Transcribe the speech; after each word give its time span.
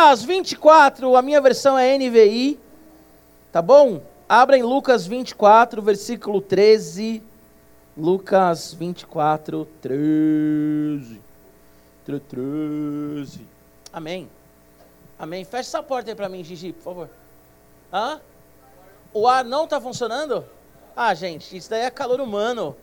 Lucas 0.00 0.22
24, 0.24 1.14
a 1.14 1.20
minha 1.20 1.42
versão 1.42 1.78
é 1.78 1.98
NVI, 1.98 2.58
tá 3.52 3.60
bom? 3.60 4.00
Abra 4.26 4.56
em 4.56 4.62
Lucas 4.62 5.06
24, 5.06 5.82
versículo 5.82 6.40
13. 6.40 7.22
Lucas 7.94 8.72
24, 8.72 9.68
13. 9.82 11.20
13. 12.06 13.46
Amém. 13.92 14.26
Amém. 15.18 15.44
Fecha 15.44 15.68
essa 15.68 15.82
porta 15.82 16.10
aí 16.10 16.14
para 16.14 16.30
mim, 16.30 16.42
Gigi, 16.42 16.72
por 16.72 16.82
favor. 16.82 17.10
Hã? 17.92 18.22
O 19.12 19.28
ar 19.28 19.44
não 19.44 19.64
está 19.64 19.78
funcionando? 19.78 20.46
Ah, 20.96 21.12
gente, 21.12 21.54
isso 21.54 21.68
daí 21.68 21.82
é 21.82 21.90
calor 21.90 22.22
humano. 22.22 22.74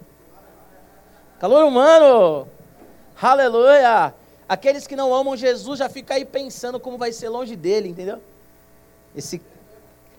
Calor 1.39 1.65
humano. 1.65 2.47
Aleluia. 3.19 4.13
Aqueles 4.47 4.87
que 4.87 4.95
não 4.95 5.13
amam 5.13 5.35
Jesus 5.35 5.79
já 5.79 5.89
ficam 5.89 6.15
aí 6.15 6.23
pensando 6.23 6.79
como 6.79 6.97
vai 6.97 7.11
ser 7.11 7.29
longe 7.29 7.55
dele, 7.55 7.89
entendeu? 7.89 8.19
Esse, 9.15 9.41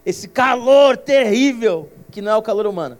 esse 0.04 0.28
calor 0.28 0.96
terrível 0.96 1.90
que 2.10 2.20
não 2.20 2.32
é 2.32 2.36
o 2.36 2.42
calor 2.42 2.66
humano. 2.66 2.98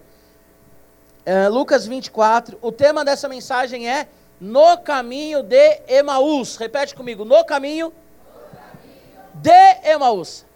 É, 1.26 1.48
Lucas 1.48 1.86
24, 1.86 2.58
o 2.62 2.72
tema 2.72 3.04
dessa 3.04 3.28
mensagem 3.28 3.88
é 3.88 4.08
No 4.40 4.78
caminho 4.78 5.42
de 5.42 5.80
Emaús. 5.86 6.56
Repete 6.56 6.94
comigo: 6.94 7.24
No 7.24 7.44
caminho, 7.44 7.92
no 7.92 8.56
caminho. 8.56 8.94
de 9.34 9.90
Emaús. 9.90 10.46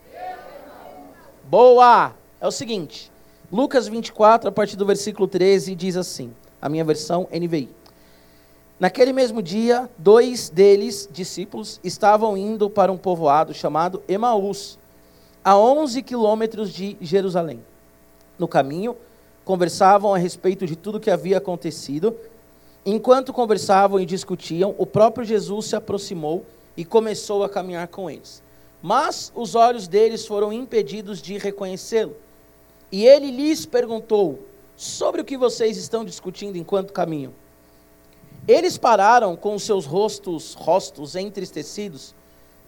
Boa! 1.45 2.15
É 2.41 2.46
o 2.46 2.51
seguinte, 2.51 3.12
Lucas 3.52 3.87
24, 3.87 4.48
a 4.48 4.52
partir 4.52 4.77
do 4.77 4.87
versículo 4.87 5.29
13, 5.29 5.74
diz 5.74 5.98
assim, 5.98 6.34
a 6.60 6.68
minha 6.68 6.82
versão 6.82 7.29
NVI. 7.30 7.68
Naquele 8.82 9.12
mesmo 9.12 9.41
dia, 9.41 9.88
dois 9.96 10.50
deles, 10.50 11.09
discípulos, 11.12 11.78
estavam 11.84 12.36
indo 12.36 12.68
para 12.68 12.90
um 12.90 12.96
povoado 12.98 13.54
chamado 13.54 14.02
Emaús, 14.09 14.77
a 15.45 15.56
11 15.56 16.02
quilômetros 16.02 16.73
de 16.74 16.96
Jerusalém. 17.01 17.65
No 18.37 18.48
caminho, 18.48 18.96
conversavam 19.45 20.12
a 20.12 20.18
respeito 20.18 20.66
de 20.66 20.74
tudo 20.74 20.96
o 20.96 21.01
que 21.01 21.12
havia 21.12 21.38
acontecido. 21.38 22.16
Enquanto 22.84 23.32
conversavam 23.32 24.01
e 24.01 24.04
discutiam, 24.04 24.74
o 24.76 24.85
próprio 24.85 25.24
Jesus 25.24 25.66
se 25.66 25.76
aproximou 25.76 26.45
e 26.76 26.85
começou 26.85 27.45
a 27.45 27.48
caminhar 27.48 27.87
com 27.87 28.10
eles 28.10 28.42
mas 28.82 29.32
os 29.35 29.54
olhos 29.54 29.87
deles 29.87 30.26
foram 30.26 30.52
impedidos 30.52 31.23
de 31.23 31.38
reconhecê-lo. 31.38 32.16
E 32.90 33.07
ele 33.07 33.30
lhes 33.30 33.64
perguntou: 33.64 34.40
Sobre 34.76 35.20
o 35.20 35.24
que 35.24 35.38
vocês 35.38 35.76
estão 35.76 36.04
discutindo 36.04 36.59
enquanto 36.59 36.92
caminham? 36.92 37.32
Eles 38.46 38.76
pararam 38.76 39.37
com 39.37 39.57
seus 39.59 39.87
rostos, 39.87 40.54
rostos 40.54 41.15
entristecidos, 41.15 42.15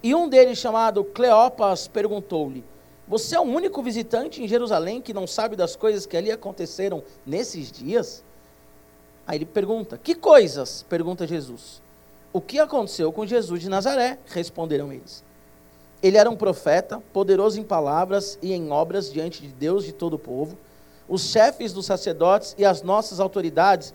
e 0.03 0.15
um 0.15 0.29
deles, 0.29 0.59
chamado 0.59 1.03
Cleopas, 1.03 1.89
perguntou-lhe: 1.89 2.65
Você 3.09 3.35
é 3.35 3.41
o 3.41 3.45
único 3.45 3.83
visitante 3.83 4.43
em 4.43 4.47
Jerusalém 4.47 5.01
que 5.01 5.15
não 5.15 5.27
sabe 5.27 5.57
das 5.57 5.75
coisas 5.75 6.07
que 6.07 6.17
ali 6.17 6.31
aconteceram 6.31 7.03
nesses 7.27 7.73
dias? 7.73 8.23
Aí 9.27 9.39
ele 9.39 9.47
pergunta: 9.47 9.99
Que 9.99 10.15
coisas? 10.15 10.85
pergunta 10.89 11.27
Jesus. 11.27 11.83
O 12.33 12.41
que 12.41 12.59
aconteceu 12.59 13.11
com 13.13 13.27
Jesus 13.27 13.63
de 13.63 13.69
Nazaré? 13.69 14.19
Responderam 14.27 14.93
eles. 14.93 15.25
Ele 16.03 16.19
era 16.19 16.29
um 16.29 16.37
profeta, 16.37 17.03
poderoso 17.13 17.59
em 17.59 17.65
palavras 17.65 18.39
e 18.43 18.53
em 18.53 18.71
obras 18.71 19.11
diante 19.11 19.41
de 19.41 19.49
Deus 19.49 19.85
e 19.85 19.87
de 19.87 19.93
todo 19.95 20.15
o 20.15 20.19
povo. 20.19 20.57
Os 21.09 21.31
chefes 21.31 21.73
dos 21.73 21.87
sacerdotes 21.87 22.55
e 22.59 22.65
as 22.65 22.83
nossas 22.83 23.21
autoridades 23.21 23.95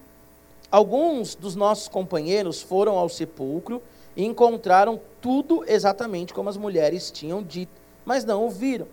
Alguns 0.71 1.35
dos 1.35 1.53
nossos 1.53 1.89
companheiros 1.89 2.61
foram 2.61 2.97
ao 2.97 3.09
sepulcro 3.09 3.81
e 4.15 4.23
encontraram 4.23 5.01
tudo 5.19 5.65
exatamente 5.67 6.33
como 6.33 6.47
as 6.47 6.55
mulheres 6.55 7.11
tinham 7.11 7.43
dito, 7.43 7.73
mas 8.05 8.23
não 8.23 8.43
ouviram. 8.43 8.87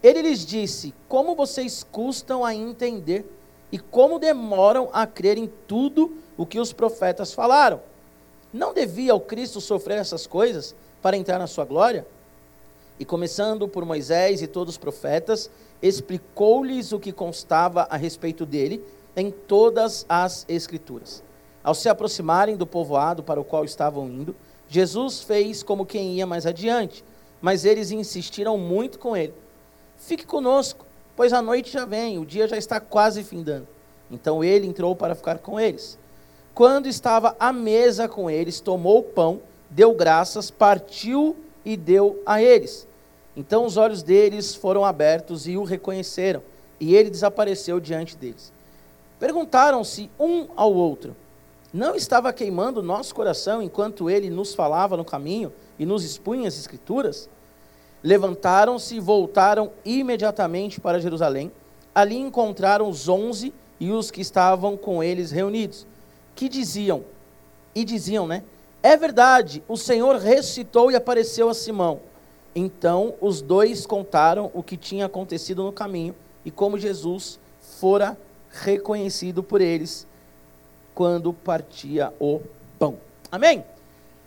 Ele 0.00 0.22
lhes 0.22 0.46
disse: 0.46 0.94
Como 1.08 1.34
vocês 1.34 1.84
custam 1.90 2.44
a 2.44 2.54
entender 2.54 3.26
e 3.72 3.78
como 3.78 4.20
demoram 4.20 4.88
a 4.92 5.04
crer 5.04 5.36
em 5.36 5.50
tudo 5.66 6.16
o 6.36 6.46
que 6.46 6.60
os 6.60 6.72
profetas 6.72 7.34
falaram? 7.34 7.80
Não 8.52 8.72
devia 8.72 9.14
o 9.14 9.20
Cristo 9.20 9.60
sofrer 9.60 9.98
essas 9.98 10.28
coisas 10.28 10.76
para 11.02 11.16
entrar 11.16 11.40
na 11.40 11.48
sua 11.48 11.64
glória? 11.64 12.06
E 13.00 13.04
começando 13.04 13.66
por 13.66 13.84
Moisés 13.84 14.40
e 14.40 14.46
todos 14.46 14.74
os 14.74 14.78
profetas, 14.78 15.50
explicou-lhes 15.82 16.92
o 16.92 17.00
que 17.00 17.12
constava 17.12 17.82
a 17.90 17.96
respeito 17.96 18.46
dele 18.46 18.82
em 19.16 19.30
todas 19.30 20.04
as 20.08 20.44
Escrituras. 20.48 21.24
Ao 21.64 21.74
se 21.74 21.88
aproximarem 21.88 22.56
do 22.56 22.66
povoado 22.66 23.22
para 23.22 23.40
o 23.40 23.44
qual 23.44 23.64
estavam 23.64 24.06
indo, 24.06 24.36
Jesus 24.68 25.22
fez 25.22 25.62
como 25.62 25.86
quem 25.86 26.14
ia 26.14 26.26
mais 26.26 26.46
adiante, 26.46 27.04
mas 27.40 27.64
eles 27.64 27.90
insistiram 27.90 28.58
muito 28.58 28.98
com 28.98 29.16
ele: 29.16 29.34
Fique 29.96 30.26
conosco, 30.26 30.84
pois 31.16 31.32
a 31.32 31.40
noite 31.40 31.72
já 31.72 31.84
vem, 31.84 32.18
o 32.18 32.26
dia 32.26 32.46
já 32.46 32.56
está 32.56 32.78
quase 32.78 33.24
findando. 33.24 33.66
Então 34.10 34.44
ele 34.44 34.66
entrou 34.66 34.94
para 34.94 35.14
ficar 35.14 35.38
com 35.38 35.58
eles. 35.58 35.98
Quando 36.54 36.86
estava 36.86 37.36
à 37.38 37.52
mesa 37.52 38.08
com 38.08 38.30
eles, 38.30 38.60
tomou 38.60 39.00
o 39.00 39.02
pão, 39.02 39.40
deu 39.68 39.94
graças, 39.94 40.50
partiu 40.50 41.36
e 41.64 41.76
deu 41.76 42.22
a 42.24 42.40
eles. 42.40 42.86
Então 43.36 43.64
os 43.64 43.76
olhos 43.76 44.02
deles 44.02 44.54
foram 44.54 44.84
abertos 44.84 45.46
e 45.46 45.56
o 45.56 45.64
reconheceram, 45.64 46.42
e 46.80 46.94
ele 46.94 47.10
desapareceu 47.10 47.78
diante 47.78 48.16
deles. 48.16 48.52
Perguntaram-se 49.18 50.10
um 50.18 50.48
ao 50.54 50.72
outro: 50.74 51.16
Não 51.72 51.94
estava 51.94 52.32
queimando 52.32 52.82
nosso 52.82 53.14
coração 53.14 53.62
enquanto 53.62 54.10
ele 54.10 54.30
nos 54.30 54.54
falava 54.54 54.96
no 54.96 55.04
caminho 55.04 55.52
e 55.78 55.86
nos 55.86 56.04
expunha 56.04 56.48
as 56.48 56.58
Escrituras? 56.58 57.28
Levantaram-se 58.02 58.96
e 58.96 59.00
voltaram 59.00 59.70
imediatamente 59.84 60.80
para 60.80 61.00
Jerusalém. 61.00 61.50
Ali 61.94 62.16
encontraram 62.16 62.88
os 62.88 63.08
onze 63.08 63.54
e 63.80 63.90
os 63.90 64.10
que 64.10 64.20
estavam 64.20 64.76
com 64.76 65.02
eles 65.02 65.30
reunidos, 65.30 65.86
que 66.34 66.48
diziam, 66.48 67.04
e 67.74 67.84
diziam, 67.84 68.26
né? 68.26 68.42
É 68.82 68.96
verdade, 68.96 69.62
o 69.66 69.76
Senhor 69.76 70.16
ressuscitou 70.16 70.90
e 70.90 70.94
apareceu 70.94 71.48
a 71.48 71.54
Simão. 71.54 72.00
Então 72.54 73.14
os 73.20 73.42
dois 73.42 73.84
contaram 73.84 74.50
o 74.54 74.62
que 74.62 74.76
tinha 74.76 75.06
acontecido 75.06 75.62
no 75.62 75.72
caminho 75.72 76.14
e 76.44 76.50
como 76.50 76.78
Jesus 76.78 77.40
fora 77.60 78.16
reconhecido 78.62 79.42
por 79.42 79.60
eles 79.60 80.06
quando 80.94 81.32
partia 81.32 82.12
o 82.18 82.40
pão. 82.78 82.98
Amém? 83.30 83.64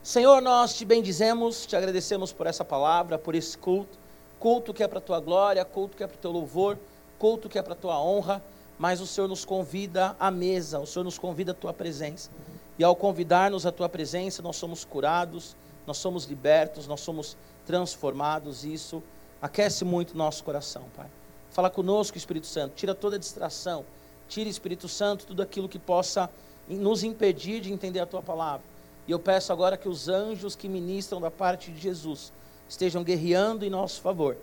Senhor, 0.04 0.42
nós 0.42 0.76
te 0.76 0.86
bendizemos, 0.86 1.66
te 1.66 1.76
agradecemos 1.76 2.32
por 2.32 2.48
essa 2.48 2.64
palavra, 2.64 3.18
por 3.18 3.36
esse 3.36 3.58
culto, 3.58 3.98
culto 4.40 4.74
que 4.74 4.84
é 4.84 4.88
para 4.88 5.00
a 5.00 5.02
tua 5.02 5.20
glória, 5.20 5.64
culto 5.66 5.98
que 5.98 6.04
é 6.04 6.08
para 6.08 6.16
o 6.16 6.20
teu 6.20 6.32
louvor, 6.32 6.78
culto 7.18 7.50
que 7.50 7.60
é 7.60 7.62
para 7.62 7.74
a 7.74 7.76
tua 7.76 8.02
honra, 8.02 8.42
mas 8.78 9.02
o 9.02 9.08
Senhor 9.08 9.28
nos 9.28 9.44
convida 9.44 10.16
à 10.20 10.32
mesa, 10.32 10.80
o 10.80 10.88
Senhor 10.88 11.04
nos 11.04 11.18
convida 11.18 11.52
à 11.52 11.54
tua 11.54 11.74
presença. 11.74 12.30
E 12.78 12.84
ao 12.84 12.96
convidar-nos 12.96 13.66
à 13.66 13.72
tua 13.72 13.90
presença, 13.90 14.42
nós 14.42 14.56
somos 14.56 14.86
curados, 14.86 15.56
nós 15.86 15.98
somos 15.98 16.24
libertos, 16.26 16.88
nós 16.88 17.02
somos 17.02 17.36
transformados. 17.66 18.64
Isso 18.64 19.04
aquece 19.42 19.84
muito 19.84 20.18
nosso 20.18 20.44
coração, 20.44 20.86
Pai. 20.96 21.08
Fala 21.52 21.70
conosco, 21.70 22.18
Espírito 22.18 22.48
Santo. 22.48 22.76
Tira 22.76 22.96
toda 22.96 23.18
a 23.18 23.20
distração. 23.20 23.84
Tira, 24.30 24.48
Espírito 24.48 24.88
Santo, 24.88 25.26
tudo 25.26 25.42
aquilo 25.42 25.68
que 25.68 25.80
possa 25.80 26.30
nos 26.68 27.04
impedir 27.04 27.60
de 27.60 27.74
entender 27.74 28.00
a 28.00 28.06
tua 28.06 28.22
palavra. 28.22 28.62
E 29.08 29.12
eu 29.12 29.20
peço 29.20 29.52
agora 29.52 29.76
que 29.76 29.90
os 29.90 30.08
anjos 30.08 30.56
que 30.56 30.70
ministram 30.70 31.20
da 31.20 31.32
parte 31.32 31.72
de 31.72 31.80
Jesus 31.80 32.32
estejam 32.70 33.04
guerreando 33.04 33.66
em 33.66 33.70
nosso 33.70 34.00
favor. 34.02 34.38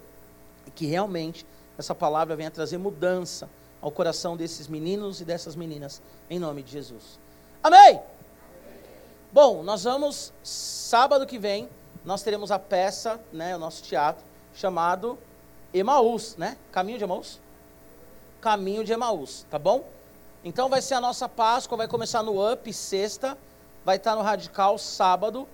E 0.66 0.70
que 0.72 0.86
realmente 0.86 1.46
essa 1.78 1.94
palavra 1.94 2.34
venha 2.34 2.50
trazer 2.50 2.78
mudança 2.78 3.48
ao 3.80 3.92
coração 3.92 4.36
desses 4.36 4.66
meninos 4.66 5.20
e 5.20 5.24
dessas 5.24 5.54
meninas, 5.54 6.02
em 6.28 6.40
nome 6.40 6.64
de 6.64 6.72
Jesus. 6.72 7.20
Amém! 7.62 8.00
Bom, 9.32 9.62
nós 9.62 9.84
vamos, 9.84 10.32
sábado 10.42 11.26
que 11.26 11.38
vem, 11.38 11.68
nós 12.04 12.22
teremos 12.22 12.50
a 12.50 12.58
peça, 12.58 13.20
né, 13.32 13.54
o 13.54 13.58
nosso 13.58 13.82
teatro, 13.84 14.24
chamado 14.54 15.16
Emaús, 15.72 16.36
né? 16.36 16.56
Caminho 16.72 16.98
de 16.98 17.04
Emaús? 17.04 17.38
Caminho 18.46 18.84
de 18.84 18.92
Emaús, 18.92 19.44
tá 19.50 19.58
bom? 19.58 19.84
Então 20.44 20.68
vai 20.68 20.80
ser 20.80 20.94
a 20.94 21.00
nossa 21.00 21.28
Páscoa, 21.28 21.76
vai 21.76 21.88
começar 21.88 22.22
no 22.22 22.52
UP 22.52 22.72
sexta, 22.72 23.36
vai 23.84 23.96
estar 23.96 24.14
no 24.14 24.22
Radical 24.22 24.78
sábado, 24.78 25.48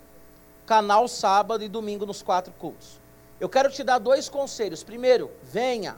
canal 0.66 1.08
sábado 1.08 1.64
e 1.64 1.70
domingo 1.70 2.04
nos 2.04 2.22
quatro 2.22 2.52
cultos. 2.58 3.00
eu 3.40 3.48
quero 3.48 3.70
te 3.70 3.82
dar 3.82 3.98
dois 3.98 4.28
conselhos. 4.28 4.84
Primeiro, 4.84 5.30
venha. 5.42 5.96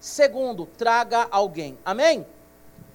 Segundo, 0.00 0.66
traga 0.66 1.28
alguém. 1.30 1.78
Amém? 1.84 2.26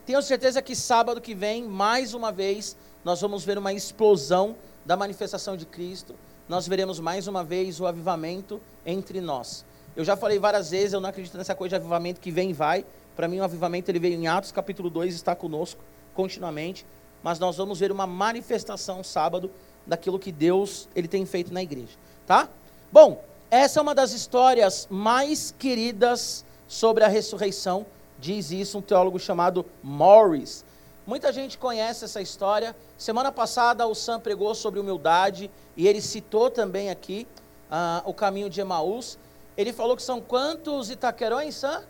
Tenho 0.06 0.21
certeza 0.21 0.61
que 0.61 0.75
sábado 0.75 1.21
que 1.21 1.33
vem, 1.33 1.63
mais 1.63 2.13
uma 2.13 2.33
vez, 2.33 2.75
nós 3.01 3.21
vamos 3.21 3.45
ver 3.45 3.57
uma 3.57 3.71
explosão 3.71 4.57
da 4.85 4.97
manifestação 4.97 5.56
de 5.56 5.65
Cristo. 5.65 6.15
Nós 6.50 6.68
veremos 6.68 7.00
mais 7.00 7.27
uma 7.27 7.45
vez 7.45 7.79
o 7.79 7.88
avivamento 7.88 8.61
entre 8.85 9.21
nós. 9.21 9.63
Eu 9.95 10.03
já 10.03 10.18
falei 10.18 10.38
várias 10.38 10.71
vezes, 10.71 10.91
eu 10.91 11.00
não 11.00 11.09
acredito 11.09 11.38
nessa 11.38 11.56
coisa 11.56 11.69
de 11.69 11.75
avivamento 11.77 12.19
que 12.19 12.29
vem 12.29 12.50
e 12.50 12.53
vai. 12.53 12.85
Para 13.15 13.27
mim, 13.27 13.39
o 13.39 13.44
avivamento 13.44 13.89
ele 13.89 14.00
veio 14.00 14.15
em 14.15 14.27
Atos 14.27 14.51
capítulo 14.51 14.89
2, 14.89 15.13
está 15.13 15.35
conosco 15.35 15.81
continuamente. 16.13 16.85
Mas 17.23 17.39
nós 17.39 17.57
vamos 17.57 17.79
ver 17.79 17.91
uma 17.91 18.06
manifestação 18.06 19.03
sábado 19.03 19.50
daquilo 19.85 20.19
que 20.19 20.31
Deus 20.31 20.88
ele 20.95 21.07
tem 21.07 21.25
feito 21.25 21.53
na 21.53 21.63
igreja. 21.63 21.97
Tá? 22.27 22.50
Bom, 22.91 23.23
essa 23.50 23.79
é 23.79 23.81
uma 23.81 23.95
das 23.95 24.12
histórias 24.12 24.88
mais 24.89 25.53
queridas 25.57 26.45
sobre 26.67 27.03
a 27.03 27.07
ressurreição 27.07 27.85
Diz 28.19 28.51
isso 28.51 28.77
um 28.77 28.81
teólogo 28.81 29.19
chamado 29.19 29.65
Morris. 29.83 30.63
Muita 31.06 31.31
gente 31.31 31.57
conhece 31.57 32.06
essa 32.06 32.21
história. 32.21 32.75
Semana 32.97 33.31
passada 33.31 33.85
o 33.85 33.94
Sam 33.94 34.19
pregou 34.19 34.56
sobre 34.56 34.79
humildade 34.79 35.51
e 35.75 35.88
ele 35.88 36.01
citou 36.01 36.50
também 36.50 36.89
aqui 36.89 37.27
uh, 37.69 38.09
o 38.09 38.13
caminho 38.13 38.50
de 38.50 38.61
Emaús. 38.61 39.18
Ele 39.57 39.71
falou 39.71 39.95
que 39.95 40.01
são 40.01 40.21
quantos 40.21 40.89
Itaquerões, 40.89 41.56
Sam? 41.56 41.83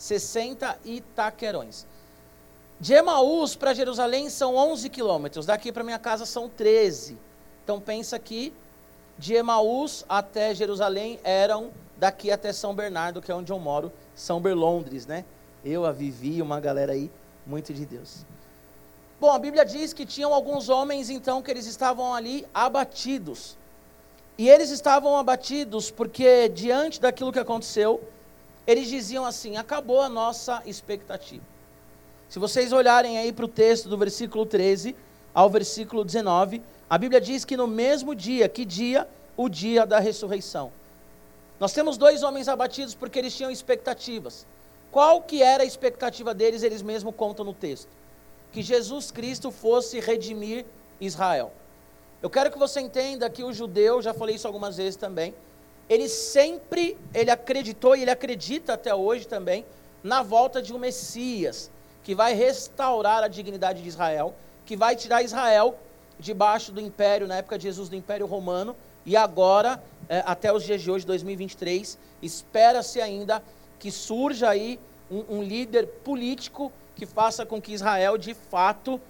60 0.00 0.78
Itaquerões. 0.82 1.86
De 2.80 2.94
Emaús 2.94 3.54
para 3.54 3.74
Jerusalém 3.74 4.30
são 4.30 4.56
11 4.56 4.88
quilômetros, 4.88 5.44
daqui 5.44 5.70
para 5.70 5.84
minha 5.84 5.98
casa 5.98 6.24
são 6.24 6.48
13. 6.48 7.18
Então 7.62 7.78
pensa 7.78 8.18
que 8.18 8.50
de 9.18 9.34
Emaús 9.34 10.02
até 10.08 10.54
Jerusalém 10.54 11.20
eram 11.22 11.70
daqui 11.98 12.30
até 12.30 12.50
São 12.50 12.74
Bernardo, 12.74 13.20
que 13.20 13.30
é 13.30 13.34
onde 13.34 13.52
eu 13.52 13.58
moro, 13.58 13.92
São 14.14 14.40
Berlondres, 14.40 15.06
né? 15.06 15.26
Eu, 15.62 15.84
a 15.84 15.92
Vivi, 15.92 16.40
uma 16.40 16.58
galera 16.58 16.92
aí, 16.92 17.10
muito 17.46 17.74
de 17.74 17.84
Deus. 17.84 18.24
Bom, 19.20 19.30
a 19.30 19.38
Bíblia 19.38 19.66
diz 19.66 19.92
que 19.92 20.06
tinham 20.06 20.32
alguns 20.32 20.70
homens, 20.70 21.10
então, 21.10 21.42
que 21.42 21.50
eles 21.50 21.66
estavam 21.66 22.14
ali 22.14 22.46
abatidos. 22.54 23.58
E 24.38 24.48
eles 24.48 24.70
estavam 24.70 25.18
abatidos 25.18 25.90
porque, 25.90 26.48
diante 26.48 26.98
daquilo 26.98 27.30
que 27.30 27.38
aconteceu, 27.38 28.02
eles 28.70 28.88
diziam 28.88 29.24
assim: 29.24 29.56
acabou 29.56 30.00
a 30.00 30.08
nossa 30.08 30.62
expectativa. 30.64 31.44
Se 32.28 32.38
vocês 32.38 32.72
olharem 32.72 33.18
aí 33.18 33.32
para 33.32 33.44
o 33.44 33.48
texto 33.48 33.88
do 33.88 33.98
versículo 33.98 34.46
13 34.46 34.94
ao 35.34 35.50
versículo 35.50 36.04
19, 36.04 36.62
a 36.88 36.96
Bíblia 36.96 37.20
diz 37.20 37.44
que 37.44 37.56
no 37.56 37.66
mesmo 37.66 38.14
dia, 38.14 38.48
que 38.48 38.64
dia? 38.64 39.08
O 39.36 39.48
dia 39.48 39.84
da 39.84 39.98
ressurreição. 39.98 40.70
Nós 41.58 41.72
temos 41.72 41.96
dois 41.96 42.22
homens 42.22 42.48
abatidos 42.48 42.94
porque 42.94 43.18
eles 43.18 43.36
tinham 43.36 43.50
expectativas. 43.50 44.46
Qual 44.90 45.22
que 45.22 45.42
era 45.42 45.62
a 45.62 45.66
expectativa 45.66 46.32
deles? 46.34 46.62
Eles 46.62 46.82
mesmos 46.82 47.14
contam 47.14 47.44
no 47.44 47.52
texto. 47.52 47.88
Que 48.52 48.62
Jesus 48.62 49.10
Cristo 49.10 49.50
fosse 49.50 50.00
redimir 50.00 50.64
Israel. 51.00 51.52
Eu 52.22 52.28
quero 52.28 52.50
que 52.50 52.58
você 52.58 52.80
entenda 52.80 53.30
que 53.30 53.42
o 53.42 53.52
judeu, 53.52 54.02
já 54.02 54.12
falei 54.12 54.36
isso 54.36 54.46
algumas 54.46 54.76
vezes 54.76 54.96
também, 54.96 55.34
ele 55.90 56.08
sempre, 56.08 56.96
ele 57.12 57.32
acreditou 57.32 57.96
e 57.96 58.02
ele 58.02 58.12
acredita 58.12 58.74
até 58.74 58.94
hoje 58.94 59.26
também, 59.26 59.66
na 60.04 60.22
volta 60.22 60.62
de 60.62 60.72
um 60.72 60.78
Messias, 60.78 61.68
que 62.04 62.14
vai 62.14 62.32
restaurar 62.32 63.24
a 63.24 63.28
dignidade 63.28 63.82
de 63.82 63.88
Israel, 63.88 64.32
que 64.64 64.76
vai 64.76 64.94
tirar 64.94 65.24
Israel 65.24 65.76
debaixo 66.16 66.70
do 66.70 66.80
império, 66.80 67.26
na 67.26 67.38
época 67.38 67.58
de 67.58 67.64
Jesus, 67.64 67.88
do 67.88 67.96
império 67.96 68.24
romano, 68.24 68.76
e 69.04 69.16
agora 69.16 69.82
é, 70.08 70.22
até 70.24 70.52
os 70.52 70.62
dias 70.62 70.80
de 70.80 70.88
hoje, 70.88 71.04
2023, 71.04 71.98
espera-se 72.22 73.00
ainda 73.00 73.42
que 73.80 73.90
surja 73.90 74.48
aí 74.48 74.78
um, 75.10 75.38
um 75.38 75.42
líder 75.42 75.88
político 76.04 76.70
que 76.94 77.04
faça 77.04 77.44
com 77.44 77.60
que 77.60 77.72
Israel, 77.72 78.16
de 78.16 78.32
fato, 78.32 79.00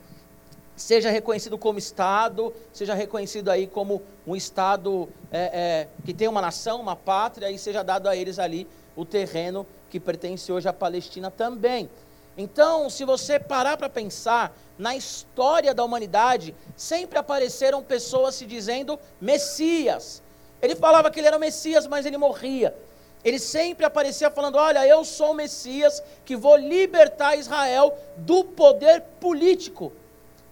seja 0.81 1.11
reconhecido 1.11 1.59
como 1.59 1.79
Estado, 1.79 2.53
seja 2.73 2.95
reconhecido 2.95 3.51
aí 3.51 3.67
como 3.67 4.01
um 4.27 4.35
Estado 4.35 5.09
é, 5.31 5.39
é, 5.39 5.89
que 6.07 6.15
tem 6.15 6.27
uma 6.27 6.41
nação, 6.41 6.81
uma 6.81 6.97
pátria, 6.97 7.51
e 7.51 7.59
seja 7.59 7.83
dado 7.83 8.09
a 8.09 8.17
eles 8.17 8.39
ali 8.39 8.67
o 8.97 9.05
terreno 9.05 9.67
que 9.91 10.01
pertence 10.01 10.51
hoje 10.51 10.69
à 10.69 10.73
Palestina 10.73 11.31
também. 11.31 11.91
Então, 12.37 12.89
se 12.89 13.05
você 13.05 13.39
parar 13.39 13.77
para 13.77 13.91
pensar, 13.91 14.57
na 14.79 14.97
história 14.97 15.75
da 15.75 15.85
humanidade, 15.85 16.55
sempre 16.75 17.19
apareceram 17.19 17.83
pessoas 17.83 18.37
se 18.37 18.47
dizendo 18.47 18.99
Messias, 19.21 20.23
ele 20.63 20.75
falava 20.75 21.11
que 21.11 21.21
ele 21.21 21.27
era 21.27 21.37
o 21.37 21.41
Messias, 21.41 21.87
mas 21.87 22.07
ele 22.07 22.17
morria. 22.17 22.75
Ele 23.23 23.39
sempre 23.39 23.85
aparecia 23.85 24.31
falando: 24.31 24.57
Olha, 24.57 24.87
eu 24.87 25.05
sou 25.05 25.33
o 25.33 25.35
Messias 25.35 26.03
que 26.25 26.35
vou 26.35 26.57
libertar 26.57 27.37
Israel 27.37 27.95
do 28.17 28.45
poder 28.45 29.03
político. 29.21 29.93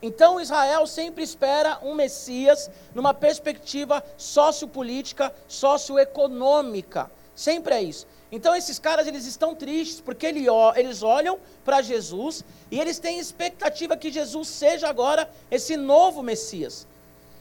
Então 0.01 0.41
Israel 0.41 0.87
sempre 0.87 1.25
espera 1.25 1.79
um 1.83 1.95
Messias 1.95 2.71
numa 2.95 3.13
perspectiva 3.13 4.05
sociopolítica, 4.17 5.35
socioeconômica. 5.49 7.11
Sempre 7.35 7.75
é 7.75 7.83
isso. 7.83 8.07
Então 8.31 8.55
esses 8.55 8.79
caras 8.79 9.07
eles 9.07 9.27
estão 9.27 9.55
tristes 9.55 10.01
porque 10.01 10.27
eles 10.27 11.03
olham 11.03 11.39
para 11.65 11.83
Jesus 11.83 12.45
e 12.71 12.79
eles 12.79 12.99
têm 12.99 13.19
expectativa 13.19 13.97
que 13.97 14.13
Jesus 14.13 14.49
seja 14.49 14.89
agora 14.89 15.29
esse 15.51 15.77
novo 15.77 16.23
Messias. 16.23 16.87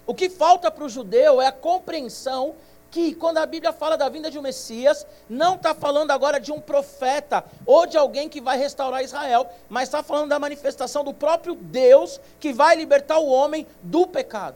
O 0.05 0.13
que 0.13 0.29
falta 0.29 0.71
para 0.71 0.85
o 0.85 0.89
judeu 0.89 1.41
é 1.41 1.47
a 1.47 1.51
compreensão 1.51 2.55
que 2.89 3.13
quando 3.13 3.37
a 3.37 3.45
Bíblia 3.45 3.73
fala 3.73 3.97
da 3.97 4.09
vinda 4.09 4.31
de 4.31 4.39
um 4.39 4.41
Messias, 4.41 5.05
não 5.29 5.55
está 5.55 5.73
falando 5.73 6.11
agora 6.11 6.39
de 6.39 6.51
um 6.51 6.59
profeta 6.59 7.43
ou 7.65 7.85
de 7.85 7.97
alguém 7.97 8.29
que 8.29 8.41
vai 8.41 8.57
restaurar 8.57 9.03
Israel, 9.03 9.49
mas 9.69 9.89
está 9.89 10.01
falando 10.01 10.29
da 10.29 10.39
manifestação 10.39 11.03
do 11.03 11.13
próprio 11.13 11.55
Deus 11.55 12.19
que 12.39 12.53
vai 12.53 12.75
libertar 12.75 13.19
o 13.19 13.27
homem 13.27 13.67
do 13.81 14.07
pecado. 14.07 14.55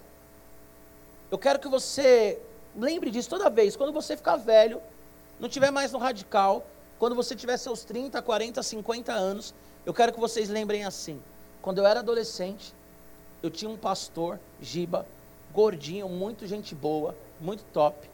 Eu 1.30 1.38
quero 1.38 1.60
que 1.60 1.68
você 1.68 2.40
lembre 2.76 3.10
disso 3.10 3.30
toda 3.30 3.50
vez, 3.50 3.76
quando 3.76 3.94
você 3.94 4.16
ficar 4.16 4.38
velho, 4.38 4.82
não 5.40 5.50
tiver 5.50 5.72
mais 5.72 5.92
no 5.92 6.00
radical, 6.00 6.66
quando 7.00 7.16
você 7.16 7.36
tiver 7.36 7.58
seus 7.58 7.84
30, 7.84 8.22
40, 8.22 8.62
50 8.62 9.12
anos, 9.12 9.54
eu 9.86 9.94
quero 9.94 10.14
que 10.14 10.20
vocês 10.20 10.50
lembrem 10.50 10.86
assim. 10.86 11.22
Quando 11.62 11.80
eu 11.80 11.86
era 11.86 12.00
adolescente, 12.00 12.74
eu 13.42 13.50
tinha 13.50 13.70
um 13.70 13.78
pastor, 13.78 14.40
Giba, 14.62 15.06
gordinho, 15.54 16.08
muito 16.08 16.46
gente 16.46 16.76
boa, 16.76 17.16
muito 17.40 17.64
top, 17.74 18.11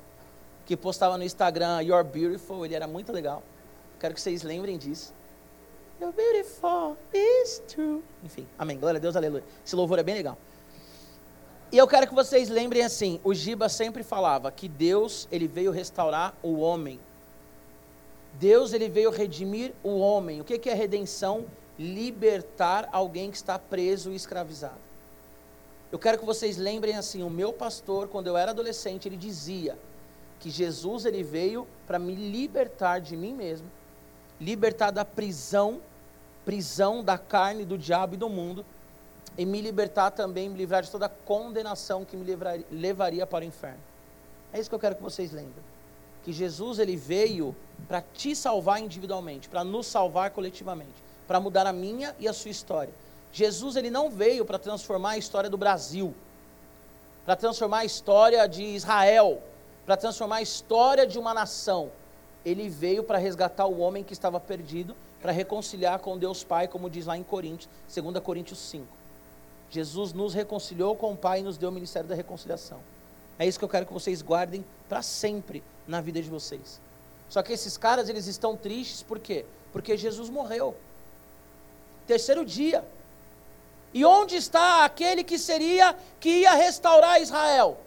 que 0.68 0.76
postava 0.76 1.18
no 1.18 1.24
Instagram 1.24 1.82
You're 1.82 2.04
Beautiful, 2.04 2.66
ele 2.66 2.76
era 2.76 2.86
muito 2.86 3.14
legal. 3.14 3.42
Quero 4.00 4.14
que 4.14 4.20
vocês 4.20 4.44
lembrem 4.44 4.78
disso. 4.78 5.14
You're 6.00 6.16
beautiful, 6.16 6.98
it's 7.16 7.64
true. 7.70 8.04
Enfim, 8.24 8.46
amém. 8.60 8.78
Glória 8.78 8.98
a 8.98 9.02
Deus, 9.02 9.16
aleluia. 9.16 9.44
Esse 9.66 9.76
louvor 9.76 9.98
é 9.98 10.04
bem 10.04 10.14
legal. 10.14 10.38
E 11.72 11.78
eu 11.78 11.88
quero 11.88 12.06
que 12.06 12.14
vocês 12.14 12.50
lembrem 12.50 12.84
assim, 12.84 13.20
o 13.24 13.34
Giba 13.34 13.70
sempre 13.70 14.04
falava 14.04 14.52
que 14.52 14.68
Deus, 14.68 15.28
ele 15.32 15.48
veio 15.48 15.72
restaurar 15.72 16.36
o 16.44 16.58
homem. 16.58 17.00
Deus, 18.34 18.74
ele 18.74 18.90
veio 18.90 19.10
redimir 19.10 19.74
o 19.82 19.98
homem. 19.98 20.42
O 20.42 20.44
que, 20.44 20.70
é 20.70 20.74
redenção? 20.74 21.46
Libertar 21.80 22.90
alguém 22.92 23.32
que 23.32 23.38
está 23.38 23.58
preso 23.58 24.12
e 24.12 24.16
escravizado. 24.16 24.78
Eu 25.92 25.98
quero 25.98 26.20
que 26.20 26.26
vocês 26.26 26.58
lembrem 26.58 26.96
assim, 26.96 27.24
o 27.24 27.30
meu 27.30 27.54
pastor, 27.54 28.10
quando 28.10 28.28
eu 28.28 28.36
era 28.36 28.52
adolescente, 28.52 29.08
ele 29.08 29.18
dizia 29.18 29.78
que 30.40 30.50
Jesus 30.50 31.06
ele 31.06 31.24
veio 31.24 31.68
para 31.86 31.98
me 31.98 32.16
libertar 32.16 33.00
de 33.00 33.16
mim 33.16 33.34
mesmo, 33.34 33.68
libertar 34.40 34.92
da 34.92 35.04
prisão, 35.04 35.82
prisão 36.46 37.04
da 37.04 37.18
carne, 37.18 37.66
do 37.66 37.78
diabo 37.78 38.14
e 38.14 38.18
do 38.18 38.30
mundo, 38.30 38.66
e 39.38 39.46
me 39.46 39.62
libertar 39.62 40.12
também, 40.12 40.50
me 40.50 40.58
livrar 40.58 40.82
de 40.82 40.90
toda 40.90 41.08
condenação 41.08 42.04
que 42.04 42.18
me 42.18 42.24
levaria, 42.24 42.66
levaria 42.72 43.28
para 43.28 43.44
o 43.44 43.48
inferno. 43.48 43.80
É 44.52 44.60
isso 44.60 44.70
que 44.70 44.76
eu 44.76 44.80
quero 44.80 44.96
que 44.96 45.04
vocês 45.04 45.32
lembrem. 45.32 45.64
Que 46.24 46.34
Jesus 46.34 46.80
ele 46.80 46.96
veio 46.96 47.56
para 47.88 48.02
te 48.02 48.36
salvar 48.36 48.82
individualmente, 48.82 49.48
para 49.48 49.64
nos 49.64 49.88
salvar 49.88 50.32
coletivamente, 50.32 51.04
para 51.28 51.40
mudar 51.40 51.68
a 51.68 51.74
minha 51.74 52.16
e 52.20 52.28
a 52.28 52.34
sua 52.34 52.52
história. 52.52 52.94
Jesus 53.32 53.76
ele 53.76 53.92
não 53.92 54.10
veio 54.10 54.44
para 54.44 54.58
transformar 54.58 55.12
a 55.12 55.18
história 55.18 55.50
do 55.50 55.58
Brasil, 55.58 56.16
para 57.26 57.36
transformar 57.36 57.80
a 57.80 57.86
história 57.86 58.48
de 58.48 58.64
Israel, 58.64 59.42
para 59.88 59.96
transformar 59.96 60.36
a 60.36 60.42
história 60.42 61.08
de 61.08 61.18
uma 61.18 61.34
nação. 61.34 61.90
Ele 62.44 62.68
veio 62.68 63.06
para 63.06 63.18
resgatar 63.18 63.66
o 63.66 63.80
homem 63.80 64.04
que 64.04 64.12
estava 64.12 64.38
perdido, 64.38 64.94
para 65.22 65.32
reconciliar 65.32 66.00
com 66.00 66.18
Deus 66.18 66.44
Pai, 66.44 66.68
como 66.68 66.90
diz 66.90 67.06
lá 67.06 67.18
em 67.18 67.24
Coríntios, 67.24 67.70
2 67.96 68.20
Coríntios 68.20 68.60
5. 68.60 68.86
Jesus 69.70 70.12
nos 70.12 70.34
reconciliou 70.34 70.94
com 70.94 71.14
o 71.14 71.18
Pai 71.18 71.40
e 71.40 71.44
nos 71.44 71.58
deu 71.58 71.70
o 71.70 71.72
ministério 71.72 72.08
da 72.08 72.16
reconciliação. 72.16 72.80
É 73.40 73.48
isso 73.48 73.58
que 73.58 73.64
eu 73.64 73.70
quero 73.70 73.86
que 73.86 73.94
vocês 73.94 74.22
guardem 74.22 74.66
para 74.90 75.02
sempre 75.02 75.64
na 75.88 76.02
vida 76.02 76.22
de 76.22 76.30
vocês. 76.30 76.82
Só 77.30 77.42
que 77.42 77.54
esses 77.54 77.78
caras, 77.78 78.10
eles 78.10 78.28
estão 78.28 78.58
tristes 78.58 79.02
por 79.02 79.20
quê? 79.20 79.46
Porque 79.72 79.96
Jesus 79.96 80.30
morreu. 80.30 80.76
Terceiro 82.06 82.44
dia. 82.44 82.84
E 83.94 84.04
onde 84.04 84.36
está 84.36 84.84
aquele 84.84 85.24
que 85.24 85.40
seria 85.40 85.96
que 86.20 86.42
ia 86.42 86.54
restaurar 86.56 87.22
Israel? 87.22 87.87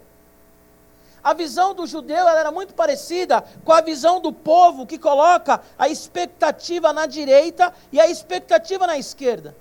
A 1.23 1.33
visão 1.33 1.73
do 1.75 1.85
judeu 1.85 2.27
era 2.27 2.51
muito 2.51 2.73
parecida 2.73 3.43
com 3.63 3.71
a 3.71 3.81
visão 3.81 4.19
do 4.19 4.33
povo 4.33 4.87
que 4.87 4.97
coloca 4.97 5.61
a 5.77 5.87
expectativa 5.87 6.91
na 6.91 7.05
direita 7.05 7.73
e 7.91 7.99
a 7.99 8.07
expectativa 8.07 8.87
na 8.87 8.97
esquerda. 8.97 9.55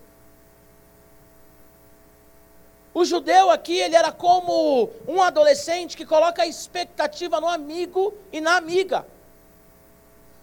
O 2.93 3.05
judeu 3.05 3.51
aqui, 3.51 3.77
ele 3.79 3.95
era 3.95 4.11
como 4.11 4.91
um 5.07 5.23
adolescente 5.23 5.97
que 5.97 6.05
coloca 6.05 6.43
a 6.43 6.47
expectativa 6.47 7.41
no 7.41 7.49
amigo 7.49 8.13
e 8.33 8.41
na 8.41 8.57
amiga. 8.57 9.07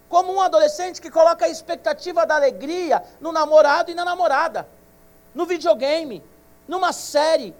Como 0.07 0.31
um 0.33 0.39
adolescente 0.39 1.01
que 1.01 1.11
coloca 1.11 1.45
a 1.45 1.49
expectativa 1.49 2.25
da 2.25 2.35
alegria 2.35 3.03
no 3.19 3.31
namorado 3.31 3.91
e 3.91 3.95
na 3.95 4.05
namorada. 4.05 4.67
No 5.35 5.45
videogame, 5.45 6.23
numa 6.67 6.93
série, 6.93 7.53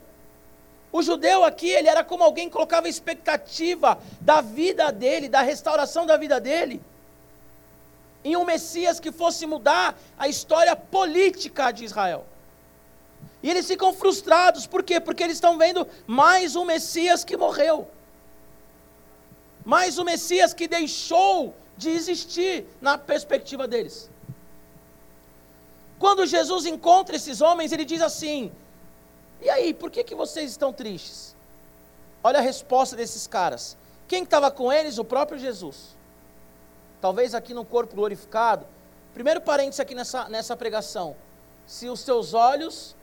o 0.91 1.01
judeu 1.01 1.44
aqui, 1.44 1.70
ele 1.70 1.88
era 1.88 2.03
como 2.03 2.24
alguém 2.24 2.48
que 2.48 2.53
colocava 2.53 2.88
expectativa 2.88 3.98
da 4.22 4.41
vida 4.41 4.91
dele, 4.91 5.27
da 5.27 5.41
restauração 5.41 6.06
da 6.06 6.15
vida 6.17 6.39
dele, 6.39 6.82
em 8.24 8.36
um 8.36 8.46
Messias 8.46 9.00
que 9.00 9.12
fosse 9.12 9.46
mudar 9.46 9.98
a 10.17 10.27
história 10.27 10.75
política 10.75 11.72
de 11.72 11.86
Israel. 11.86 12.25
E 13.44 13.50
eles 13.50 13.67
ficam 13.67 13.94
frustrados, 13.94 14.65
por 14.65 14.82
quê? 14.82 15.00
Porque 15.00 15.24
eles 15.24 15.38
estão 15.38 15.58
vendo 15.58 15.88
mais 16.06 16.56
um 16.56 16.65
Messias 16.65 17.24
que 17.24 17.38
morreu, 17.38 17.88
mais 19.63 20.00
um 20.00 20.03
Messias 20.03 20.53
que 20.53 20.67
deixou 20.67 21.53
de 21.77 21.89
existir 21.89 22.65
na 22.82 22.98
perspectiva 22.98 23.67
deles. 23.67 24.10
Quando 26.00 26.25
Jesus 26.25 26.65
encontra 26.65 27.15
esses 27.15 27.41
homens, 27.41 27.72
ele 27.72 27.86
diz 27.86 28.01
assim: 28.01 28.51
e 29.41 29.50
aí, 29.50 29.74
por 29.74 29.91
que, 29.91 30.03
que 30.03 30.15
vocês 30.15 30.51
estão 30.51 30.74
tristes? 30.74 31.36
Olha 32.24 32.39
a 32.39 32.41
resposta 32.41 32.96
desses 32.96 33.27
caras. 33.27 33.77
Quem 34.08 34.24
estava 34.24 34.50
com 34.50 34.72
eles? 34.72 34.98
O 34.98 35.06
próprio 35.06 35.38
Jesus. 35.38 35.96
Talvez 37.00 37.36
aqui 37.36 37.53
no 37.53 37.63
corpo 37.63 37.96
glorificado. 37.96 38.65
Primeiro 39.13 39.41
parênteses 39.41 39.79
aqui 39.79 39.94
nessa, 39.94 40.27
nessa 40.29 40.56
pregação. 40.56 41.15
Se 41.65 41.89
os 41.89 42.00
seus 42.00 42.34
olhos 42.34 42.96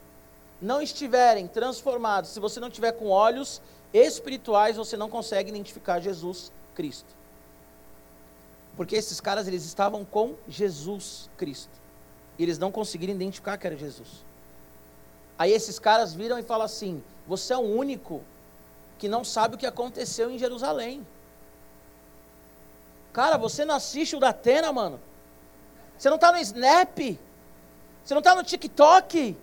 não 0.60 0.80
estiverem 0.80 1.46
transformados, 1.46 2.30
se 2.30 2.40
você 2.40 2.58
não 2.58 2.70
tiver 2.70 2.92
com 2.92 3.08
olhos 3.08 3.60
espirituais, 3.92 4.76
você 4.76 4.96
não 4.96 5.08
consegue 5.08 5.50
identificar 5.50 6.00
Jesus 6.00 6.50
Cristo. 6.74 7.14
Porque 8.76 8.96
esses 8.96 9.20
caras, 9.20 9.46
eles 9.46 9.64
estavam 9.64 10.04
com 10.04 10.34
Jesus 10.48 11.30
Cristo. 11.36 11.70
E 12.38 12.42
eles 12.42 12.58
não 12.58 12.72
conseguiram 12.72 13.14
identificar 13.14 13.56
que 13.56 13.66
era 13.66 13.76
Jesus. 13.76 14.24
Aí 15.38 15.52
esses 15.52 15.78
caras 15.78 16.14
viram 16.14 16.38
e 16.38 16.42
falam 16.42 16.64
assim: 16.64 17.02
Você 17.26 17.52
é 17.52 17.56
o 17.56 17.60
único 17.60 18.22
que 18.98 19.08
não 19.08 19.24
sabe 19.24 19.54
o 19.54 19.58
que 19.58 19.66
aconteceu 19.66 20.30
em 20.30 20.38
Jerusalém. 20.38 21.06
Cara, 23.12 23.36
você 23.36 23.64
não 23.64 23.74
assiste 23.76 24.16
o 24.16 24.20
da 24.20 24.30
Atena, 24.30 24.72
mano. 24.72 25.00
Você 25.96 26.08
não 26.08 26.16
está 26.16 26.32
no 26.32 26.38
Snap. 26.38 26.98
Você 28.04 28.14
não 28.14 28.18
está 28.18 28.34
no 28.34 28.42
TikTok. 28.42 29.36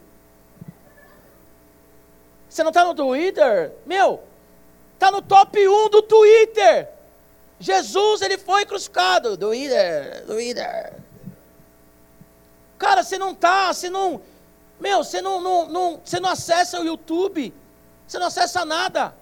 Você 2.50 2.64
não 2.64 2.70
está 2.70 2.84
no 2.84 2.94
Twitter. 2.94 3.72
Meu, 3.86 4.22
está 4.94 5.10
no 5.10 5.22
top 5.22 5.58
1 5.68 5.90
do 5.90 6.02
Twitter. 6.02 6.90
Jesus, 7.60 8.22
ele 8.22 8.38
foi 8.38 8.66
crucificado. 8.66 9.38
Twitter, 9.38 10.26
Twitter. 10.26 10.94
Cara, 12.78 13.04
você 13.04 13.18
não 13.18 13.32
está, 13.32 13.72
você 13.72 13.90
não, 13.90 14.20
meu, 14.82 15.04
você 15.04 15.22
não, 15.22 15.40
não, 15.40 15.68
não, 15.68 16.02
você 16.04 16.20
não 16.20 16.30
acessa 16.30 16.82
o 16.82 16.84
YouTube, 16.84 17.54
você 18.08 18.18
não 18.18 18.26
acessa 18.26 18.66
nada. 18.66 19.14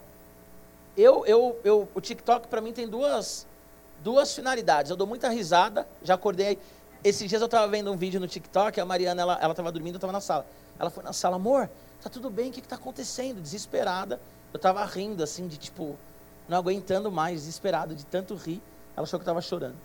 Eu, 0.95 1.25
eu, 1.25 1.59
eu, 1.63 1.87
o 1.93 1.99
TikTok 1.99 2.47
para 2.47 2.61
mim 2.61 2.71
tem 2.71 2.87
duas, 2.87 3.45
duas 4.01 4.33
finalidades. 4.33 4.89
Eu 4.89 4.95
dou 4.95 5.05
muita 5.05 5.29
risada, 5.29 5.85
já 6.01 6.13
acordei. 6.13 6.57
Esses 7.03 7.27
dias 7.27 7.41
eu 7.41 7.45
estava 7.45 7.67
vendo 7.67 7.91
um 7.91 7.97
vídeo 7.97 8.19
no 8.19 8.27
TikTok, 8.27 8.79
a 8.79 8.85
Mariana, 8.85 9.21
ela 9.21 9.51
estava 9.51 9.71
dormindo, 9.71 9.95
eu 9.95 9.97
estava 9.97 10.13
na 10.13 10.21
sala. 10.21 10.45
Ela 10.79 10.89
foi 10.89 11.03
na 11.03 11.13
sala, 11.13 11.35
amor, 11.35 11.69
tá 12.01 12.09
tudo 12.09 12.29
bem, 12.29 12.49
o 12.49 12.53
que 12.53 12.61
está 12.61 12.77
acontecendo? 12.77 13.41
Desesperada. 13.41 14.19
Eu 14.53 14.57
estava 14.57 14.83
rindo, 14.85 15.21
assim, 15.21 15.47
de 15.47 15.57
tipo, 15.57 15.97
não 16.47 16.57
aguentando 16.57 17.11
mais, 17.11 17.41
desesperado, 17.41 17.93
de 17.93 18.05
tanto 18.05 18.33
rir. 18.33 18.61
Ela 18.95 19.03
achou 19.03 19.19
que 19.19 19.23
eu 19.23 19.31
estava 19.31 19.41
chorando. 19.41 19.75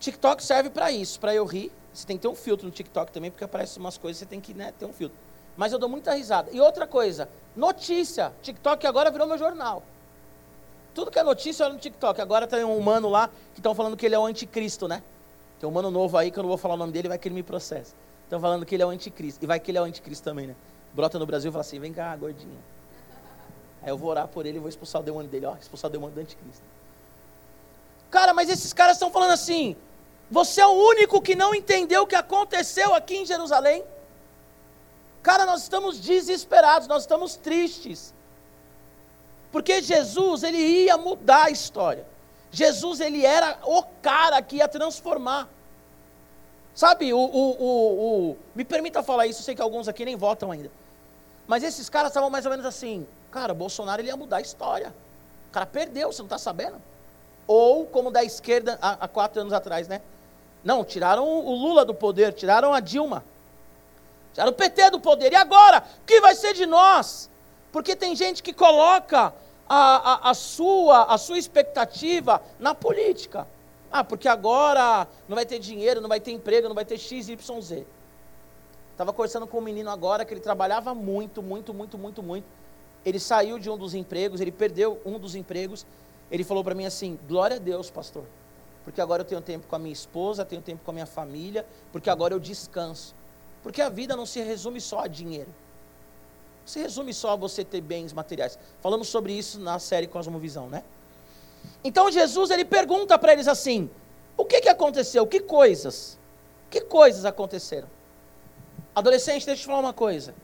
TikTok 0.00 0.42
serve 0.42 0.70
para 0.70 0.90
isso, 0.90 1.20
para 1.20 1.34
eu 1.34 1.44
rir 1.44 1.70
você 1.92 2.06
tem 2.06 2.16
que 2.16 2.22
ter 2.22 2.28
um 2.28 2.34
filtro 2.34 2.66
no 2.66 2.72
TikTok 2.72 3.12
também, 3.12 3.30
porque 3.30 3.44
aparecem 3.44 3.80
umas 3.80 3.98
coisas, 3.98 4.18
você 4.18 4.26
tem 4.26 4.40
que 4.40 4.54
né, 4.54 4.72
ter 4.78 4.86
um 4.86 4.92
filtro. 4.92 5.16
Mas 5.56 5.72
eu 5.72 5.78
dou 5.78 5.88
muita 5.88 6.14
risada. 6.14 6.50
E 6.50 6.60
outra 6.60 6.86
coisa, 6.86 7.28
notícia. 7.54 8.32
TikTok 8.42 8.86
agora 8.86 9.10
virou 9.10 9.26
meu 9.26 9.36
jornal. 9.36 9.82
Tudo 10.94 11.10
que 11.10 11.18
é 11.18 11.22
notícia, 11.22 11.64
olha 11.64 11.74
no 11.74 11.80
TikTok. 11.80 12.20
Agora 12.20 12.46
tem 12.46 12.64
um 12.64 12.76
humano 12.76 13.08
lá 13.08 13.28
que 13.54 13.60
estão 13.60 13.74
falando 13.74 13.96
que 13.96 14.06
ele 14.06 14.14
é 14.14 14.18
o 14.18 14.24
anticristo, 14.24 14.88
né? 14.88 15.02
Tem 15.58 15.66
um 15.68 15.72
humano 15.72 15.90
novo 15.90 16.16
aí 16.16 16.30
que 16.30 16.38
eu 16.38 16.42
não 16.42 16.48
vou 16.48 16.58
falar 16.58 16.74
o 16.74 16.76
nome 16.76 16.92
dele, 16.92 17.08
vai 17.08 17.18
que 17.18 17.28
ele 17.28 17.34
me 17.34 17.42
processa. 17.42 17.94
Estão 18.24 18.40
falando 18.40 18.64
que 18.64 18.74
ele 18.74 18.82
é 18.82 18.86
o 18.86 18.90
anticristo. 18.90 19.44
E 19.44 19.46
vai 19.46 19.60
que 19.60 19.70
ele 19.70 19.78
é 19.78 19.80
o 19.80 19.84
anticristo 19.84 20.24
também, 20.24 20.46
né? 20.46 20.56
Brota 20.92 21.18
no 21.18 21.26
Brasil 21.26 21.50
e 21.50 21.52
fala 21.52 21.60
assim: 21.60 21.78
vem 21.78 21.92
cá, 21.92 22.14
gordinho. 22.16 22.58
Aí 23.82 23.90
eu 23.90 23.96
vou 23.96 24.10
orar 24.10 24.28
por 24.28 24.46
ele 24.46 24.58
e 24.58 24.60
vou 24.60 24.68
expulsar 24.68 25.00
o 25.00 25.04
demônio 25.04 25.30
dele. 25.30 25.46
Ó, 25.46 25.56
expulsar 25.56 25.88
o 25.88 25.92
demônio 25.92 26.14
do 26.14 26.20
anticristo. 26.20 26.62
Cara, 28.10 28.34
mas 28.34 28.48
esses 28.48 28.72
caras 28.72 28.96
estão 28.96 29.10
falando 29.10 29.32
assim: 29.32 29.76
você 30.32 30.62
é 30.62 30.66
o 30.66 30.72
único 30.72 31.20
que 31.20 31.36
não 31.36 31.54
entendeu 31.54 32.04
o 32.04 32.06
que 32.06 32.14
aconteceu 32.14 32.94
aqui 32.94 33.18
em 33.18 33.26
Jerusalém. 33.26 33.84
Cara, 35.22 35.44
nós 35.44 35.60
estamos 35.60 36.00
desesperados, 36.00 36.88
nós 36.88 37.02
estamos 37.02 37.36
tristes. 37.36 38.14
Porque 39.52 39.82
Jesus, 39.82 40.42
ele 40.42 40.56
ia 40.56 40.96
mudar 40.96 41.44
a 41.44 41.50
história. 41.50 42.06
Jesus, 42.50 43.00
ele 43.00 43.26
era 43.26 43.58
o 43.62 43.82
cara 44.00 44.40
que 44.40 44.56
ia 44.56 44.66
transformar. 44.66 45.50
Sabe, 46.74 47.12
o, 47.12 47.18
o, 47.18 47.50
o, 47.50 48.30
o, 48.30 48.36
me 48.54 48.64
permita 48.64 49.02
falar 49.02 49.26
isso, 49.26 49.42
sei 49.42 49.54
que 49.54 49.60
alguns 49.60 49.86
aqui 49.86 50.02
nem 50.02 50.16
votam 50.16 50.50
ainda. 50.50 50.70
Mas 51.46 51.62
esses 51.62 51.90
caras 51.90 52.08
estavam 52.08 52.30
mais 52.30 52.46
ou 52.46 52.50
menos 52.50 52.64
assim, 52.64 53.06
cara, 53.30 53.52
Bolsonaro 53.52 54.00
ele 54.00 54.08
ia 54.08 54.16
mudar 54.16 54.38
a 54.38 54.40
história. 54.40 54.94
O 55.50 55.52
cara 55.52 55.66
perdeu, 55.66 56.10
você 56.10 56.22
não 56.22 56.26
está 56.26 56.38
sabendo? 56.38 56.80
Ou 57.46 57.84
como 57.84 58.10
da 58.10 58.24
esquerda 58.24 58.78
há, 58.80 59.04
há 59.04 59.08
quatro 59.08 59.38
anos 59.38 59.52
atrás, 59.52 59.86
né? 59.86 60.00
Não, 60.64 60.84
tiraram 60.84 61.26
o 61.26 61.54
Lula 61.54 61.84
do 61.84 61.94
poder, 61.94 62.32
tiraram 62.32 62.72
a 62.72 62.80
Dilma. 62.80 63.24
Tiraram 64.32 64.52
o 64.52 64.54
PT 64.54 64.90
do 64.90 65.00
poder. 65.00 65.32
E 65.32 65.36
agora? 65.36 65.84
O 66.02 66.06
que 66.06 66.20
vai 66.20 66.34
ser 66.34 66.54
de 66.54 66.66
nós? 66.66 67.28
Porque 67.72 67.96
tem 67.96 68.14
gente 68.14 68.42
que 68.42 68.52
coloca 68.52 69.34
a, 69.68 70.28
a, 70.28 70.30
a, 70.30 70.34
sua, 70.34 71.04
a 71.04 71.18
sua 71.18 71.38
expectativa 71.38 72.40
na 72.60 72.74
política. 72.74 73.46
Ah, 73.90 74.04
porque 74.04 74.28
agora 74.28 75.06
não 75.28 75.34
vai 75.34 75.44
ter 75.44 75.58
dinheiro, 75.58 76.00
não 76.00 76.08
vai 76.08 76.20
ter 76.20 76.32
emprego, 76.32 76.68
não 76.68 76.74
vai 76.74 76.84
ter 76.84 76.96
X, 76.96 77.28
Y, 77.28 77.60
Z. 77.60 77.86
Estava 78.92 79.12
conversando 79.12 79.46
com 79.46 79.58
um 79.58 79.62
menino 79.62 79.90
agora 79.90 80.24
que 80.24 80.32
ele 80.32 80.40
trabalhava 80.40 80.94
muito, 80.94 81.42
muito, 81.42 81.74
muito, 81.74 81.98
muito, 81.98 82.22
muito. 82.22 82.46
Ele 83.04 83.18
saiu 83.18 83.58
de 83.58 83.68
um 83.68 83.76
dos 83.76 83.94
empregos, 83.94 84.40
ele 84.40 84.52
perdeu 84.52 85.00
um 85.04 85.18
dos 85.18 85.34
empregos. 85.34 85.84
Ele 86.30 86.44
falou 86.44 86.62
para 86.62 86.74
mim 86.74 86.86
assim: 86.86 87.18
Glória 87.26 87.56
a 87.56 87.58
Deus, 87.58 87.90
pastor 87.90 88.24
porque 88.84 89.00
agora 89.00 89.22
eu 89.22 89.26
tenho 89.26 89.40
tempo 89.40 89.66
com 89.66 89.76
a 89.76 89.78
minha 89.78 89.92
esposa, 89.92 90.44
tenho 90.44 90.62
tempo 90.62 90.82
com 90.84 90.90
a 90.90 90.94
minha 90.94 91.06
família, 91.06 91.64
porque 91.92 92.10
agora 92.10 92.34
eu 92.34 92.40
descanso. 92.40 93.14
Porque 93.62 93.80
a 93.80 93.88
vida 93.88 94.16
não 94.16 94.26
se 94.26 94.40
resume 94.40 94.80
só 94.80 95.00
a 95.00 95.06
dinheiro. 95.06 95.48
Não 96.60 96.66
se 96.66 96.80
resume 96.80 97.14
só 97.14 97.32
a 97.32 97.36
você 97.36 97.64
ter 97.64 97.80
bens 97.80 98.12
materiais. 98.12 98.58
Falamos 98.80 99.08
sobre 99.08 99.32
isso 99.32 99.60
na 99.60 99.78
série 99.78 100.06
Cosmovisão, 100.06 100.68
né? 100.68 100.82
Então 101.84 102.10
Jesus 102.10 102.50
ele 102.50 102.64
pergunta 102.64 103.18
para 103.18 103.32
eles 103.32 103.46
assim: 103.46 103.88
o 104.36 104.44
que, 104.44 104.60
que 104.60 104.68
aconteceu? 104.68 105.26
Que 105.26 105.40
coisas? 105.40 106.18
Que 106.70 106.80
coisas 106.80 107.24
aconteceram? 107.24 107.88
Adolescente, 108.94 109.46
deixa 109.46 109.60
eu 109.60 109.64
te 109.64 109.66
falar 109.66 109.80
uma 109.80 109.92
coisa. 109.92 110.34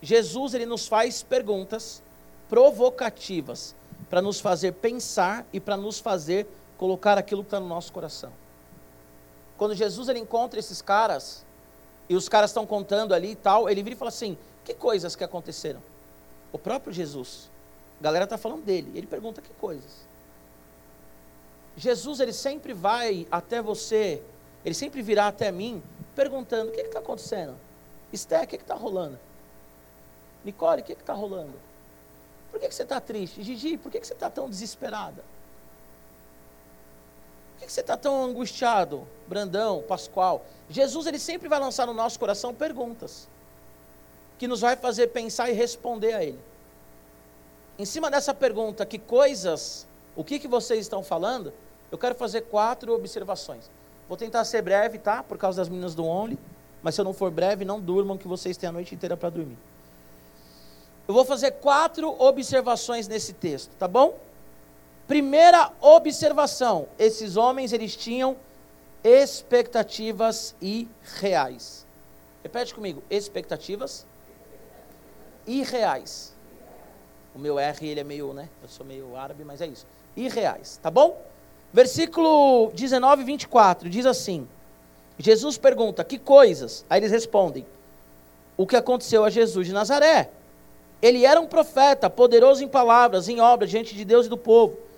Jesus 0.00 0.54
ele 0.54 0.66
nos 0.66 0.86
faz 0.86 1.22
perguntas 1.22 2.02
provocativas 2.48 3.74
para 4.08 4.22
nos 4.22 4.40
fazer 4.40 4.72
pensar 4.72 5.46
e 5.52 5.60
para 5.60 5.76
nos 5.76 6.00
fazer 6.00 6.46
colocar 6.80 7.18
aquilo 7.18 7.42
que 7.42 7.48
está 7.48 7.60
no 7.60 7.68
nosso 7.68 7.92
coração. 7.92 8.32
Quando 9.58 9.74
Jesus 9.74 10.08
ele 10.08 10.18
encontra 10.18 10.58
esses 10.58 10.80
caras, 10.80 11.44
e 12.08 12.16
os 12.16 12.26
caras 12.26 12.48
estão 12.48 12.66
contando 12.66 13.12
ali 13.12 13.32
e 13.32 13.36
tal, 13.36 13.68
ele 13.68 13.82
vira 13.82 13.94
e 13.94 13.98
fala 13.98 14.08
assim: 14.08 14.38
que 14.64 14.72
coisas 14.72 15.14
que 15.14 15.22
aconteceram? 15.22 15.82
O 16.50 16.58
próprio 16.58 16.90
Jesus. 16.90 17.50
A 18.00 18.02
galera 18.02 18.24
está 18.24 18.38
falando 18.38 18.64
dele. 18.64 18.90
Ele 18.94 19.06
pergunta 19.06 19.42
que 19.42 19.50
coisas. 19.60 20.08
Jesus 21.76 22.18
ele 22.18 22.32
sempre 22.32 22.72
vai 22.72 23.28
até 23.30 23.60
você, 23.60 24.22
ele 24.64 24.74
sempre 24.74 25.02
virá 25.02 25.26
até 25.26 25.52
mim 25.52 25.82
perguntando: 26.16 26.70
o 26.70 26.72
que 26.72 26.80
está 26.80 27.00
acontecendo? 27.00 27.54
Esther, 28.10 28.44
o 28.44 28.46
que 28.46 28.56
está 28.56 28.74
rolando? 28.74 29.18
Nicole, 30.42 30.80
o 30.80 30.84
que 30.84 30.92
está 30.92 31.12
rolando? 31.12 31.52
Por 32.50 32.58
que, 32.58 32.68
que 32.68 32.74
você 32.74 32.84
está 32.84 32.98
triste? 33.02 33.42
Gigi, 33.42 33.76
por 33.76 33.92
que, 33.92 34.00
que 34.00 34.06
você 34.06 34.14
está 34.14 34.30
tão 34.30 34.48
desesperada? 34.48 35.22
Por 37.60 37.66
que 37.66 37.72
você 37.72 37.82
está 37.82 37.96
tão 37.96 38.24
angustiado, 38.24 39.06
Brandão, 39.28 39.84
Pascoal? 39.86 40.44
Jesus 40.70 41.06
ele 41.06 41.18
sempre 41.18 41.46
vai 41.46 41.60
lançar 41.60 41.86
no 41.86 41.92
nosso 41.92 42.18
coração 42.18 42.54
perguntas 42.54 43.28
que 44.38 44.48
nos 44.48 44.62
vai 44.62 44.74
fazer 44.74 45.08
pensar 45.08 45.50
e 45.50 45.52
responder 45.52 46.14
a 46.14 46.24
Ele. 46.24 46.40
em 47.78 47.84
cima 47.84 48.10
dessa 48.10 48.32
pergunta, 48.32 48.86
que 48.86 48.98
coisas, 48.98 49.86
o 50.16 50.24
que, 50.24 50.38
que 50.38 50.48
vocês 50.48 50.80
estão 50.80 51.02
falando, 51.02 51.52
eu 51.92 51.98
quero 51.98 52.14
fazer 52.14 52.42
quatro 52.42 52.94
observações. 52.94 53.70
Vou 54.08 54.16
tentar 54.16 54.44
ser 54.46 54.62
breve, 54.62 54.98
tá? 54.98 55.22
Por 55.22 55.36
causa 55.36 55.58
das 55.60 55.68
meninas 55.68 55.94
do 55.94 56.04
Only. 56.04 56.38
Mas 56.82 56.94
se 56.94 57.00
eu 57.02 57.04
não 57.04 57.12
for 57.12 57.30
breve, 57.30 57.64
não 57.64 57.78
durmam, 57.78 58.16
que 58.16 58.26
vocês 58.26 58.56
têm 58.56 58.68
a 58.70 58.72
noite 58.72 58.94
inteira 58.94 59.16
para 59.16 59.28
dormir. 59.28 59.58
Eu 61.06 61.12
vou 61.12 61.24
fazer 61.24 61.52
quatro 61.52 62.10
observações 62.18 63.06
nesse 63.06 63.34
texto, 63.34 63.70
tá 63.78 63.86
bom? 63.86 64.18
Primeira 65.10 65.72
observação: 65.80 66.86
esses 66.96 67.36
homens 67.36 67.72
eles 67.72 67.96
tinham 67.96 68.36
expectativas 69.02 70.54
irreais. 70.62 71.84
Repete 72.44 72.72
comigo: 72.72 73.02
expectativas 73.10 74.06
irreais. 75.44 76.32
O 77.34 77.40
meu 77.40 77.58
R 77.58 77.88
ele 77.88 77.98
é 77.98 78.04
meio, 78.04 78.32
né? 78.32 78.48
Eu 78.62 78.68
sou 78.68 78.86
meio 78.86 79.16
árabe, 79.16 79.42
mas 79.42 79.60
é 79.60 79.66
isso. 79.66 79.84
Irreais, 80.16 80.78
tá 80.80 80.92
bom? 80.92 81.20
Versículo 81.72 82.70
19, 82.72 83.24
24 83.24 83.90
diz 83.90 84.06
assim: 84.06 84.46
Jesus 85.18 85.58
pergunta: 85.58 86.04
Que 86.04 86.20
coisas? 86.20 86.86
Aí 86.88 87.00
eles 87.00 87.10
respondem: 87.10 87.66
O 88.56 88.64
que 88.64 88.76
aconteceu 88.76 89.24
a 89.24 89.30
Jesus 89.30 89.66
de 89.66 89.72
Nazaré. 89.72 90.30
Ele 91.02 91.26
era 91.26 91.40
um 91.40 91.48
profeta, 91.48 92.08
poderoso 92.08 92.62
em 92.62 92.68
palavras, 92.68 93.28
em 93.28 93.40
obras, 93.40 93.70
diante 93.70 93.96
de 93.96 94.04
Deus 94.04 94.26
e 94.26 94.28
do 94.28 94.38
povo. 94.38 94.88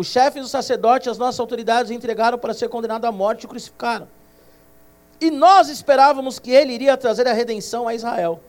Os 0.00 0.06
chefes 0.06 0.40
dos 0.40 0.50
sacerdotes, 0.50 1.08
as 1.08 1.18
nossas 1.18 1.38
autoridades, 1.38 1.90
entregaram 1.90 2.38
para 2.38 2.54
ser 2.54 2.70
condenado 2.70 3.04
à 3.04 3.12
morte 3.12 3.44
e 3.44 3.46
crucificaram. 3.46 4.08
E 5.20 5.30
nós 5.30 5.68
esperávamos 5.68 6.38
que 6.38 6.50
ele 6.50 6.72
iria 6.72 6.96
trazer 6.96 7.28
a 7.28 7.34
redenção 7.34 7.86
a 7.86 7.94
Israel. 7.94 8.40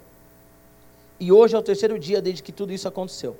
E 1.20 1.30
hoje 1.30 1.54
é 1.54 1.60
o 1.60 1.62
terceiro 1.62 2.00
dia 2.00 2.22
desde 2.22 2.42
que 2.42 2.54
tudo 2.54 2.72
isso 2.72 2.88
aconteceu. 2.88 3.36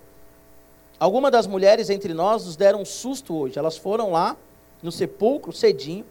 Algumas 1.00 1.32
das 1.32 1.48
mulheres 1.48 1.90
entre 1.90 2.14
nós 2.14 2.44
nos 2.44 2.58
deram 2.58 2.82
um 2.82 2.86
susto 2.86 3.34
hoje. 3.34 3.58
Elas 3.58 3.78
foram 3.78 4.12
lá 4.12 4.36
no 4.84 4.92
sepulcro 4.92 5.54
cedinho 5.54 6.06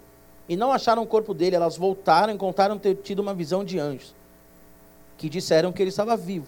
e 0.49 0.57
não 0.57 0.73
acharam 0.73 1.03
o 1.03 1.07
corpo 1.07 1.35
dele. 1.35 1.57
Elas 1.57 1.77
voltaram 1.77 2.33
e 2.33 2.39
contaram 2.39 2.79
ter 2.79 2.95
tido 2.95 3.19
uma 3.19 3.35
visão 3.35 3.63
de 3.63 3.79
anjos 3.79 4.15
que 5.19 5.29
disseram 5.29 5.71
que 5.71 5.83
ele 5.83 5.91
estava 5.91 6.17
vivo. 6.17 6.47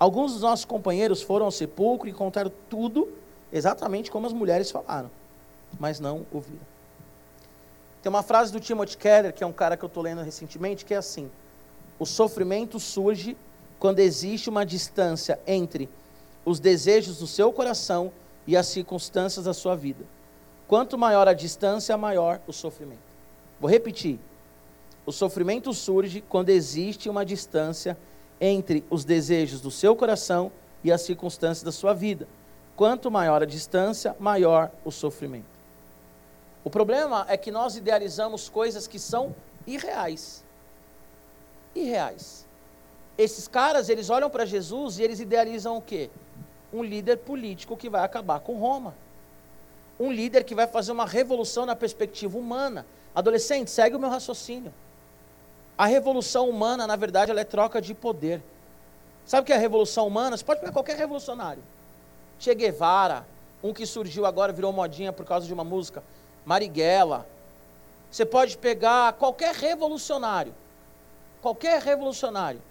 Alguns 0.00 0.32
dos 0.32 0.40
nossos 0.40 0.64
companheiros 0.64 1.20
foram 1.20 1.44
ao 1.44 1.52
sepulcro 1.52 2.08
e 2.08 2.14
contaram 2.14 2.50
tudo 2.70 3.25
exatamente 3.52 4.10
como 4.10 4.26
as 4.26 4.32
mulheres 4.32 4.70
falaram, 4.70 5.10
mas 5.78 6.00
não 6.00 6.26
ouviram. 6.32 6.60
Tem 8.02 8.10
uma 8.10 8.22
frase 8.22 8.52
do 8.52 8.60
Timothy 8.60 8.96
Keller, 8.96 9.32
que 9.32 9.42
é 9.42 9.46
um 9.46 9.52
cara 9.52 9.76
que 9.76 9.84
eu 9.84 9.88
estou 9.88 10.02
lendo 10.02 10.22
recentemente, 10.22 10.84
que 10.84 10.94
é 10.94 10.96
assim: 10.96 11.30
O 11.98 12.06
sofrimento 12.06 12.78
surge 12.78 13.36
quando 13.78 13.98
existe 13.98 14.48
uma 14.48 14.64
distância 14.64 15.38
entre 15.46 15.88
os 16.44 16.60
desejos 16.60 17.18
do 17.18 17.26
seu 17.26 17.52
coração 17.52 18.12
e 18.46 18.56
as 18.56 18.68
circunstâncias 18.68 19.44
da 19.44 19.52
sua 19.52 19.74
vida. 19.74 20.04
Quanto 20.68 20.96
maior 20.96 21.26
a 21.28 21.32
distância, 21.32 21.96
maior 21.96 22.40
o 22.46 22.52
sofrimento. 22.52 23.00
Vou 23.60 23.70
repetir. 23.70 24.18
O 25.04 25.12
sofrimento 25.12 25.72
surge 25.72 26.20
quando 26.20 26.50
existe 26.50 27.08
uma 27.08 27.24
distância 27.24 27.96
entre 28.40 28.84
os 28.90 29.04
desejos 29.04 29.60
do 29.60 29.70
seu 29.70 29.94
coração 29.96 30.50
e 30.82 30.92
as 30.92 31.02
circunstâncias 31.02 31.62
da 31.62 31.72
sua 31.72 31.94
vida. 31.94 32.28
Quanto 32.76 33.10
maior 33.10 33.42
a 33.42 33.46
distância, 33.46 34.14
maior 34.20 34.70
o 34.84 34.92
sofrimento. 34.92 35.56
O 36.62 36.68
problema 36.68 37.24
é 37.28 37.36
que 37.36 37.50
nós 37.50 37.74
idealizamos 37.74 38.48
coisas 38.48 38.86
que 38.86 38.98
são 38.98 39.34
irreais. 39.66 40.44
Irreais. 41.74 42.46
Esses 43.16 43.48
caras, 43.48 43.88
eles 43.88 44.10
olham 44.10 44.28
para 44.28 44.44
Jesus 44.44 44.98
e 44.98 45.02
eles 45.02 45.20
idealizam 45.20 45.78
o 45.78 45.80
quê? 45.80 46.10
Um 46.72 46.82
líder 46.82 47.18
político 47.18 47.76
que 47.76 47.88
vai 47.88 48.04
acabar 48.04 48.40
com 48.40 48.58
Roma. 48.58 48.94
Um 49.98 50.12
líder 50.12 50.44
que 50.44 50.54
vai 50.54 50.66
fazer 50.66 50.92
uma 50.92 51.06
revolução 51.06 51.64
na 51.64 51.74
perspectiva 51.74 52.36
humana. 52.36 52.84
Adolescente, 53.14 53.70
segue 53.70 53.96
o 53.96 53.98
meu 53.98 54.10
raciocínio. 54.10 54.74
A 55.78 55.86
revolução 55.86 56.50
humana, 56.50 56.86
na 56.86 56.96
verdade, 56.96 57.30
ela 57.30 57.40
é 57.40 57.44
troca 57.44 57.80
de 57.80 57.94
poder. 57.94 58.42
Sabe 59.24 59.42
o 59.42 59.44
que 59.46 59.52
é 59.52 59.56
a 59.56 59.58
revolução 59.58 60.06
humana? 60.06 60.36
Você 60.36 60.44
pode 60.44 60.60
pegar 60.60 60.72
qualquer 60.72 60.96
revolucionário. 60.96 61.62
Che 62.38 62.54
Guevara, 62.54 63.26
um 63.62 63.72
que 63.72 63.86
surgiu 63.86 64.26
agora, 64.26 64.52
virou 64.52 64.72
modinha 64.72 65.12
por 65.12 65.24
causa 65.24 65.46
de 65.46 65.52
uma 65.52 65.64
música, 65.64 66.02
Marighella. 66.44 67.26
Você 68.10 68.24
pode 68.24 68.56
pegar 68.56 69.14
qualquer 69.14 69.54
revolucionário, 69.54 70.54
qualquer 71.42 71.80
revolucionário, 71.82 72.62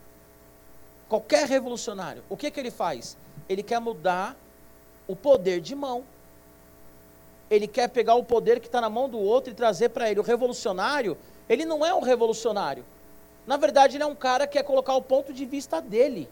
qualquer 1.10 1.48
revolucionário. 1.48 2.24
O 2.30 2.38
que, 2.38 2.50
que 2.50 2.60
ele 2.60 2.72
faz? 2.72 3.18
Ele 3.48 3.62
quer 3.62 3.80
mudar 3.80 4.36
o 5.08 5.16
poder 5.16 5.62
de 5.62 5.76
mão. 5.76 6.04
Ele 7.50 7.68
quer 7.68 7.90
pegar 7.90 8.16
o 8.16 8.24
poder 8.24 8.60
que 8.60 8.68
está 8.68 8.82
na 8.82 8.90
mão 8.90 9.08
do 9.08 9.20
outro 9.20 9.52
e 9.52 9.56
trazer 9.56 9.90
para 9.90 10.10
ele. 10.10 10.20
O 10.20 10.24
revolucionário, 10.24 11.18
ele 11.48 11.66
não 11.66 11.86
é 11.86 11.94
um 11.94 12.02
revolucionário. 12.02 12.84
Na 13.46 13.58
verdade, 13.58 13.98
ele 13.98 14.04
é 14.04 14.08
um 14.08 14.16
cara 14.16 14.48
que 14.48 14.54
quer 14.54 14.64
colocar 14.64 14.96
o 14.96 15.02
ponto 15.02 15.32
de 15.32 15.46
vista 15.46 15.80
dele. 15.80 16.28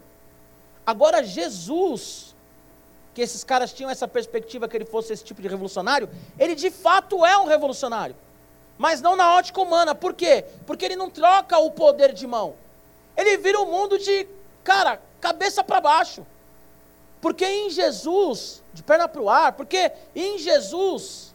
Agora, 0.85 1.23
Jesus, 1.23 2.32
que 3.13 3.21
esses 3.21 3.43
caras 3.43 3.71
tinham 3.71 3.89
essa 3.89 4.07
perspectiva 4.07 4.67
que 4.67 4.75
ele 4.75 4.85
fosse 4.85 5.13
esse 5.13 5.23
tipo 5.23 5.41
de 5.41 5.47
revolucionário, 5.47 6.09
ele 6.39 6.55
de 6.55 6.71
fato 6.71 7.25
é 7.25 7.37
um 7.37 7.45
revolucionário. 7.45 8.15
Mas 8.77 9.01
não 9.01 9.15
na 9.15 9.35
ótica 9.35 9.61
humana. 9.61 9.93
Por 9.93 10.13
quê? 10.13 10.45
Porque 10.65 10.85
ele 10.85 10.95
não 10.95 11.09
troca 11.09 11.57
o 11.59 11.71
poder 11.71 12.11
de 12.11 12.25
mão. 12.25 12.55
Ele 13.15 13.37
vira 13.37 13.59
o 13.59 13.63
um 13.63 13.71
mundo 13.71 13.99
de, 13.99 14.27
cara, 14.63 14.99
cabeça 15.21 15.63
para 15.63 15.79
baixo. 15.79 16.25
Porque 17.21 17.45
em 17.45 17.69
Jesus, 17.69 18.61
de 18.73 18.81
perna 18.83 19.07
para 19.07 19.21
o 19.21 19.29
ar, 19.29 19.53
porque 19.53 19.91
em 20.15 20.37
Jesus, 20.37 21.33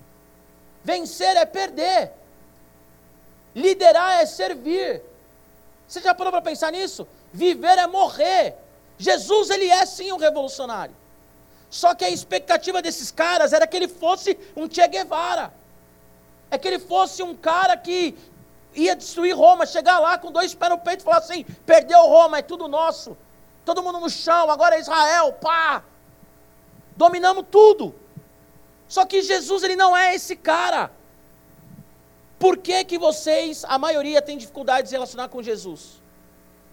vencer 0.85 1.37
é 1.37 1.47
perder, 1.47 2.13
liderar 3.55 4.21
é 4.21 4.27
servir. 4.27 5.01
Você 5.87 6.01
já 6.01 6.15
parou 6.15 6.33
para 6.33 6.43
pensar 6.43 6.73
nisso? 6.73 7.07
Viver 7.33 7.79
é 7.79 7.87
morrer. 7.87 8.57
Jesus, 8.99 9.49
ele 9.49 9.71
é 9.71 9.87
sim 9.87 10.13
um 10.13 10.19
revolucionário. 10.19 10.95
Só 11.71 11.95
que 11.95 12.05
a 12.05 12.11
expectativa 12.11 12.81
desses 12.81 13.11
caras 13.11 13.53
era 13.53 13.67
que 13.67 13.77
ele 13.77 13.89
fosse 13.89 14.39
um 14.57 14.71
Che 14.71 14.87
Guevara. 14.89 15.53
É 16.51 16.57
que 16.57 16.67
ele 16.67 16.79
fosse 16.79 17.23
um 17.23 17.35
cara 17.35 17.77
que 17.77 18.17
ia 18.75 18.97
destruir 18.97 19.37
Roma, 19.37 19.67
chegar 19.67 19.99
lá 19.99 20.17
com 20.17 20.33
dois 20.33 20.55
pés 20.55 20.71
no 20.71 20.79
peito 20.79 21.01
e 21.01 21.05
falar 21.05 21.19
assim: 21.19 21.45
perdeu 21.67 22.01
Roma, 22.01 22.39
é 22.39 22.43
tudo 22.43 22.69
nosso. 22.69 23.17
Todo 23.65 23.83
mundo 23.83 24.01
no 24.01 24.09
chão, 24.09 24.51
agora 24.51 24.77
é 24.77 24.81
Israel, 24.81 25.33
pá. 25.35 25.83
Dominamos 26.97 27.45
tudo. 27.51 27.95
Só 28.89 29.05
que 29.05 29.21
Jesus, 29.21 29.63
ele 29.63 29.77
não 29.77 29.95
é 29.95 30.15
esse 30.15 30.35
cara. 30.35 30.91
Por 32.39 32.57
que, 32.57 32.83
que 32.85 32.99
vocês, 32.99 33.65
a 33.69 33.77
maioria, 33.79 34.23
tem 34.23 34.39
dificuldade 34.39 34.85
de 34.85 34.89
se 34.89 34.95
relacionar 34.95 35.29
com 35.29 35.43
Jesus? 35.43 36.01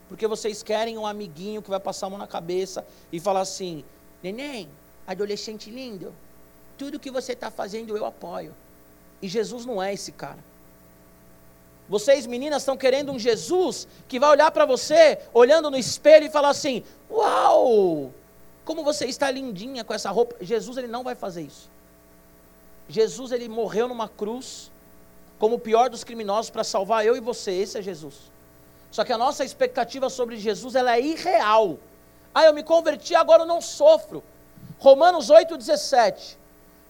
Porque 0.08 0.28
vocês 0.28 0.64
querem 0.64 0.98
um 0.98 1.06
amiguinho 1.06 1.62
que 1.62 1.70
vai 1.70 1.80
passar 1.80 2.08
a 2.08 2.10
mão 2.10 2.20
na 2.20 2.28
cabeça 2.28 2.86
e 3.12 3.20
falar 3.20 3.42
assim: 3.42 3.84
neném, 4.24 4.70
adolescente 5.08 5.70
lindo, 5.70 6.14
tudo 6.78 7.00
que 7.00 7.12
você 7.12 7.34
está 7.34 7.50
fazendo 7.50 7.96
eu 7.96 8.06
apoio. 8.06 8.54
E 9.22 9.28
Jesus 9.28 9.66
não 9.66 9.82
é 9.82 9.94
esse 9.94 10.12
cara. 10.12 10.44
Vocês, 11.88 12.26
meninas, 12.26 12.64
estão 12.64 12.76
querendo 12.76 13.12
um 13.12 13.20
Jesus 13.20 13.88
que 14.08 14.20
vai 14.20 14.30
olhar 14.32 14.50
para 14.52 14.66
você, 14.66 15.20
olhando 15.34 15.70
no 15.70 15.78
espelho 15.78 16.26
e 16.26 16.30
falar 16.30 16.50
assim: 16.50 16.84
Uau! 17.10 18.12
Como 18.64 18.84
você 18.84 19.06
está 19.06 19.30
lindinha 19.30 19.84
com 19.84 19.94
essa 19.94 20.10
roupa. 20.10 20.36
Jesus, 20.42 20.78
ele 20.78 20.88
não 20.88 21.04
vai 21.04 21.14
fazer 21.14 21.44
isso. 21.44 21.70
Jesus, 22.90 23.32
ele 23.32 23.48
morreu 23.48 23.88
numa 23.88 24.10
cruz, 24.10 24.72
como 25.38 25.56
o 25.56 25.60
pior 25.60 25.90
dos 25.90 26.04
criminosos, 26.04 26.50
para 26.50 26.64
salvar 26.64 27.06
eu 27.06 27.16
e 27.16 27.20
você. 27.20 27.52
Esse 27.52 27.78
é 27.78 27.82
Jesus. 27.82 28.16
Só 28.92 29.04
que 29.04 29.14
a 29.14 29.18
nossa 29.18 29.46
expectativa 29.46 30.10
sobre 30.10 30.38
Jesus, 30.38 30.74
ela 30.74 30.96
é 30.96 31.02
irreal. 31.02 31.78
Ah, 32.34 32.46
eu 32.46 32.54
me 32.54 32.64
converti, 32.64 33.14
agora 33.14 33.44
eu 33.44 33.48
não 33.48 33.62
sofro. 33.62 34.24
Romanos 34.80 35.30
8,17. 35.30 36.36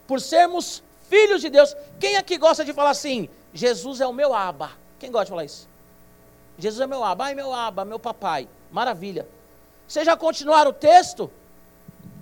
Por 0.07 0.21
sermos 0.21 0.83
filhos 1.09 1.41
de 1.41 1.49
Deus. 1.49 1.75
Quem 1.99 2.17
aqui 2.17 2.37
gosta 2.37 2.63
de 2.63 2.73
falar 2.73 2.91
assim? 2.91 3.29
Jesus 3.53 4.01
é 4.01 4.07
o 4.07 4.13
meu 4.13 4.33
aba. 4.33 4.71
Quem 4.99 5.11
gosta 5.11 5.25
de 5.25 5.31
falar 5.31 5.45
isso? 5.45 5.67
Jesus 6.57 6.81
é 6.81 6.87
meu 6.87 7.03
aba. 7.03 7.25
Ai, 7.25 7.35
meu 7.35 7.53
aba, 7.53 7.85
meu 7.85 7.99
papai. 7.99 8.47
Maravilha. 8.71 9.27
Vocês 9.87 10.05
já 10.05 10.15
continuaram 10.17 10.71
o 10.71 10.73
texto? 10.73 11.31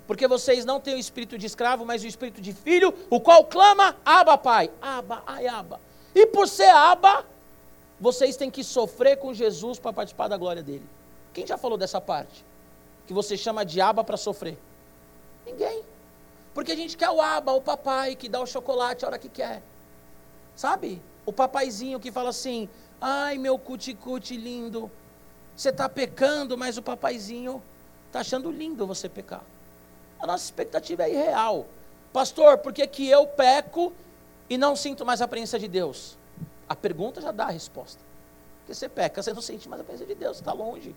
Porque 0.06 0.28
vocês 0.28 0.64
não 0.64 0.80
têm 0.80 0.94
o 0.94 0.98
espírito 0.98 1.38
de 1.38 1.46
escravo, 1.46 1.84
mas 1.84 2.02
o 2.02 2.06
espírito 2.06 2.40
de 2.40 2.52
filho, 2.52 2.92
o 3.08 3.20
qual 3.20 3.44
clama, 3.44 3.96
aba, 4.04 4.36
pai. 4.36 4.70
Aba, 4.80 5.22
ai, 5.26 5.46
aba. 5.46 5.80
E 6.14 6.26
por 6.26 6.46
ser 6.46 6.68
aba, 6.68 7.24
vocês 7.98 8.36
têm 8.36 8.50
que 8.50 8.62
sofrer 8.62 9.16
com 9.16 9.32
Jesus 9.32 9.78
para 9.78 9.92
participar 9.92 10.28
da 10.28 10.36
glória 10.36 10.62
dele. 10.62 10.86
Quem 11.32 11.46
já 11.46 11.56
falou 11.56 11.78
dessa 11.78 12.00
parte? 12.00 12.44
Que 13.06 13.14
você 13.14 13.36
chama 13.36 13.64
de 13.64 13.80
aba 13.80 14.04
para 14.04 14.16
sofrer. 14.16 14.58
Ninguém. 15.46 15.82
Porque 16.52 16.72
a 16.72 16.76
gente 16.76 16.96
quer 16.96 17.10
o 17.10 17.20
aba, 17.20 17.52
o 17.52 17.60
papai 17.60 18.14
que 18.14 18.28
dá 18.28 18.40
o 18.40 18.46
chocolate 18.46 19.04
a 19.04 19.08
hora 19.08 19.18
que 19.18 19.28
quer. 19.28 19.62
Sabe? 20.54 21.02
O 21.26 21.32
papaizinho 21.32 21.98
que 21.98 22.12
fala 22.12 22.30
assim: 22.30 22.68
ai 23.00 23.38
meu 23.38 23.58
cuticute 23.58 24.36
lindo, 24.36 24.90
você 25.56 25.70
está 25.70 25.88
pecando, 25.88 26.56
mas 26.56 26.76
o 26.76 26.82
papaizinho 26.82 27.62
está 28.06 28.20
achando 28.20 28.50
lindo 28.50 28.86
você 28.86 29.08
pecar. 29.08 29.42
A 30.20 30.26
nossa 30.26 30.44
expectativa 30.44 31.04
é 31.04 31.10
irreal. 31.10 31.66
Pastor, 32.12 32.58
por 32.58 32.72
que, 32.72 32.86
que 32.86 33.08
eu 33.08 33.26
peco 33.26 33.92
e 34.48 34.56
não 34.56 34.76
sinto 34.76 35.04
mais 35.04 35.20
a 35.20 35.26
presença 35.26 35.58
de 35.58 35.66
Deus? 35.66 36.16
A 36.68 36.76
pergunta 36.76 37.20
já 37.20 37.32
dá 37.32 37.46
a 37.46 37.50
resposta. 37.50 38.00
Porque 38.60 38.74
você 38.74 38.88
peca, 38.88 39.22
você 39.22 39.32
não 39.32 39.42
sente 39.42 39.68
mais 39.68 39.80
a 39.82 39.84
presença 39.84 40.06
de 40.06 40.14
Deus, 40.14 40.38
está 40.38 40.52
longe. 40.52 40.94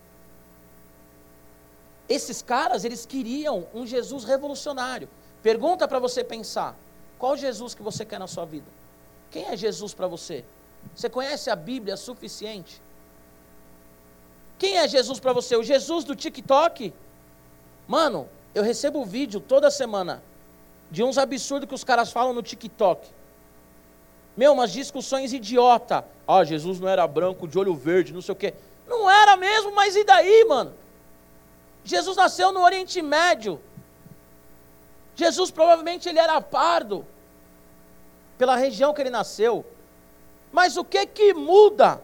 Esses 2.10 2.42
caras, 2.42 2.86
eles 2.86 3.06
queriam 3.06 3.68
um 3.74 3.86
Jesus 3.86 4.24
revolucionário. 4.24 5.10
Pergunta 5.44 5.88
para 5.88 6.00
você 6.00 6.24
pensar: 6.24 6.76
qual 7.18 7.36
Jesus 7.36 7.74
que 7.74 7.84
você 7.84 8.06
quer 8.06 8.20
na 8.20 8.28
sua 8.28 8.46
vida? 8.46 8.68
Quem 9.32 9.46
é 9.46 9.58
Jesus 9.58 9.94
para 9.94 10.08
você? 10.08 10.44
Você 10.96 11.10
conhece 11.10 11.50
a 11.50 11.56
Bíblia 11.56 11.98
suficiente? 11.98 12.82
Quem 14.58 14.78
é 14.78 14.88
Jesus 14.88 15.20
para 15.20 15.34
você? 15.34 15.56
O 15.56 15.64
Jesus 15.64 16.04
do 16.04 16.16
TikTok? 16.16 16.94
Mano, 17.88 18.28
eu 18.56 18.64
recebo 18.64 19.06
vídeo 19.06 19.40
toda 19.40 19.70
semana 19.70 20.24
de 20.90 21.04
uns 21.04 21.18
absurdos 21.18 21.68
que 21.68 21.76
os 21.76 21.84
caras 21.84 22.12
falam 22.12 22.34
no 22.34 22.42
TikTok. 22.42 23.08
Meu, 24.36 24.54
umas 24.54 24.72
discussões 24.72 25.34
idiota. 25.34 26.06
Ah, 26.28 26.44
Jesus 26.44 26.80
não 26.80 26.88
era 26.88 27.06
branco, 27.08 27.48
de 27.48 27.58
olho 27.58 27.76
verde, 27.76 28.14
não 28.14 28.22
sei 28.22 28.34
o 28.34 28.36
quê. 28.36 28.54
Não 28.88 29.10
era 29.10 29.36
mesmo, 29.36 29.74
mas 29.74 29.96
e 29.96 30.04
daí, 30.04 30.46
mano? 30.46 30.74
Jesus 31.88 32.18
nasceu 32.18 32.52
no 32.52 32.62
Oriente 32.62 33.02
Médio. 33.02 33.62
Jesus 35.16 35.50
provavelmente 35.50 36.10
ele 36.10 36.20
era 36.20 36.40
pardo 36.42 37.06
pela 38.38 38.58
região 38.58 38.94
que 38.94 39.02
ele 39.02 39.10
nasceu. 39.10 39.66
Mas 40.52 40.76
o 40.76 40.84
que 40.84 41.06
que 41.06 41.34
muda? 41.34 42.02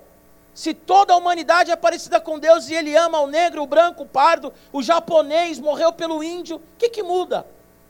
Se 0.53 0.73
toda 0.73 1.13
a 1.13 1.17
humanidade 1.17 1.69
é 1.69 1.75
parecida 1.75 2.21
com 2.21 2.39
Deus 2.39 2.69
e 2.69 2.73
ele 2.73 2.95
ama 2.95 3.19
o 3.19 3.27
negro, 3.27 3.61
o 3.61 3.67
branco, 3.67 4.03
o 4.03 4.07
pardo, 4.07 4.53
o 4.71 4.81
japonês, 4.81 5.59
morreu 5.59 5.91
pelo 5.91 6.23
índio, 6.23 6.57
o 6.57 6.61
que 6.77 6.89
que 6.89 7.03
muda? 7.03 7.45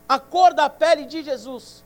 A 0.10 0.18
cor 0.18 0.54
da 0.54 0.70
pele 0.70 1.06
de 1.06 1.22
Jesus. 1.22 1.84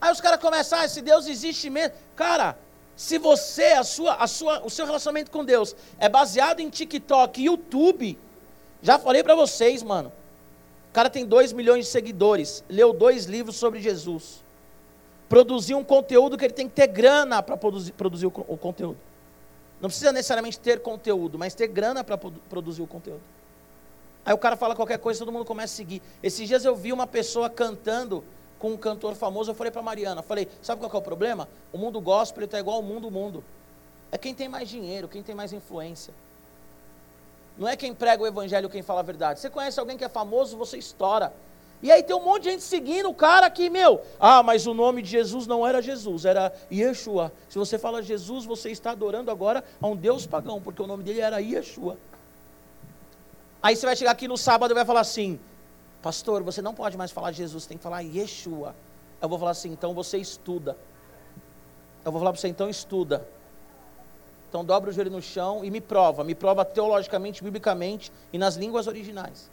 Aí 0.00 0.12
os 0.12 0.20
caras 0.20 0.40
começam, 0.40 0.78
ah, 0.78 0.84
esse 0.84 1.00
Deus 1.00 1.26
existe 1.26 1.70
mesmo. 1.70 1.96
Cara, 2.14 2.58
se 2.98 3.16
você, 3.16 3.72
a 3.72 3.82
sua, 3.82 4.16
a 4.16 4.26
sua, 4.26 4.66
o 4.66 4.68
seu 4.68 4.84
relacionamento 4.84 5.30
com 5.30 5.42
Deus 5.42 5.74
é 5.98 6.08
baseado 6.08 6.60
em 6.60 6.68
TikTok 6.68 7.40
e 7.40 7.46
YouTube, 7.46 8.18
já 8.82 8.98
falei 8.98 9.22
para 9.22 9.34
vocês, 9.34 9.82
mano. 9.82 10.12
O 10.90 10.92
cara 10.92 11.08
tem 11.08 11.24
2 11.24 11.54
milhões 11.54 11.86
de 11.86 11.90
seguidores, 11.90 12.62
leu 12.68 12.92
dois 12.92 13.24
livros 13.24 13.56
sobre 13.56 13.80
Jesus 13.80 14.42
produzir 15.28 15.74
um 15.74 15.84
conteúdo 15.84 16.36
que 16.38 16.44
ele 16.44 16.54
tem 16.54 16.68
que 16.68 16.74
ter 16.74 16.86
grana 16.86 17.42
para 17.42 17.56
produzir, 17.56 17.92
produzir 17.92 18.26
o, 18.26 18.32
o, 18.48 18.56
conteúdo. 18.56 18.98
Não 19.80 19.88
precisa 19.88 20.10
necessariamente 20.10 20.58
ter 20.58 20.80
conteúdo, 20.80 21.38
mas 21.38 21.54
ter 21.54 21.68
grana 21.68 22.02
para 22.02 22.16
produzir 22.16 22.82
o 22.82 22.86
conteúdo. 22.86 23.20
Aí 24.24 24.34
o 24.34 24.38
cara 24.38 24.56
fala 24.56 24.74
qualquer 24.74 24.98
coisa, 24.98 25.20
todo 25.20 25.30
mundo 25.30 25.44
começa 25.44 25.74
a 25.74 25.76
seguir. 25.76 26.02
Esses 26.22 26.48
dias 26.48 26.64
eu 26.64 26.74
vi 26.74 26.92
uma 26.92 27.06
pessoa 27.06 27.48
cantando 27.48 28.24
com 28.58 28.72
um 28.72 28.76
cantor 28.76 29.14
famoso, 29.14 29.50
eu 29.50 29.54
falei 29.54 29.70
para 29.70 29.82
Mariana, 29.82 30.22
falei, 30.22 30.48
sabe 30.60 30.80
qual 30.80 30.92
é 30.92 30.96
o 30.96 31.02
problema? 31.02 31.48
O 31.72 31.78
mundo 31.78 32.00
gospel 32.00 32.44
está 32.44 32.58
igual 32.58 32.76
ao 32.76 32.82
mundo 32.82 33.10
mundo. 33.10 33.44
É 34.10 34.18
quem 34.18 34.34
tem 34.34 34.48
mais 34.48 34.68
dinheiro, 34.68 35.08
quem 35.08 35.22
tem 35.22 35.34
mais 35.34 35.52
influência. 35.52 36.12
Não 37.56 37.68
é 37.68 37.76
quem 37.76 37.92
prega 37.92 38.22
o 38.22 38.26
evangelho 38.26 38.68
quem 38.68 38.82
fala 38.82 39.00
a 39.00 39.02
verdade. 39.02 39.40
Você 39.40 39.50
conhece 39.50 39.78
alguém 39.78 39.96
que 39.96 40.04
é 40.04 40.08
famoso, 40.08 40.56
você 40.56 40.78
estoura. 40.78 41.32
E 41.82 41.92
aí 41.92 42.02
tem 42.02 42.14
um 42.14 42.22
monte 42.22 42.44
de 42.44 42.50
gente 42.50 42.62
seguindo 42.62 43.08
o 43.08 43.14
cara 43.14 43.48
que, 43.50 43.70
meu, 43.70 44.00
ah, 44.18 44.42
mas 44.42 44.66
o 44.66 44.74
nome 44.74 45.00
de 45.00 45.10
Jesus 45.10 45.46
não 45.46 45.66
era 45.66 45.80
Jesus, 45.80 46.24
era 46.24 46.52
Yeshua. 46.72 47.32
Se 47.48 47.58
você 47.58 47.78
fala 47.78 48.02
Jesus, 48.02 48.44
você 48.44 48.70
está 48.70 48.92
adorando 48.92 49.30
agora 49.30 49.62
a 49.80 49.86
um 49.86 49.94
Deus 49.94 50.26
pagão, 50.26 50.60
porque 50.60 50.82
o 50.82 50.86
nome 50.86 51.04
dele 51.04 51.20
era 51.20 51.40
Yeshua. 51.40 51.96
Aí 53.62 53.76
você 53.76 53.86
vai 53.86 53.96
chegar 53.96 54.12
aqui 54.12 54.26
no 54.26 54.36
sábado 54.36 54.72
e 54.72 54.74
vai 54.74 54.84
falar 54.84 55.00
assim, 55.00 55.38
pastor, 56.02 56.42
você 56.42 56.62
não 56.62 56.74
pode 56.74 56.96
mais 56.96 57.10
falar 57.10 57.32
Jesus, 57.32 57.66
tem 57.66 57.76
que 57.76 57.82
falar 57.82 58.00
Yeshua. 58.00 58.74
Eu 59.20 59.28
vou 59.28 59.38
falar 59.38 59.52
assim, 59.52 59.70
então 59.70 59.94
você 59.94 60.18
estuda. 60.18 60.76
Eu 62.04 62.12
vou 62.12 62.20
falar 62.20 62.32
para 62.32 62.40
você, 62.40 62.48
então 62.48 62.68
estuda. 62.68 63.26
Então 64.48 64.64
dobra 64.64 64.90
o 64.90 64.92
joelho 64.92 65.10
no 65.10 65.20
chão 65.20 65.64
e 65.64 65.70
me 65.70 65.80
prova, 65.80 66.24
me 66.24 66.34
prova 66.34 66.64
teologicamente, 66.64 67.44
biblicamente 67.44 68.10
e 68.32 68.38
nas 68.38 68.54
línguas 68.56 68.86
originais. 68.86 69.50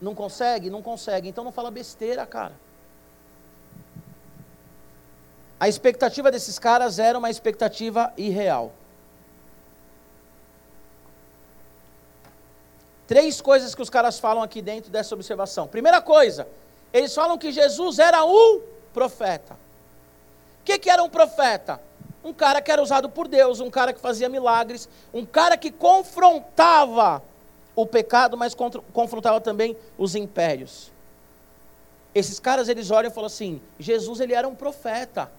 Não 0.00 0.14
consegue? 0.14 0.70
Não 0.70 0.82
consegue. 0.82 1.28
Então 1.28 1.42
não 1.42 1.52
fala 1.52 1.70
besteira, 1.70 2.24
cara. 2.26 2.54
A 5.58 5.68
expectativa 5.68 6.30
desses 6.30 6.58
caras 6.58 6.98
era 6.98 7.18
uma 7.18 7.30
expectativa 7.30 8.12
irreal. 8.16 8.72
Três 13.12 13.42
coisas 13.42 13.74
que 13.74 13.82
os 13.82 13.90
caras 13.90 14.18
falam 14.18 14.42
aqui 14.42 14.62
dentro 14.62 14.90
dessa 14.90 15.14
observação. 15.14 15.68
Primeira 15.68 16.00
coisa, 16.00 16.48
eles 16.90 17.14
falam 17.14 17.36
que 17.36 17.52
Jesus 17.52 17.98
era 17.98 18.24
um 18.24 18.62
profeta. 18.94 19.52
O 19.52 20.64
que, 20.64 20.78
que 20.78 20.88
era 20.88 21.02
um 21.02 21.10
profeta? 21.10 21.78
Um 22.24 22.32
cara 22.32 22.62
que 22.62 22.72
era 22.72 22.82
usado 22.82 23.10
por 23.10 23.28
Deus, 23.28 23.60
um 23.60 23.68
cara 23.68 23.92
que 23.92 24.00
fazia 24.00 24.30
milagres, 24.30 24.88
um 25.12 25.26
cara 25.26 25.58
que 25.58 25.70
confrontava 25.70 27.22
o 27.76 27.84
pecado, 27.84 28.34
mas 28.34 28.54
confrontava 28.54 29.42
também 29.42 29.76
os 29.98 30.14
impérios. 30.14 30.90
Esses 32.14 32.40
caras, 32.40 32.66
eles 32.66 32.90
olham 32.90 33.10
e 33.10 33.14
falam 33.14 33.26
assim, 33.26 33.60
Jesus, 33.78 34.20
ele 34.20 34.32
era 34.32 34.48
um 34.48 34.54
profeta. 34.54 35.30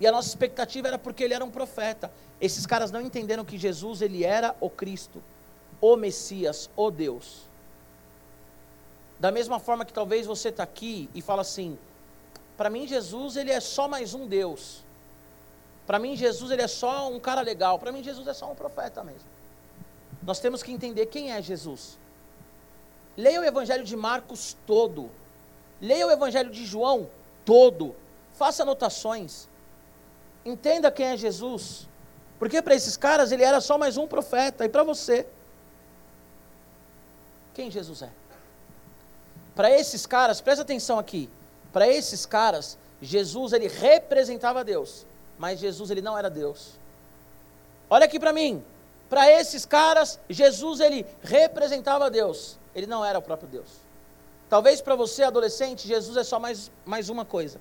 E 0.00 0.06
a 0.08 0.10
nossa 0.10 0.26
expectativa 0.26 0.88
era 0.88 0.98
porque 0.98 1.22
ele 1.22 1.34
era 1.34 1.44
um 1.44 1.50
profeta. 1.52 2.10
Esses 2.40 2.66
caras 2.66 2.90
não 2.90 3.00
entenderam 3.00 3.44
que 3.44 3.56
Jesus, 3.56 4.02
ele 4.02 4.24
era 4.24 4.56
o 4.60 4.68
Cristo, 4.68 5.22
o 5.82 5.96
Messias, 5.96 6.70
o 6.76 6.90
Deus. 6.90 7.42
Da 9.18 9.32
mesma 9.32 9.58
forma 9.58 9.84
que 9.84 9.92
talvez 9.92 10.26
você 10.26 10.48
está 10.48 10.62
aqui 10.62 11.10
e 11.12 11.20
fala 11.20 11.42
assim, 11.42 11.76
para 12.56 12.70
mim 12.70 12.86
Jesus, 12.86 13.36
ele 13.36 13.50
é 13.50 13.60
só 13.60 13.88
mais 13.88 14.14
um 14.14 14.26
Deus. 14.26 14.84
Para 15.84 15.98
mim 15.98 16.14
Jesus, 16.16 16.52
ele 16.52 16.62
é 16.62 16.68
só 16.68 17.10
um 17.10 17.18
cara 17.18 17.40
legal. 17.40 17.78
Para 17.78 17.90
mim 17.90 18.02
Jesus 18.02 18.26
é 18.28 18.32
só 18.32 18.50
um 18.50 18.54
profeta 18.54 19.02
mesmo. 19.02 19.28
Nós 20.22 20.38
temos 20.38 20.62
que 20.62 20.70
entender 20.70 21.06
quem 21.06 21.32
é 21.32 21.42
Jesus. 21.42 21.98
Leia 23.16 23.40
o 23.40 23.44
Evangelho 23.44 23.82
de 23.82 23.96
Marcos 23.96 24.56
todo. 24.64 25.10
Leia 25.80 26.06
o 26.06 26.10
Evangelho 26.10 26.50
de 26.50 26.64
João 26.64 27.08
todo. 27.44 27.96
Faça 28.34 28.62
anotações. 28.62 29.48
Entenda 30.44 30.92
quem 30.92 31.06
é 31.06 31.16
Jesus. 31.16 31.88
Porque 32.38 32.62
para 32.62 32.76
esses 32.76 32.96
caras 32.96 33.32
ele 33.32 33.42
era 33.42 33.60
só 33.60 33.76
mais 33.76 33.96
um 33.96 34.06
profeta. 34.06 34.64
E 34.64 34.68
para 34.68 34.84
você, 34.84 35.26
quem 37.54 37.70
Jesus 37.70 38.02
é? 38.02 38.10
Para 39.54 39.70
esses 39.70 40.06
caras, 40.06 40.40
presta 40.40 40.62
atenção 40.62 40.98
aqui. 40.98 41.28
Para 41.72 41.86
esses 41.88 42.24
caras, 42.26 42.78
Jesus 43.00 43.52
ele 43.52 43.68
representava 43.68 44.64
Deus, 44.64 45.06
mas 45.38 45.60
Jesus 45.60 45.90
ele 45.90 46.02
não 46.02 46.16
era 46.16 46.30
Deus. 46.30 46.72
Olha 47.90 48.06
aqui 48.06 48.18
para 48.18 48.32
mim 48.32 48.64
para 49.12 49.30
esses 49.30 49.66
caras, 49.66 50.18
Jesus 50.26 50.80
ele 50.80 51.04
representava 51.22 52.10
Deus, 52.10 52.56
ele 52.74 52.86
não 52.86 53.04
era 53.04 53.18
o 53.18 53.20
próprio 53.20 53.46
Deus. 53.46 53.68
Talvez 54.48 54.80
para 54.80 54.96
você, 54.96 55.22
adolescente, 55.22 55.86
Jesus 55.86 56.16
é 56.16 56.24
só 56.24 56.40
mais, 56.40 56.70
mais 56.86 57.10
uma 57.10 57.22
coisa. 57.22 57.60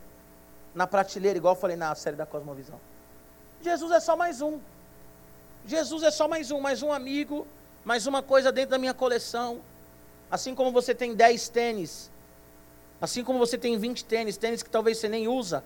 Na 0.73 0.87
prateleira, 0.87 1.37
igual 1.37 1.53
eu 1.53 1.59
falei 1.59 1.75
na 1.75 1.93
série 1.93 2.15
da 2.15 2.25
Cosmovisão. 2.25 2.79
Jesus 3.61 3.91
é 3.91 3.99
só 3.99 4.15
mais 4.15 4.41
um. 4.41 4.61
Jesus 5.65 6.03
é 6.03 6.09
só 6.09 6.25
mais 6.25 6.51
um, 6.51 6.61
mais 6.61 6.81
um 6.81 6.93
amigo, 6.93 7.45
mais 7.83 8.07
uma 8.07 8.23
coisa 8.23 8.49
dentro 8.49 8.71
da 8.71 8.77
minha 8.77 8.93
coleção. 8.93 9.59
Assim 10.31 10.55
como 10.55 10.71
você 10.71 10.95
tem 10.95 11.13
10 11.13 11.49
tênis, 11.49 12.09
assim 13.01 13.23
como 13.23 13.37
você 13.37 13.57
tem 13.57 13.77
20 13.77 14.05
tênis, 14.05 14.37
tênis 14.37 14.63
que 14.63 14.69
talvez 14.69 14.97
você 14.97 15.09
nem 15.09 15.27
usa. 15.27 15.63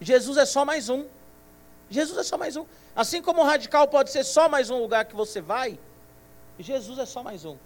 Jesus 0.00 0.36
é 0.36 0.44
só 0.44 0.64
mais 0.64 0.90
um. 0.90 1.06
Jesus 1.88 2.18
é 2.18 2.22
só 2.22 2.36
mais 2.36 2.56
um. 2.56 2.66
Assim 2.94 3.22
como 3.22 3.40
o 3.40 3.44
radical 3.44 3.88
pode 3.88 4.10
ser 4.10 4.22
só 4.22 4.48
mais 4.48 4.68
um 4.68 4.78
lugar 4.78 5.06
que 5.06 5.16
você 5.16 5.40
vai, 5.40 5.78
Jesus 6.58 6.98
é 6.98 7.06
só 7.06 7.22
mais 7.22 7.44
um. 7.44 7.56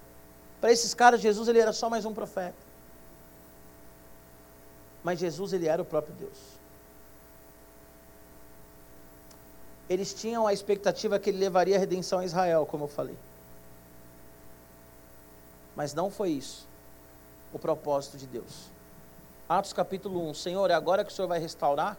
Para 0.61 0.72
esses 0.72 0.94
caras, 0.94 1.20
Jesus 1.20 1.48
ele 1.48 1.58
era 1.58 1.72
só 1.72 1.90
mais 1.90 2.04
um 2.04 2.14
profeta. 2.14 2.56
Mas 5.02 5.18
Jesus 5.18 5.52
ele 5.52 5.66
era 5.66 5.82
o 5.82 5.84
próprio 5.84 6.14
Deus. 6.14 6.38
Eles 9.88 10.12
tinham 10.12 10.46
a 10.46 10.52
expectativa 10.52 11.18
que 11.18 11.30
ele 11.30 11.38
levaria 11.38 11.76
a 11.76 11.78
redenção 11.78 12.18
a 12.18 12.24
Israel, 12.24 12.66
como 12.66 12.84
eu 12.84 12.88
falei. 12.88 13.16
Mas 15.79 15.95
não 15.95 16.11
foi 16.11 16.31
isso 16.31 16.67
o 17.53 17.59
propósito 17.59 18.19
de 18.19 18.27
Deus. 18.27 18.69
Atos 19.49 19.73
capítulo 19.73 20.29
1, 20.29 20.35
Senhor, 20.35 20.69
é 20.73 20.75
agora 20.75 21.05
que 21.05 21.12
o 21.12 21.14
Senhor 21.14 21.29
vai 21.29 21.38
restaurar, 21.38 21.97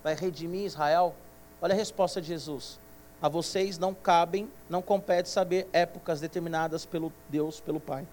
vai 0.00 0.14
redimir 0.14 0.64
Israel? 0.64 1.12
Olha 1.60 1.74
a 1.74 1.76
resposta 1.76 2.20
de 2.22 2.28
Jesus. 2.28 2.78
A 3.20 3.28
vocês 3.28 3.78
não 3.78 3.92
cabem, 3.92 4.48
não 4.70 4.80
compete 4.80 5.28
saber 5.28 5.68
épocas 5.72 6.20
determinadas 6.20 6.86
pelo 6.86 7.12
Deus, 7.28 7.58
pelo 7.58 7.80
Pai. 7.80 8.06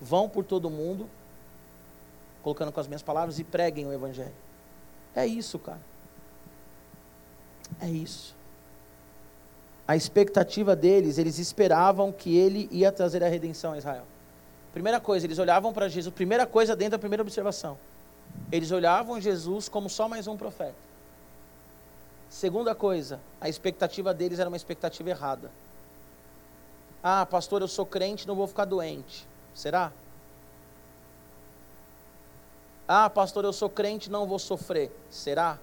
Vão 0.00 0.30
por 0.30 0.46
todo 0.46 0.70
mundo, 0.70 1.10
colocando 2.42 2.72
com 2.72 2.80
as 2.80 2.86
minhas 2.86 3.02
palavras, 3.02 3.38
e 3.38 3.44
preguem 3.44 3.86
o 3.86 3.92
Evangelho. 3.92 4.32
É 5.14 5.26
isso, 5.26 5.58
cara. 5.58 5.80
É 7.82 7.86
isso. 7.86 8.34
A 9.86 9.94
expectativa 9.94 10.74
deles, 10.74 11.18
eles 11.18 11.38
esperavam 11.38 12.10
que 12.10 12.34
ele 12.34 12.66
ia 12.72 12.90
trazer 12.90 13.22
a 13.22 13.28
redenção 13.28 13.74
a 13.74 13.78
Israel. 13.78 14.06
Primeira 14.72 15.00
coisa, 15.00 15.26
eles 15.26 15.38
olhavam 15.38 15.72
para 15.72 15.88
Jesus, 15.88 16.14
primeira 16.14 16.46
coisa 16.46 16.74
dentro 16.74 16.92
da 16.92 16.98
primeira 16.98 17.22
observação. 17.22 17.78
Eles 18.50 18.70
olhavam 18.70 19.20
Jesus 19.20 19.68
como 19.68 19.90
só 19.90 20.08
mais 20.08 20.26
um 20.26 20.36
profeta. 20.36 20.74
Segunda 22.30 22.74
coisa, 22.74 23.20
a 23.40 23.48
expectativa 23.48 24.14
deles 24.14 24.38
era 24.38 24.48
uma 24.48 24.56
expectativa 24.56 25.10
errada. 25.10 25.50
Ah, 27.02 27.26
pastor, 27.26 27.60
eu 27.60 27.68
sou 27.68 27.84
crente, 27.84 28.26
não 28.26 28.34
vou 28.34 28.46
ficar 28.46 28.64
doente. 28.64 29.26
Será? 29.54 29.92
Ah, 32.88 33.10
pastor, 33.10 33.44
eu 33.44 33.52
sou 33.52 33.68
crente, 33.68 34.10
não 34.10 34.26
vou 34.26 34.38
sofrer. 34.38 34.90
Será? 35.10 35.58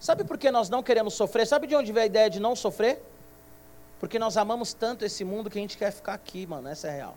Sabe 0.00 0.24
por 0.24 0.36
que 0.36 0.50
nós 0.50 0.68
não 0.68 0.82
queremos 0.82 1.14
sofrer? 1.14 1.46
Sabe 1.46 1.66
de 1.66 1.76
onde 1.76 1.92
vem 1.92 2.02
a 2.02 2.06
ideia 2.06 2.28
de 2.28 2.40
não 2.40 2.56
sofrer? 2.56 3.00
Porque 4.00 4.18
nós 4.18 4.36
amamos 4.36 4.74
tanto 4.74 5.04
esse 5.04 5.24
mundo 5.24 5.48
que 5.48 5.58
a 5.58 5.60
gente 5.60 5.78
quer 5.78 5.92
ficar 5.92 6.14
aqui, 6.14 6.46
mano. 6.46 6.68
Essa 6.68 6.88
é 6.88 6.96
real. 6.96 7.16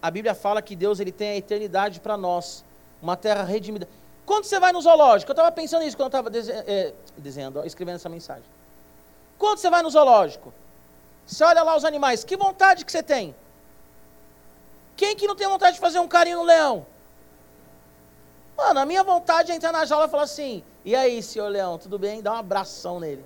A 0.00 0.10
Bíblia 0.10 0.34
fala 0.34 0.62
que 0.62 0.76
Deus 0.76 1.00
ele 1.00 1.12
tem 1.12 1.30
a 1.30 1.36
eternidade 1.36 2.00
para 2.00 2.16
nós, 2.16 2.64
uma 3.02 3.16
terra 3.16 3.42
redimida. 3.42 3.88
Quando 4.24 4.44
você 4.44 4.60
vai 4.60 4.72
no 4.72 4.80
zoológico, 4.80 5.30
eu 5.30 5.34
estava 5.34 5.50
pensando 5.50 5.82
nisso 5.82 5.96
quando 5.96 6.06
eu 6.12 6.18
estava 6.18 6.30
dese 6.30 6.52
é, 6.52 6.92
desenhando, 7.16 7.64
escrevendo 7.64 7.96
essa 7.96 8.08
mensagem. 8.08 8.44
Quando 9.38 9.58
você 9.58 9.70
vai 9.70 9.82
no 9.82 9.90
zoológico, 9.90 10.52
você 11.26 11.42
olha 11.44 11.62
lá 11.62 11.76
os 11.76 11.84
animais, 11.84 12.24
que 12.24 12.36
vontade 12.36 12.84
que 12.84 12.92
você 12.92 13.02
tem? 13.02 13.34
Quem 14.96 15.16
que 15.16 15.26
não 15.26 15.36
tem 15.36 15.48
vontade 15.48 15.74
de 15.74 15.80
fazer 15.80 15.98
um 15.98 16.08
carinho 16.08 16.38
no 16.38 16.42
leão? 16.44 16.86
Mano, 18.56 18.80
a 18.80 18.84
minha 18.84 19.04
vontade 19.04 19.52
é 19.52 19.54
entrar 19.54 19.72
na 19.72 19.84
jaula 19.84 20.06
e 20.06 20.10
falar 20.10 20.24
assim: 20.24 20.64
e 20.84 20.94
aí, 20.94 21.22
senhor 21.22 21.48
leão, 21.48 21.78
tudo 21.78 21.98
bem? 21.98 22.20
Dá 22.20 22.32
um 22.32 22.36
abração 22.36 22.98
nele. 22.98 23.24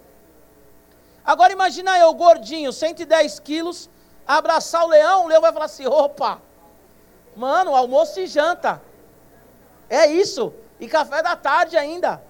Agora 1.25 1.53
imagina 1.53 1.99
eu, 1.99 2.13
gordinho, 2.13 2.73
110 2.73 3.41
quilos, 3.41 3.89
abraçar 4.27 4.85
o 4.85 4.89
leão, 4.89 5.25
o 5.25 5.29
leão 5.29 5.41
vai 5.41 5.53
falar 5.53 5.65
assim: 5.65 5.87
opa, 5.87 6.41
Mano, 7.35 7.75
almoço 7.75 8.21
e 8.21 8.27
janta. 8.27 8.81
É 9.89 10.07
isso. 10.07 10.53
E 10.79 10.89
café 10.89 11.23
da 11.23 11.37
tarde 11.37 11.77
ainda. 11.77 12.23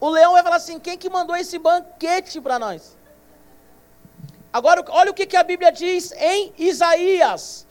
O 0.00 0.08
leão 0.08 0.32
vai 0.32 0.42
falar 0.42 0.56
assim: 0.56 0.78
quem 0.78 0.96
que 0.96 1.10
mandou 1.10 1.36
esse 1.36 1.58
banquete 1.58 2.40
para 2.40 2.58
nós? 2.58 2.96
Agora, 4.52 4.84
olha 4.88 5.10
o 5.10 5.14
que, 5.14 5.26
que 5.26 5.36
a 5.36 5.42
Bíblia 5.42 5.70
diz 5.70 6.12
em 6.12 6.52
Isaías: 6.58 7.66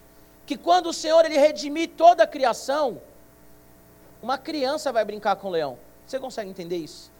que 0.46 0.58
quando 0.58 0.88
o 0.88 0.94
Senhor 0.94 1.26
ele 1.26 1.38
redimir 1.38 1.92
toda 1.96 2.24
a 2.24 2.28
criação, 2.28 3.02
uma 4.22 4.38
criança 4.38 4.92
vai 4.92 5.06
brincar 5.06 5.36
com 5.36 5.48
o 5.48 5.52
leão. 5.52 5.78
Você 6.06 6.20
consegue 6.20 6.50
entender 6.50 6.78
isso? 6.78 7.12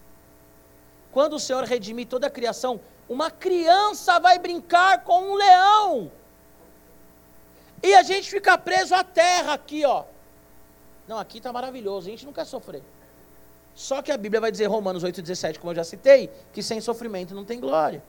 Quando 1.12 1.34
o 1.34 1.40
Senhor 1.40 1.64
redimir 1.64 2.08
toda 2.08 2.28
a 2.28 2.30
criação, 2.30 2.80
uma 3.10 3.32
criança 3.32 4.20
vai 4.20 4.40
brincar 4.40 5.04
com 5.04 5.32
um 5.32 5.36
leão. 5.36 6.12
E 7.82 7.94
a 7.94 8.04
gente 8.04 8.30
fica 8.30 8.58
preso 8.58 8.96
à 8.96 9.04
terra 9.04 9.54
aqui, 9.54 9.86
ó. 9.86 10.04
Não, 11.08 11.18
aqui 11.18 11.38
está 11.38 11.54
maravilhoso, 11.54 12.08
a 12.08 12.12
gente 12.12 12.26
não 12.26 12.34
quer 12.34 12.46
sofrer. 12.46 12.84
Só 13.76 14.02
que 14.02 14.12
a 14.12 14.18
Bíblia 14.18 14.42
vai 14.42 14.52
dizer, 14.52 14.66
Romanos 14.66 15.04
8,17, 15.04 15.60
como 15.60 15.72
eu 15.72 15.76
já 15.76 15.84
citei, 15.84 16.30
que 16.52 16.64
sem 16.64 16.82
sofrimento 16.82 17.36
não 17.36 17.46
tem 17.46 17.60
glória. 17.60 18.04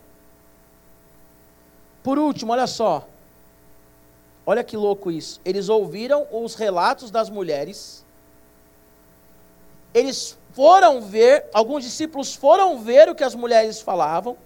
Por 2.03 2.19
último, 2.19 2.53
olha 2.53 2.67
só. 2.67 3.07
Olha 4.47 4.65
que 4.65 4.77
louco 4.77 5.11
isso. 5.11 5.41
Eles 5.45 5.69
ouviram 5.69 6.27
os 6.33 6.55
relatos 6.55 7.11
das 7.11 7.29
mulheres. 7.29 8.03
Eles 9.93 10.39
foram 10.55 11.03
ver, 11.03 11.45
alguns 11.53 11.85
discípulos 11.85 12.35
foram 12.35 12.79
ver 12.79 13.09
o 13.09 13.15
que 13.15 13.23
as 13.23 13.35
mulheres 13.35 13.81
falavam, 13.81 14.37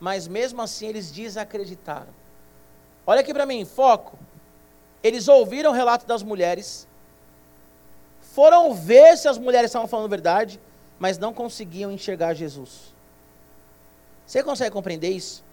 mas 0.00 0.26
mesmo 0.26 0.62
assim 0.62 0.86
eles 0.86 1.10
desacreditaram. 1.10 2.12
Olha 3.06 3.20
aqui 3.20 3.32
para 3.32 3.46
mim, 3.46 3.64
foco. 3.64 4.18
Eles 5.02 5.28
ouviram 5.28 5.70
o 5.70 5.74
relato 5.74 6.06
das 6.06 6.22
mulheres, 6.22 6.86
foram 8.20 8.74
ver 8.74 9.16
se 9.16 9.28
as 9.28 9.38
mulheres 9.38 9.68
estavam 9.70 9.86
falando 9.86 10.10
verdade, 10.10 10.60
mas 10.98 11.16
não 11.16 11.32
conseguiam 11.32 11.92
enxergar 11.92 12.34
Jesus. 12.34 12.92
Você 14.26 14.42
consegue 14.42 14.72
compreender 14.72 15.10
isso? 15.10 15.44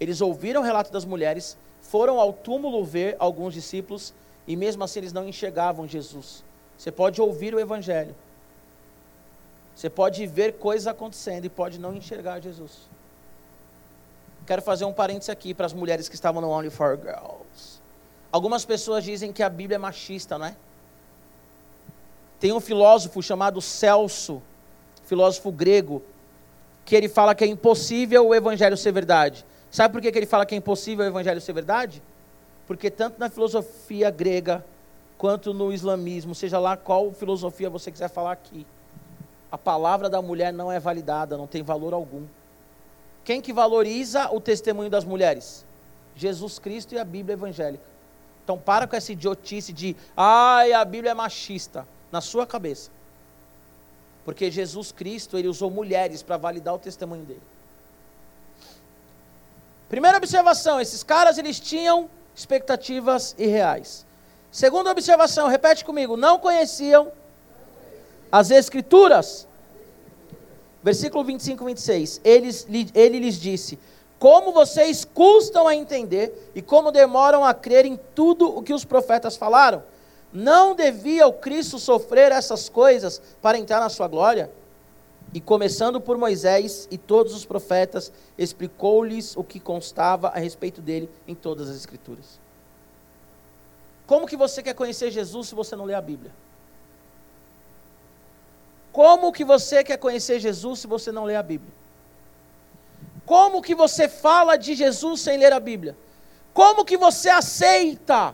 Eles 0.00 0.20
ouviram 0.20 0.62
o 0.62 0.64
relato 0.64 0.90
das 0.90 1.04
mulheres, 1.04 1.56
foram 1.82 2.18
ao 2.18 2.32
túmulo 2.32 2.84
ver 2.84 3.14
alguns 3.18 3.52
discípulos, 3.52 4.14
e 4.46 4.56
mesmo 4.56 4.82
assim 4.82 5.00
eles 5.00 5.12
não 5.12 5.28
enxergavam 5.28 5.86
Jesus. 5.86 6.42
Você 6.78 6.90
pode 6.90 7.20
ouvir 7.20 7.54
o 7.54 7.60
Evangelho, 7.60 8.14
você 9.76 9.90
pode 9.90 10.26
ver 10.26 10.54
coisas 10.54 10.86
acontecendo 10.86 11.44
e 11.44 11.48
pode 11.48 11.78
não 11.78 11.94
enxergar 11.94 12.40
Jesus. 12.40 12.88
Quero 14.46 14.60
fazer 14.60 14.84
um 14.84 14.92
parênteses 14.92 15.30
aqui 15.30 15.54
para 15.54 15.66
as 15.66 15.72
mulheres 15.72 16.08
que 16.08 16.14
estavam 16.14 16.40
no 16.42 16.50
Only 16.50 16.70
for 16.70 16.98
Girls. 16.98 17.80
Algumas 18.30 18.64
pessoas 18.64 19.04
dizem 19.04 19.32
que 19.32 19.42
a 19.42 19.48
Bíblia 19.48 19.76
é 19.76 19.78
machista, 19.78 20.36
não 20.36 20.46
é? 20.46 20.56
Tem 22.38 22.52
um 22.52 22.60
filósofo 22.60 23.22
chamado 23.22 23.60
Celso, 23.62 24.42
filósofo 25.06 25.50
grego, 25.50 26.02
que 26.84 26.94
ele 26.94 27.08
fala 27.08 27.34
que 27.34 27.42
é 27.44 27.46
impossível 27.46 28.26
o 28.26 28.34
evangelho 28.34 28.76
ser 28.76 28.92
verdade. 28.92 29.46
Sabe 29.70 29.92
por 29.92 30.02
que 30.02 30.08
ele 30.08 30.26
fala 30.26 30.44
que 30.44 30.54
é 30.54 30.58
impossível 30.58 31.04
o 31.04 31.08
evangelho 31.08 31.40
ser 31.40 31.52
verdade? 31.52 32.02
Porque 32.66 32.90
tanto 32.90 33.18
na 33.18 33.30
filosofia 33.30 34.10
grega 34.10 34.64
quanto 35.16 35.54
no 35.54 35.72
islamismo, 35.72 36.34
seja 36.34 36.58
lá 36.58 36.76
qual 36.76 37.12
filosofia 37.12 37.70
você 37.70 37.90
quiser 37.90 38.08
falar 38.08 38.32
aqui, 38.32 38.66
a 39.50 39.56
palavra 39.56 40.10
da 40.10 40.20
mulher 40.20 40.52
não 40.52 40.70
é 40.70 40.78
validada, 40.78 41.36
não 41.36 41.46
tem 41.46 41.62
valor 41.62 41.94
algum. 41.94 42.24
Quem 43.24 43.40
que 43.40 43.52
valoriza 43.52 44.30
o 44.30 44.40
testemunho 44.40 44.90
das 44.90 45.04
mulheres? 45.04 45.64
Jesus 46.14 46.58
Cristo 46.58 46.94
e 46.94 46.98
a 46.98 47.04
Bíblia 47.04 47.32
evangélica. 47.32 47.84
Então 48.44 48.58
para 48.58 48.86
com 48.86 48.94
essa 48.94 49.12
idiotice 49.12 49.72
de, 49.72 49.96
ai, 50.16 50.72
a 50.72 50.84
Bíblia 50.84 51.12
é 51.12 51.14
machista, 51.14 51.86
na 52.12 52.20
sua 52.20 52.46
cabeça. 52.46 52.90
Porque 54.24 54.50
Jesus 54.50 54.92
Cristo, 54.92 55.38
ele 55.38 55.48
usou 55.48 55.70
mulheres 55.70 56.22
para 56.22 56.36
validar 56.36 56.74
o 56.74 56.78
testemunho 56.78 57.24
dele. 57.24 57.42
Primeira 59.88 60.18
observação, 60.18 60.80
esses 60.80 61.02
caras 61.02 61.38
eles 61.38 61.58
tinham 61.58 62.08
expectativas 62.34 63.34
irreais. 63.38 64.04
Segunda 64.50 64.90
observação, 64.90 65.48
repete 65.48 65.84
comigo, 65.84 66.16
não 66.16 66.38
conheciam 66.38 67.12
as 68.30 68.50
escrituras 68.50 69.46
Versículo 70.84 71.24
25 71.24 71.62
e 71.62 71.66
26. 71.66 72.20
Ele, 72.22 72.50
ele 72.94 73.18
lhes 73.18 73.40
disse: 73.40 73.78
Como 74.18 74.52
vocês 74.52 75.02
custam 75.02 75.66
a 75.66 75.74
entender 75.74 76.52
e 76.54 76.60
como 76.60 76.92
demoram 76.92 77.42
a 77.42 77.54
crer 77.54 77.86
em 77.86 77.98
tudo 78.14 78.54
o 78.54 78.62
que 78.62 78.74
os 78.74 78.84
profetas 78.84 79.34
falaram? 79.34 79.82
Não 80.30 80.74
devia 80.74 81.26
o 81.26 81.32
Cristo 81.32 81.78
sofrer 81.78 82.32
essas 82.32 82.68
coisas 82.68 83.22
para 83.40 83.56
entrar 83.58 83.80
na 83.80 83.88
sua 83.88 84.06
glória? 84.06 84.50
E 85.32 85.40
começando 85.40 86.02
por 86.02 86.18
Moisés 86.18 86.86
e 86.90 86.98
todos 86.98 87.34
os 87.34 87.46
profetas, 87.46 88.12
explicou-lhes 88.36 89.34
o 89.38 89.42
que 89.42 89.58
constava 89.58 90.28
a 90.28 90.38
respeito 90.38 90.82
dele 90.82 91.08
em 91.26 91.34
todas 91.34 91.70
as 91.70 91.76
Escrituras. 91.76 92.38
Como 94.06 94.26
que 94.26 94.36
você 94.36 94.62
quer 94.62 94.74
conhecer 94.74 95.10
Jesus 95.10 95.48
se 95.48 95.54
você 95.54 95.74
não 95.74 95.86
lê 95.86 95.94
a 95.94 96.00
Bíblia? 96.00 96.30
Como 98.94 99.32
que 99.32 99.44
você 99.44 99.82
quer 99.82 99.96
conhecer 99.96 100.38
Jesus 100.38 100.78
se 100.78 100.86
você 100.86 101.10
não 101.10 101.24
lê 101.24 101.34
a 101.34 101.42
Bíblia? 101.42 101.74
Como 103.26 103.60
que 103.60 103.74
você 103.74 104.08
fala 104.08 104.56
de 104.56 104.72
Jesus 104.76 105.20
sem 105.20 105.36
ler 105.36 105.52
a 105.52 105.58
Bíblia? 105.58 105.96
Como 106.52 106.84
que 106.84 106.96
você 106.96 107.28
aceita 107.28 108.32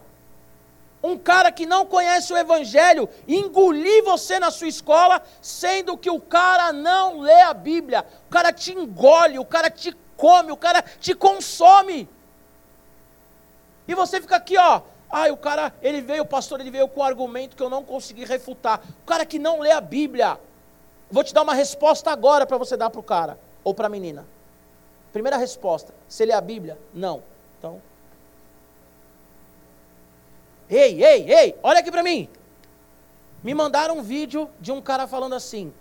um 1.02 1.16
cara 1.16 1.50
que 1.50 1.64
não 1.64 1.86
conhece 1.86 2.30
o 2.30 2.36
Evangelho 2.36 3.08
engolir 3.26 4.04
você 4.04 4.38
na 4.38 4.50
sua 4.50 4.68
escola, 4.68 5.22
sendo 5.40 5.96
que 5.96 6.10
o 6.10 6.20
cara 6.20 6.74
não 6.74 7.20
lê 7.20 7.40
a 7.40 7.54
Bíblia? 7.54 8.04
O 8.26 8.30
cara 8.30 8.52
te 8.52 8.74
engole, 8.74 9.38
o 9.38 9.46
cara 9.46 9.70
te 9.70 9.96
come, 10.14 10.52
o 10.52 10.58
cara 10.58 10.82
te 10.82 11.14
consome. 11.14 12.06
E 13.88 13.94
você 13.94 14.20
fica 14.20 14.36
aqui, 14.36 14.58
ó. 14.58 14.82
Ai, 15.10 15.30
o 15.30 15.38
cara, 15.38 15.72
ele 15.80 16.02
veio, 16.02 16.22
o 16.22 16.26
pastor, 16.26 16.60
ele 16.60 16.70
veio 16.70 16.86
com 16.86 17.00
um 17.00 17.04
argumento 17.04 17.56
que 17.56 17.62
eu 17.62 17.70
não 17.70 17.82
consegui 17.82 18.26
refutar. 18.26 18.82
O 19.02 19.06
cara 19.06 19.24
que 19.24 19.38
não 19.38 19.60
lê 19.60 19.70
a 19.70 19.80
Bíblia. 19.80 20.38
Vou 21.10 21.24
te 21.24 21.34
dar 21.34 21.42
uma 21.42 21.54
resposta 21.54 22.10
agora 22.10 22.46
para 22.46 22.56
você 22.56 22.76
dar 22.76 22.90
para 22.90 23.00
o 23.00 23.02
cara 23.02 23.38
ou 23.64 23.74
para 23.74 23.86
a 23.86 23.90
menina. 23.90 24.24
Primeira 25.12 25.36
resposta: 25.36 25.92
você 26.08 26.24
lê 26.24 26.32
a 26.32 26.40
Bíblia? 26.40 26.78
Não. 26.94 27.22
Então. 27.58 27.82
Ei, 30.68 31.02
ei, 31.02 31.32
ei, 31.32 31.58
olha 31.62 31.80
aqui 31.80 31.90
para 31.90 32.02
mim. 32.02 32.28
Me 33.42 33.54
mandaram 33.54 33.98
um 33.98 34.02
vídeo 34.02 34.48
de 34.60 34.70
um 34.70 34.80
cara 34.80 35.06
falando 35.08 35.34
assim: 35.34 35.72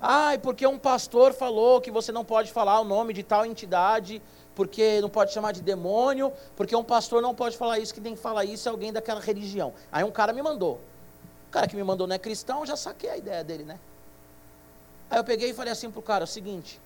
Ai, 0.00 0.38
porque 0.38 0.66
um 0.66 0.78
pastor 0.78 1.32
falou 1.32 1.80
que 1.80 1.90
você 1.90 2.10
não 2.10 2.24
pode 2.24 2.50
falar 2.50 2.80
o 2.80 2.84
nome 2.84 3.12
de 3.12 3.22
tal 3.22 3.46
entidade, 3.46 4.20
porque 4.56 5.00
não 5.00 5.08
pode 5.08 5.32
chamar 5.32 5.52
de 5.52 5.62
demônio, 5.62 6.32
porque 6.56 6.74
um 6.74 6.84
pastor 6.84 7.22
não 7.22 7.34
pode 7.34 7.56
falar 7.56 7.78
isso, 7.78 7.94
que 7.94 8.00
nem 8.00 8.16
fala 8.16 8.44
isso 8.44 8.68
é 8.68 8.72
alguém 8.72 8.92
daquela 8.92 9.20
religião. 9.20 9.72
Aí 9.92 10.02
um 10.02 10.10
cara 10.10 10.32
me 10.32 10.42
mandou. 10.42 10.80
O 11.48 11.50
cara 11.52 11.68
que 11.68 11.76
me 11.76 11.84
mandou 11.84 12.06
não 12.06 12.16
é 12.16 12.18
cristão, 12.18 12.60
eu 12.60 12.66
já 12.66 12.76
saquei 12.76 13.10
a 13.10 13.16
ideia 13.16 13.44
dele, 13.44 13.64
né? 13.64 13.78
Aí 15.10 15.18
eu 15.18 15.24
peguei 15.24 15.50
e 15.50 15.54
falei 15.54 15.72
assim 15.72 15.90
pro 15.90 16.02
cara, 16.02 16.24
o 16.24 16.26
seguinte, 16.26 16.80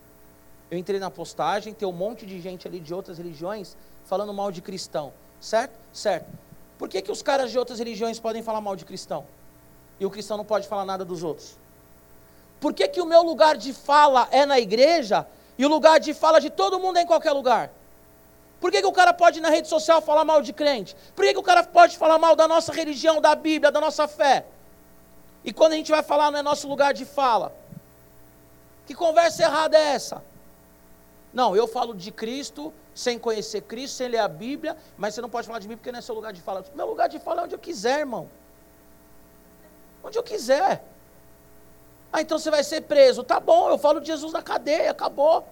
eu 0.70 0.76
entrei 0.76 1.00
na 1.00 1.10
postagem, 1.10 1.72
tem 1.72 1.88
um 1.88 1.92
monte 1.92 2.26
de 2.26 2.40
gente 2.40 2.66
ali 2.66 2.80
de 2.80 2.92
outras 2.92 3.18
religiões 3.18 3.76
falando 4.04 4.32
mal 4.34 4.52
de 4.52 4.60
cristão, 4.60 5.12
certo? 5.40 5.78
Certo. 5.92 6.26
Por 6.78 6.88
que, 6.88 7.02
que 7.02 7.10
os 7.10 7.22
caras 7.22 7.50
de 7.50 7.58
outras 7.58 7.78
religiões 7.78 8.20
podem 8.20 8.42
falar 8.42 8.60
mal 8.60 8.76
de 8.76 8.84
cristão? 8.84 9.24
E 9.98 10.06
o 10.06 10.10
cristão 10.10 10.36
não 10.36 10.44
pode 10.44 10.68
falar 10.68 10.84
nada 10.84 11.04
dos 11.04 11.22
outros? 11.22 11.56
Por 12.60 12.72
que, 12.72 12.86
que 12.88 13.00
o 13.00 13.06
meu 13.06 13.22
lugar 13.22 13.56
de 13.56 13.72
fala 13.72 14.28
é 14.30 14.44
na 14.44 14.58
igreja 14.58 15.26
e 15.56 15.64
o 15.64 15.68
lugar 15.68 15.98
de 15.98 16.12
fala 16.14 16.40
de 16.40 16.50
todo 16.50 16.78
mundo 16.78 16.98
é 16.98 17.02
em 17.02 17.06
qualquer 17.06 17.32
lugar? 17.32 17.70
Por 18.60 18.72
que, 18.72 18.80
que 18.80 18.86
o 18.86 18.92
cara 18.92 19.12
pode 19.12 19.40
na 19.40 19.50
rede 19.50 19.68
social 19.68 20.02
falar 20.02 20.24
mal 20.24 20.42
de 20.42 20.52
crente? 20.52 20.96
Por 21.14 21.24
que, 21.24 21.32
que 21.32 21.38
o 21.38 21.42
cara 21.42 21.62
pode 21.62 21.96
falar 21.96 22.18
mal 22.18 22.34
da 22.34 22.48
nossa 22.48 22.72
religião, 22.72 23.20
da 23.20 23.34
Bíblia, 23.34 23.70
da 23.70 23.80
nossa 23.80 24.08
fé? 24.08 24.44
E 25.44 25.52
quando 25.52 25.72
a 25.72 25.76
gente 25.76 25.90
vai 25.90 26.02
falar, 26.02 26.30
não 26.30 26.40
é 26.40 26.42
nosso 26.42 26.68
lugar 26.68 26.92
de 26.92 27.04
fala? 27.04 27.52
Que 28.88 28.94
conversa 28.94 29.42
errada 29.42 29.76
é 29.76 29.88
essa? 29.88 30.24
Não, 31.30 31.54
eu 31.54 31.68
falo 31.68 31.92
de 31.94 32.10
Cristo 32.10 32.72
sem 32.94 33.18
conhecer 33.18 33.60
Cristo, 33.60 33.98
sem 33.98 34.08
ler 34.08 34.16
a 34.16 34.26
Bíblia, 34.26 34.74
mas 34.96 35.12
você 35.12 35.20
não 35.20 35.28
pode 35.28 35.46
falar 35.46 35.58
de 35.58 35.68
mim 35.68 35.76
porque 35.76 35.92
não 35.92 35.98
é 35.98 36.02
seu 36.02 36.14
lugar 36.14 36.32
de 36.32 36.40
fala. 36.40 36.64
Meu 36.74 36.86
lugar 36.86 37.06
de 37.06 37.18
fala 37.18 37.42
é 37.42 37.44
onde 37.44 37.54
eu 37.54 37.58
quiser, 37.58 37.98
irmão. 37.98 38.30
Onde 40.02 40.18
eu 40.18 40.22
quiser. 40.22 40.82
Ah, 42.10 42.22
então 42.22 42.38
você 42.38 42.50
vai 42.50 42.64
ser 42.64 42.80
preso. 42.80 43.22
Tá 43.22 43.38
bom, 43.38 43.68
eu 43.68 43.76
falo 43.76 44.00
de 44.00 44.06
Jesus 44.06 44.32
na 44.32 44.40
cadeia, 44.40 44.90
acabou. 44.90 45.46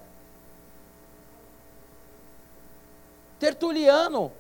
Tertuliano, 3.39 4.33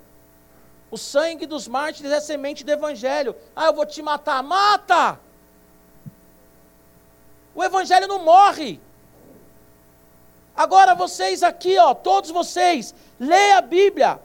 o 0.91 0.97
sangue 0.97 1.45
dos 1.45 1.69
mártires 1.69 2.13
é 2.13 2.21
semente 2.21 2.65
do 2.65 2.73
evangelho. 2.73 3.37
Ah, 3.55 3.67
eu 3.67 3.75
vou 3.75 3.85
te 3.85 4.01
matar. 4.01 4.43
Mata! 4.43 5.21
O 7.55 7.63
evangelho 7.63 8.09
não 8.09 8.25
morre. 8.25 8.86
Agora 10.57 10.95
vocês 10.95 11.43
aqui, 11.43 11.79
ó, 11.79 11.93
todos 11.93 12.31
vocês, 12.31 12.95
leia 13.21 13.59
a 13.59 13.61
Bíblia. 13.61 14.19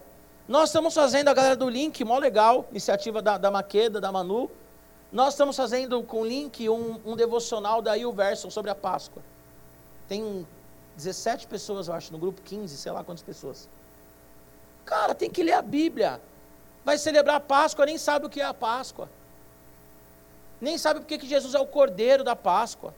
Nós 0.47 0.69
estamos 0.69 0.93
fazendo, 0.93 1.27
a 1.27 1.33
galera 1.33 1.57
do 1.57 1.69
Link, 1.69 2.01
mó 2.05 2.17
legal, 2.17 2.65
iniciativa 2.71 3.21
da, 3.21 3.37
da 3.37 3.51
Maqueda, 3.51 3.99
da 3.99 4.11
Manu. 4.13 4.49
Nós 5.11 5.33
estamos 5.33 5.57
fazendo 5.57 6.01
com 6.03 6.21
o 6.21 6.25
Link 6.25 6.69
um, 6.69 7.01
um 7.05 7.15
devocional 7.17 7.81
da 7.81 7.93
Verso 8.13 8.49
sobre 8.49 8.71
a 8.71 8.75
Páscoa. 8.75 9.21
Tem 10.07 10.47
17 10.95 11.47
pessoas, 11.47 11.89
eu 11.89 11.93
acho, 11.93 12.13
no 12.13 12.17
grupo 12.17 12.41
15, 12.43 12.77
sei 12.77 12.91
lá 12.93 13.03
quantas 13.03 13.23
pessoas. 13.23 13.67
Cara, 14.85 15.13
tem 15.13 15.29
que 15.29 15.43
ler 15.43 15.53
a 15.53 15.61
Bíblia. 15.61 16.21
Vai 16.85 16.97
celebrar 16.97 17.35
a 17.35 17.41
Páscoa, 17.41 17.85
nem 17.85 17.97
sabe 17.97 18.25
o 18.25 18.29
que 18.29 18.39
é 18.39 18.45
a 18.45 18.53
Páscoa. 18.53 19.09
Nem 20.61 20.77
sabe 20.77 21.01
porque 21.01 21.17
que 21.17 21.27
Jesus 21.27 21.53
é 21.55 21.59
o 21.59 21.65
cordeiro 21.67 22.23
da 22.23 22.37
Páscoa 22.37 22.93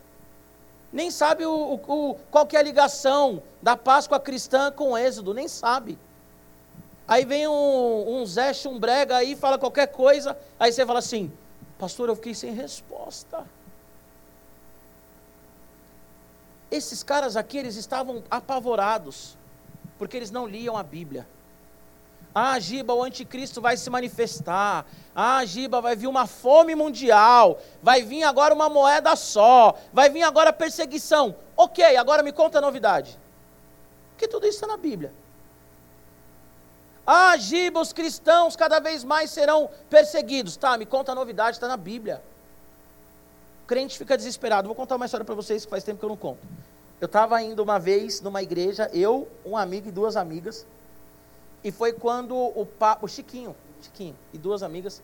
nem 0.94 1.10
sabe 1.10 1.44
o, 1.44 1.74
o, 1.74 2.16
qual 2.30 2.48
é 2.54 2.58
a 2.58 2.62
ligação 2.62 3.42
da 3.60 3.76
Páscoa 3.76 4.20
cristã 4.20 4.72
com 4.72 4.92
o 4.92 4.98
Êxodo, 4.98 5.34
nem 5.34 5.48
sabe. 5.48 5.98
Aí 7.08 7.26
vem 7.26 7.48
um, 7.48 8.22
um 8.22 8.26
Zé 8.28 8.54
Chumbrega 8.54 9.18
aí, 9.18 9.36
fala 9.36 9.58
qualquer 9.58 9.88
coisa, 9.88 10.38
aí 10.60 10.72
você 10.72 10.86
fala 10.86 11.00
assim, 11.00 11.34
pastor, 11.80 12.10
eu 12.10 12.16
fiquei 12.16 12.36
sem 12.36 12.54
resposta. 12.54 13.44
Esses 16.70 17.02
caras 17.02 17.36
aqui, 17.36 17.58
eles 17.58 17.76
estavam 17.76 18.24
apavorados, 18.30 19.36
porque 19.98 20.16
eles 20.16 20.30
não 20.30 20.48
liam 20.48 20.78
a 20.78 20.84
Bíblia. 20.84 21.28
Ah, 22.36 22.58
Giba, 22.60 22.94
o 22.94 23.04
anticristo 23.04 23.62
vai 23.62 23.78
se 23.78 23.90
manifestar. 23.90 24.86
Ah, 25.16 25.46
Giba, 25.46 25.80
vai 25.80 25.96
vir 25.96 26.08
uma 26.08 26.26
fome 26.26 26.74
mundial. 26.74 27.60
Vai 27.82 28.02
vir 28.02 28.24
agora 28.24 28.54
uma 28.54 28.70
moeda 28.70 29.16
só. 29.16 29.78
Vai 29.92 30.10
vir 30.10 30.24
agora 30.24 30.52
perseguição. 30.52 31.36
Ok, 31.56 31.96
agora 31.96 32.24
me 32.24 32.32
conta 32.32 32.58
a 32.58 32.62
novidade. 32.62 33.20
Porque 34.12 34.28
tudo 34.28 34.48
isso 34.48 34.56
está 34.56 34.68
na 34.68 34.78
Bíblia. 34.78 35.14
Ah, 37.06 37.38
Giba, 37.38 37.82
os 37.82 37.94
cristãos 37.94 38.56
cada 38.56 38.80
vez 38.80 39.04
mais 39.04 39.30
serão 39.30 39.70
perseguidos. 39.90 40.58
Tá, 40.58 40.76
me 40.76 40.86
conta 40.86 41.12
a 41.12 41.16
novidade, 41.16 41.58
está 41.58 41.68
na 41.68 41.78
Bíblia. 41.78 42.24
O 43.64 43.68
crente 43.68 43.98
fica 43.98 44.18
desesperado. 44.18 44.68
Vou 44.68 44.76
contar 44.76 44.96
uma 44.96 45.06
história 45.06 45.26
para 45.26 45.36
vocês 45.36 45.66
que 45.66 45.70
faz 45.70 45.84
tempo 45.84 46.00
que 46.00 46.06
eu 46.06 46.10
não 46.10 46.18
conto. 46.18 46.40
Eu 47.00 47.06
estava 47.06 47.40
indo 47.42 47.62
uma 47.62 47.78
vez 47.78 48.22
numa 48.22 48.42
igreja, 48.42 48.90
eu, 48.94 49.28
um 49.46 49.56
amigo 49.56 49.90
e 49.90 49.92
duas 49.92 50.16
amigas. 50.16 50.66
E 51.64 51.72
foi 51.72 51.94
quando 51.94 52.36
o, 52.36 52.68
o 53.02 53.08
Chiquinho, 53.08 53.56
Chiquinho 53.82 54.16
e 54.34 54.38
duas 54.38 54.64
amigas, 54.64 55.02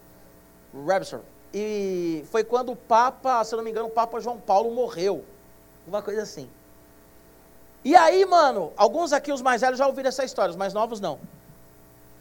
Rabson, 0.73 1.21
e 1.53 2.23
foi 2.31 2.43
quando 2.43 2.71
o 2.71 2.75
Papa, 2.75 3.43
se 3.43 3.53
eu 3.53 3.57
não 3.57 3.63
me 3.63 3.71
engano, 3.71 3.87
o 3.87 3.91
Papa 3.91 4.19
João 4.19 4.37
Paulo 4.37 4.71
morreu. 4.71 5.23
Uma 5.87 6.01
coisa 6.01 6.21
assim. 6.21 6.49
E 7.83 7.95
aí, 7.95 8.25
mano, 8.25 8.71
alguns 8.75 9.13
aqui, 9.13 9.31
os 9.31 9.41
mais 9.41 9.61
velhos, 9.61 9.79
já 9.79 9.87
ouviram 9.87 10.09
essa 10.09 10.23
história, 10.23 10.51
os 10.51 10.57
mais 10.57 10.73
novos 10.73 10.99
não. 10.99 11.19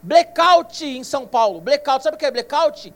Blackout 0.01 0.83
em 0.85 1.03
São 1.03 1.27
Paulo. 1.27 1.59
Blackout, 1.59 2.03
sabe 2.03 2.15
o 2.15 2.17
que 2.17 2.25
é 2.25 2.31
blackout? 2.31 2.93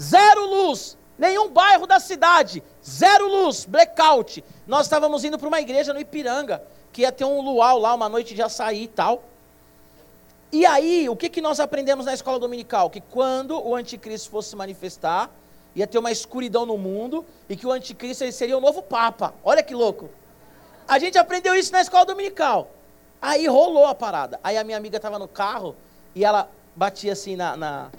Zero 0.00 0.46
luz. 0.46 0.96
Nenhum 1.18 1.50
bairro 1.50 1.86
da 1.86 1.98
cidade. 1.98 2.62
Zero 2.88 3.26
luz. 3.26 3.64
Blackout. 3.64 4.44
Nós 4.66 4.86
estávamos 4.86 5.24
indo 5.24 5.38
para 5.38 5.48
uma 5.48 5.60
igreja 5.60 5.92
no 5.92 6.00
Ipiranga, 6.00 6.62
que 6.92 7.02
ia 7.02 7.10
ter 7.10 7.24
um 7.24 7.40
luau 7.40 7.78
lá, 7.78 7.92
uma 7.92 8.08
noite 8.08 8.34
de 8.34 8.42
açaí 8.42 8.84
e 8.84 8.88
tal. 8.88 9.24
E 10.50 10.64
aí, 10.64 11.08
o 11.08 11.16
que, 11.16 11.28
que 11.28 11.40
nós 11.40 11.60
aprendemos 11.60 12.06
na 12.06 12.14
escola 12.14 12.38
dominical? 12.38 12.88
Que 12.88 13.00
quando 13.00 13.60
o 13.60 13.74
anticristo 13.74 14.30
fosse 14.30 14.50
se 14.50 14.56
manifestar, 14.56 15.30
ia 15.76 15.86
ter 15.86 15.98
uma 15.98 16.10
escuridão 16.10 16.64
no 16.64 16.78
mundo 16.78 17.24
e 17.48 17.56
que 17.56 17.66
o 17.66 17.70
anticristo 17.70 18.24
ele 18.24 18.32
seria 18.32 18.56
o 18.56 18.60
novo 18.60 18.82
papa. 18.82 19.34
Olha 19.44 19.62
que 19.62 19.74
louco. 19.74 20.08
A 20.86 20.98
gente 20.98 21.18
aprendeu 21.18 21.54
isso 21.54 21.70
na 21.70 21.82
escola 21.82 22.06
dominical. 22.06 22.70
Aí 23.20 23.46
rolou 23.46 23.84
a 23.84 23.94
parada. 23.94 24.40
Aí 24.42 24.56
a 24.56 24.64
minha 24.64 24.78
amiga 24.78 24.96
estava 24.96 25.18
no 25.18 25.28
carro 25.28 25.76
e 26.14 26.24
ela 26.24 26.50
batia 26.74 27.12
assim 27.12 27.36
na, 27.36 27.56
na, 27.56 27.90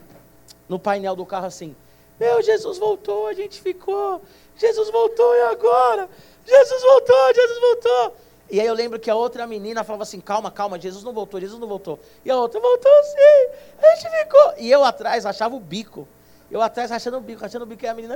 no 0.68 0.80
painel 0.80 1.16
do 1.16 1.26
carro 1.26 1.46
assim: 1.46 1.76
Meu, 2.20 2.42
Jesus 2.42 2.80
voltou, 2.80 3.28
a 3.28 3.34
gente 3.34 3.62
ficou. 3.62 4.22
Jesus 4.58 4.90
voltou 4.90 5.36
e 5.36 5.42
agora? 5.42 6.10
Jesus 6.46 6.82
voltou, 6.82 7.34
Jesus 7.36 7.60
voltou. 7.60 8.16
E 8.50 8.60
aí 8.60 8.66
eu 8.66 8.74
lembro 8.74 9.00
que 9.00 9.10
a 9.10 9.16
outra 9.16 9.46
menina 9.46 9.84
falava 9.84 10.04
assim: 10.04 10.20
calma, 10.20 10.50
calma, 10.50 10.80
Jesus 10.80 11.04
não 11.04 11.14
voltou, 11.14 11.40
Jesus 11.40 11.60
não 11.60 11.68
voltou. 11.68 12.00
E 12.26 12.32
a 12.32 12.38
outra, 12.38 12.60
voltou 12.60 12.92
sim, 13.04 13.60
a 13.82 13.96
gente 13.96 14.10
ficou. 14.10 14.54
E 14.58 14.72
eu 14.72 14.84
atrás 14.84 15.26
achava 15.26 15.56
o 15.56 15.60
bico. 15.60 16.08
Eu 16.50 16.62
atrás 16.62 16.92
achando 16.92 17.18
o 17.18 17.22
bico, 17.22 17.46
achando 17.46 17.62
o 17.62 17.66
bico, 17.66 17.86
e 17.86 17.88
a 17.88 17.94
menina, 17.94 18.16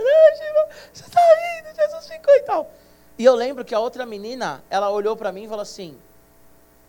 você 0.91 1.03
está 1.05 1.21
indo, 1.59 1.75
Jesus 1.75 2.07
ficou 2.07 2.33
e 2.33 2.41
tal. 2.41 2.71
E 3.17 3.23
eu 3.23 3.35
lembro 3.35 3.63
que 3.63 3.75
a 3.75 3.79
outra 3.79 4.07
menina, 4.07 4.63
ela 4.71 4.89
olhou 4.89 5.15
para 5.15 5.31
mim 5.31 5.43
e 5.43 5.47
falou 5.47 5.61
assim: 5.61 5.95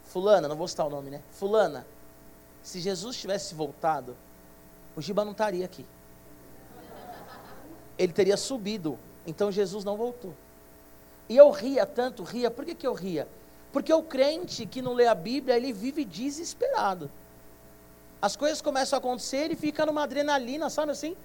Fulana, 0.05 0.49
não 0.49 0.57
vou 0.57 0.67
citar 0.67 0.87
o 0.87 0.91
nome, 0.91 1.11
né? 1.11 1.21
Fulana, 1.33 1.87
se 2.63 2.81
Jesus 2.81 3.17
tivesse 3.17 3.55
voltado, 3.55 4.17
o 4.97 5.03
Giba 5.03 5.23
não 5.23 5.33
estaria 5.33 5.67
aqui. 5.67 5.85
Ele 7.99 8.13
teria 8.13 8.39
subido. 8.39 8.99
Então 9.27 9.53
Jesus 9.53 9.85
não 9.85 9.97
voltou. 9.97 10.35
E 11.29 11.37
eu 11.37 11.51
ria 11.51 11.87
tanto, 11.87 12.23
ria. 12.23 12.51
Por 12.51 12.65
que, 12.65 12.75
que 12.75 12.87
eu 12.87 12.93
ria? 12.93 13.27
Porque 13.73 13.93
o 13.93 14.03
crente 14.03 14.67
que 14.67 14.83
não 14.83 14.93
lê 14.93 15.07
a 15.07 15.15
Bíblia, 15.15 15.57
ele 15.57 15.73
vive 15.73 16.05
desesperado. 16.05 17.11
As 18.21 18.37
coisas 18.37 18.63
começam 18.63 18.97
a 18.97 18.99
acontecer, 18.99 19.39
ele 19.39 19.57
fica 19.57 19.85
numa 19.85 20.05
adrenalina, 20.05 20.71
sabe 20.71 20.93
assim? 20.93 21.17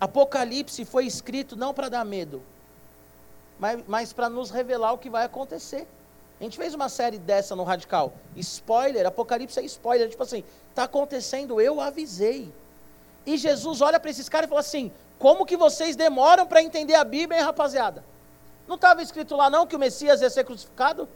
Apocalipse 0.00 0.84
foi 0.84 1.06
escrito 1.06 1.56
não 1.56 1.74
para 1.74 1.88
dar 1.88 2.04
medo, 2.04 2.42
mas, 3.58 3.80
mas 3.86 4.12
para 4.12 4.28
nos 4.28 4.50
revelar 4.50 4.92
o 4.92 4.98
que 4.98 5.10
vai 5.10 5.24
acontecer. 5.24 5.86
A 6.40 6.44
gente 6.44 6.56
fez 6.56 6.72
uma 6.72 6.88
série 6.88 7.18
dessa 7.18 7.56
no 7.56 7.64
Radical. 7.64 8.12
Spoiler, 8.36 9.06
Apocalipse 9.06 9.58
é 9.58 9.64
spoiler. 9.64 10.08
Tipo 10.08 10.22
assim, 10.22 10.44
está 10.70 10.84
acontecendo, 10.84 11.60
eu 11.60 11.80
avisei. 11.80 12.52
E 13.26 13.36
Jesus 13.36 13.80
olha 13.80 13.98
para 13.98 14.10
esses 14.10 14.28
caras 14.28 14.46
e 14.46 14.48
fala 14.48 14.60
assim: 14.60 14.92
como 15.18 15.44
que 15.44 15.56
vocês 15.56 15.96
demoram 15.96 16.46
para 16.46 16.62
entender 16.62 16.94
a 16.94 17.02
Bíblia, 17.02 17.40
hein, 17.40 17.44
rapaziada? 17.44 18.04
Não 18.68 18.74
estava 18.74 19.02
escrito 19.02 19.34
lá 19.34 19.48
não 19.48 19.66
que 19.66 19.74
o 19.74 19.78
Messias 19.78 20.20
ia 20.20 20.28
ser 20.28 20.44
crucificado? 20.44 21.08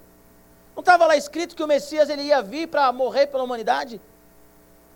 Não 0.75 0.81
estava 0.81 1.07
lá 1.07 1.15
escrito 1.15 1.55
que 1.55 1.62
o 1.62 1.67
Messias 1.67 2.09
ele 2.09 2.23
ia 2.23 2.43
vir 2.43 2.67
para 2.67 2.91
morrer 2.91 3.27
pela 3.27 3.45
humanidade? 3.45 4.01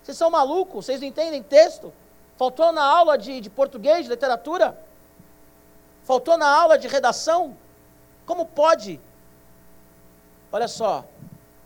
Vocês 0.03 0.17
são 0.17 0.31
malucos? 0.31 0.87
Vocês 0.87 1.01
não 1.03 1.07
entendem 1.07 1.43
texto? 1.43 1.93
Faltou 2.39 2.73
na 2.73 2.83
aula 2.83 3.19
de, 3.19 3.43
de 3.43 3.51
português, 3.51 4.05
de 4.05 4.11
literatura? 4.11 4.77
Faltou 6.05 6.39
na 6.39 6.49
aula 6.49 6.79
de 6.79 6.89
redação? 6.89 7.55
Como 8.25 8.47
pode? 8.47 8.99
Olha 10.51 10.67
só, 10.67 11.05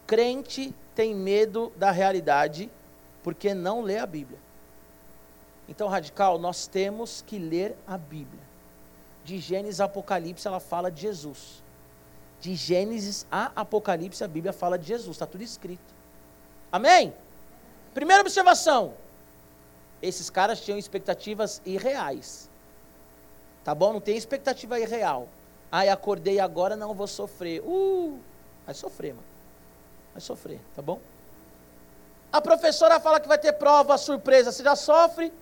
crente 0.08 0.74
tem 0.96 1.14
medo 1.14 1.72
da 1.76 1.92
realidade 1.92 2.68
porque 3.22 3.54
não 3.54 3.80
lê 3.80 3.98
a 3.98 4.06
Bíblia. 4.06 4.40
Então, 5.68 5.86
radical, 5.86 6.36
nós 6.36 6.66
temos 6.66 7.22
que 7.24 7.38
ler 7.38 7.76
a 7.86 7.96
Bíblia 7.96 8.49
de 9.30 9.38
Gênesis 9.38 9.80
a 9.80 9.84
Apocalipse, 9.84 10.44
ela 10.44 10.58
fala 10.58 10.90
de 10.90 11.02
Jesus. 11.02 11.62
De 12.40 12.56
Gênesis 12.56 13.24
a 13.30 13.52
Apocalipse, 13.54 14.24
a 14.24 14.28
Bíblia 14.28 14.52
fala 14.52 14.76
de 14.76 14.88
Jesus, 14.88 15.14
está 15.14 15.24
tudo 15.24 15.44
escrito. 15.44 15.94
Amém? 16.72 17.14
Primeira 17.94 18.22
observação: 18.22 18.94
esses 20.02 20.28
caras 20.28 20.60
tinham 20.60 20.76
expectativas 20.76 21.62
irreais. 21.64 22.50
Tá 23.62 23.72
bom? 23.72 23.92
Não 23.92 24.00
tem 24.00 24.16
expectativa 24.16 24.80
irreal. 24.80 25.28
Ai, 25.70 25.88
acordei 25.88 26.40
agora, 26.40 26.74
não 26.74 26.92
vou 26.92 27.06
sofrer. 27.06 27.62
Uh, 27.64 28.18
vai 28.66 28.74
sofrer, 28.74 29.14
mano. 29.14 29.26
Vai 30.12 30.20
sofrer, 30.20 30.58
tá 30.74 30.82
bom? 30.82 30.98
A 32.32 32.40
professora 32.40 32.98
fala 32.98 33.20
que 33.20 33.28
vai 33.28 33.38
ter 33.38 33.52
prova 33.52 33.96
surpresa, 33.96 34.50
você 34.50 34.64
já 34.64 34.74
sofre? 34.74 35.32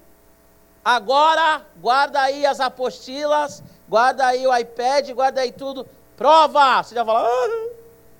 Agora, 0.85 1.65
guarda 1.81 2.21
aí 2.21 2.45
as 2.45 2.61
apostilas, 2.61 3.63
guarda 3.89 4.27
aí 4.27 4.47
o 4.47 4.57
iPad, 4.57 5.11
guarda 5.11 5.41
aí 5.41 5.53
tudo. 5.53 5.87
Prova! 6.17 6.83
Você 6.83 6.95
já 6.95 7.05
fala, 7.05 7.27
ah, 7.27 7.49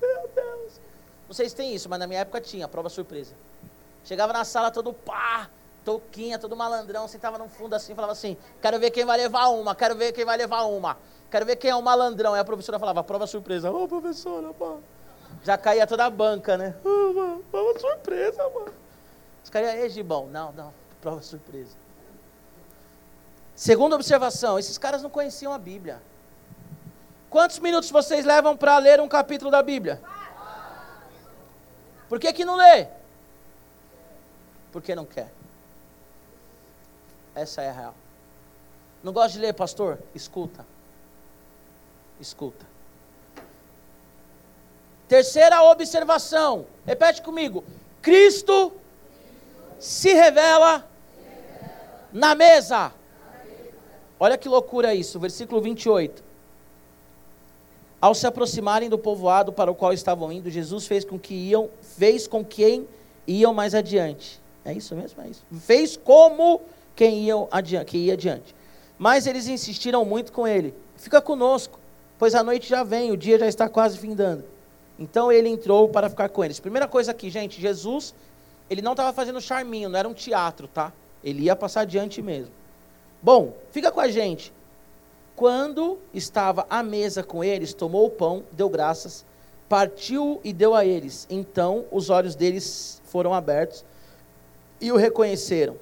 meu 0.01 0.29
Deus. 0.33 0.79
Não 1.27 1.33
sei 1.33 1.49
se 1.49 1.55
tem 1.55 1.75
isso, 1.75 1.89
mas 1.89 1.99
na 1.99 2.07
minha 2.07 2.21
época 2.21 2.41
tinha, 2.41 2.67
prova 2.67 2.89
surpresa. 2.89 3.33
Chegava 4.03 4.33
na 4.33 4.43
sala 4.43 4.71
todo 4.71 4.93
pá, 4.93 5.49
touquinha, 5.85 6.39
todo 6.39 6.55
malandrão, 6.55 7.07
sentava 7.07 7.37
no 7.37 7.47
fundo 7.49 7.75
assim, 7.75 7.93
falava 7.93 8.13
assim: 8.13 8.37
quero 8.61 8.79
ver 8.79 8.91
quem 8.91 9.05
vai 9.05 9.17
levar 9.17 9.49
uma, 9.49 9.75
quero 9.75 9.95
ver 9.95 10.11
quem 10.13 10.25
vai 10.25 10.37
levar 10.37 10.63
uma, 10.63 10.97
quero 11.29 11.45
ver 11.45 11.57
quem 11.57 11.69
é 11.71 11.75
o 11.75 11.81
malandrão. 11.81 12.33
Aí 12.33 12.39
a 12.39 12.45
professora 12.45 12.79
falava: 12.79 13.03
prova 13.03 13.27
surpresa. 13.27 13.69
Ô, 13.71 13.83
oh, 13.83 13.87
professora, 13.87 14.53
pá. 14.53 14.77
Já 15.43 15.57
caía 15.57 15.85
toda 15.85 16.05
a 16.05 16.09
banca, 16.09 16.57
né? 16.57 16.75
Oh, 16.83 17.13
mano, 17.13 17.43
prova 17.51 17.79
surpresa, 17.79 18.49
mano. 18.49 18.73
Os 19.43 19.49
caras, 19.49 19.75
ei, 19.75 19.89
Gibão, 19.89 20.27
não, 20.27 20.51
não, 20.53 20.73
prova 21.01 21.21
surpresa. 21.21 21.75
Segunda 23.59 23.97
observação: 23.97 24.57
esses 24.57 24.77
caras 24.77 25.03
não 25.03 25.09
conheciam 25.09 25.51
a 25.51 25.57
Bíblia. 25.57 26.01
Quantos 27.29 27.59
minutos 27.59 27.91
vocês 27.91 28.23
levam 28.23 28.55
para 28.55 28.77
ler 28.77 29.01
um 29.01 29.07
capítulo 29.09 29.51
da 29.51 29.61
Bíblia? 29.61 30.01
Por 32.07 32.21
que, 32.21 32.31
que 32.31 32.45
não 32.45 32.55
lê? 32.55 32.87
Porque 34.71 34.95
não 34.95 35.05
quer. 35.05 35.29
Essa 37.35 37.61
é 37.61 37.69
a 37.69 37.73
real. 37.73 37.95
Não 39.03 39.11
gosta 39.11 39.33
de 39.33 39.39
ler, 39.39 39.53
pastor? 39.53 39.99
Escuta. 40.15 40.65
Escuta. 42.17 42.65
Terceira 45.09 45.61
observação. 45.63 46.65
Repete 46.85 47.21
comigo. 47.21 47.65
Cristo 48.01 48.71
se 49.81 50.13
revela 50.13 50.87
na 52.13 52.33
mesa. 52.33 52.93
Olha 54.19 54.37
que 54.37 54.49
loucura 54.49 54.93
isso, 54.93 55.19
versículo 55.19 55.61
28. 55.61 56.21
Ao 58.01 58.13
se 58.13 58.27
aproximarem 58.27 58.89
do 58.89 58.97
povoado 58.97 59.51
para 59.53 59.71
o 59.71 59.75
qual 59.75 59.93
estavam 59.93 60.31
indo, 60.31 60.49
Jesus 60.49 60.85
fez 60.85 61.05
com 61.05 61.17
que 61.17 61.33
iam, 61.33 61.69
fez 61.81 62.27
com 62.27 62.43
quem 62.43 62.87
iam 63.25 63.53
mais 63.53 63.73
adiante. 63.73 64.41
É 64.65 64.73
isso 64.73 64.95
mesmo? 64.95 65.21
É 65.21 65.27
isso. 65.27 65.43
Fez 65.61 65.97
como 65.97 66.61
quem 66.95 67.23
ia 67.25 67.33
adiante, 67.51 67.85
que 67.85 67.97
ia 67.97 68.13
adiante. 68.13 68.55
Mas 68.97 69.25
eles 69.25 69.47
insistiram 69.47 70.03
muito 70.03 70.31
com 70.31 70.47
ele. 70.47 70.73
Fica 70.97 71.21
conosco, 71.21 71.79
pois 72.17 72.35
a 72.35 72.43
noite 72.43 72.67
já 72.67 72.83
vem, 72.83 73.11
o 73.11 73.17
dia 73.17 73.39
já 73.39 73.47
está 73.47 73.69
quase 73.69 73.97
findando. 73.97 74.43
Então 74.97 75.31
ele 75.31 75.47
entrou 75.47 75.87
para 75.87 76.09
ficar 76.09 76.27
com 76.27 76.43
eles. 76.43 76.59
Primeira 76.59 76.87
coisa 76.87 77.11
aqui, 77.11 77.29
gente, 77.29 77.61
Jesus, 77.61 78.13
ele 78.69 78.81
não 78.81 78.91
estava 78.91 79.13
fazendo 79.13 79.39
charminho, 79.39 79.87
não 79.87 79.97
era 79.97 80.07
um 80.07 80.13
teatro, 80.13 80.67
tá? 80.67 80.91
Ele 81.23 81.43
ia 81.43 81.55
passar 81.55 81.81
adiante 81.81 82.21
mesmo. 82.21 82.58
Bom, 83.21 83.53
fica 83.71 83.91
com 83.91 83.99
a 83.99 84.07
gente. 84.07 84.53
Quando 85.35 85.97
estava 86.13 86.65
à 86.69 86.83
mesa 86.83 87.23
com 87.23 87.43
eles, 87.43 87.73
tomou 87.73 88.05
o 88.05 88.09
pão, 88.09 88.43
deu 88.51 88.69
graças, 88.69 89.25
partiu 89.67 90.41
e 90.43 90.51
deu 90.51 90.75
a 90.75 90.85
eles. 90.85 91.25
Então 91.29 91.85
os 91.91 92.09
olhos 92.09 92.35
deles 92.35 93.01
foram 93.05 93.33
abertos 93.33 93.85
e 94.81 94.91
o 94.91 94.97
reconheceram 94.97 95.75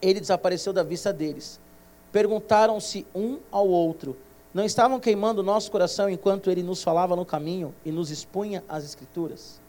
ele 0.00 0.20
desapareceu 0.20 0.72
da 0.72 0.82
vista 0.82 1.12
deles. 1.12 1.60
Perguntaram-se 2.12 3.06
um 3.14 3.38
ao 3.50 3.68
outro: 3.68 4.16
Não 4.52 4.64
estavam 4.64 4.98
queimando 4.98 5.40
o 5.40 5.44
nosso 5.44 5.70
coração 5.70 6.08
enquanto 6.08 6.50
ele 6.50 6.62
nos 6.62 6.82
falava 6.82 7.14
no 7.14 7.24
caminho 7.24 7.74
e 7.84 7.92
nos 7.92 8.10
expunha 8.10 8.64
as 8.68 8.84
Escrituras? 8.84 9.60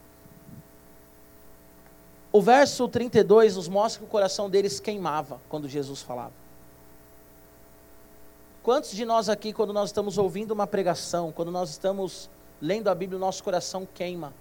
O 2.32 2.42
verso 2.42 2.88
32 2.88 3.58
nos 3.58 3.68
mostra 3.68 4.00
que 4.00 4.06
o 4.06 4.10
coração 4.10 4.50
deles 4.50 4.80
queimava 4.80 5.40
quando 5.50 5.68
Jesus 5.68 6.02
falava. 6.02 6.32
Quantos 8.64 8.92
de 8.92 9.06
nós 9.06 9.28
aqui, 9.28 9.52
quando 9.52 9.74
nós 9.74 9.90
estamos 9.90 10.20
ouvindo 10.20 10.52
uma 10.52 10.68
pregação, 10.68 11.32
quando 11.32 11.50
nós 11.52 11.72
estamos 11.72 12.30
lendo 12.62 12.90
a 12.90 12.96
Bíblia, 12.96 13.18
o 13.18 13.20
nosso 13.20 13.44
coração 13.44 13.88
queima? 13.92 14.32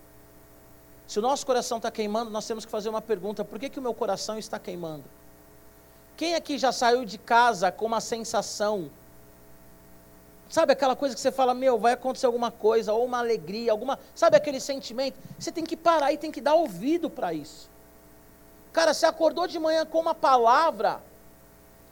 Se 1.06 1.18
o 1.18 1.22
nosso 1.22 1.46
coração 1.46 1.78
está 1.78 1.90
queimando, 1.90 2.30
nós 2.30 2.46
temos 2.46 2.64
que 2.66 2.70
fazer 2.70 2.90
uma 2.90 3.00
pergunta: 3.00 3.44
por 3.44 3.58
que, 3.58 3.70
que 3.70 3.78
o 3.78 3.82
meu 3.82 3.94
coração 3.94 4.38
está 4.38 4.58
queimando? 4.58 5.04
Quem 6.18 6.34
aqui 6.34 6.58
já 6.58 6.70
saiu 6.70 7.04
de 7.06 7.16
casa 7.16 7.72
com 7.72 7.86
uma 7.86 8.00
sensação? 8.00 8.90
Sabe 10.50 10.72
aquela 10.72 10.94
coisa 10.94 11.14
que 11.14 11.20
você 11.20 11.32
fala, 11.32 11.54
meu, 11.54 11.78
vai 11.78 11.94
acontecer 11.94 12.26
alguma 12.26 12.50
coisa, 12.50 12.92
ou 12.92 13.06
uma 13.06 13.20
alegria, 13.20 13.72
alguma. 13.72 13.98
Sabe 14.14 14.36
aquele 14.36 14.60
sentimento? 14.60 15.18
Você 15.38 15.50
tem 15.50 15.64
que 15.64 15.76
parar 15.76 16.12
e 16.12 16.18
tem 16.18 16.30
que 16.30 16.42
dar 16.42 16.54
ouvido 16.54 17.08
para 17.08 17.32
isso. 17.32 17.70
Cara, 18.70 18.92
você 18.92 19.06
acordou 19.06 19.46
de 19.46 19.58
manhã 19.58 19.86
com 19.86 19.98
uma 19.98 20.14
palavra, 20.14 21.00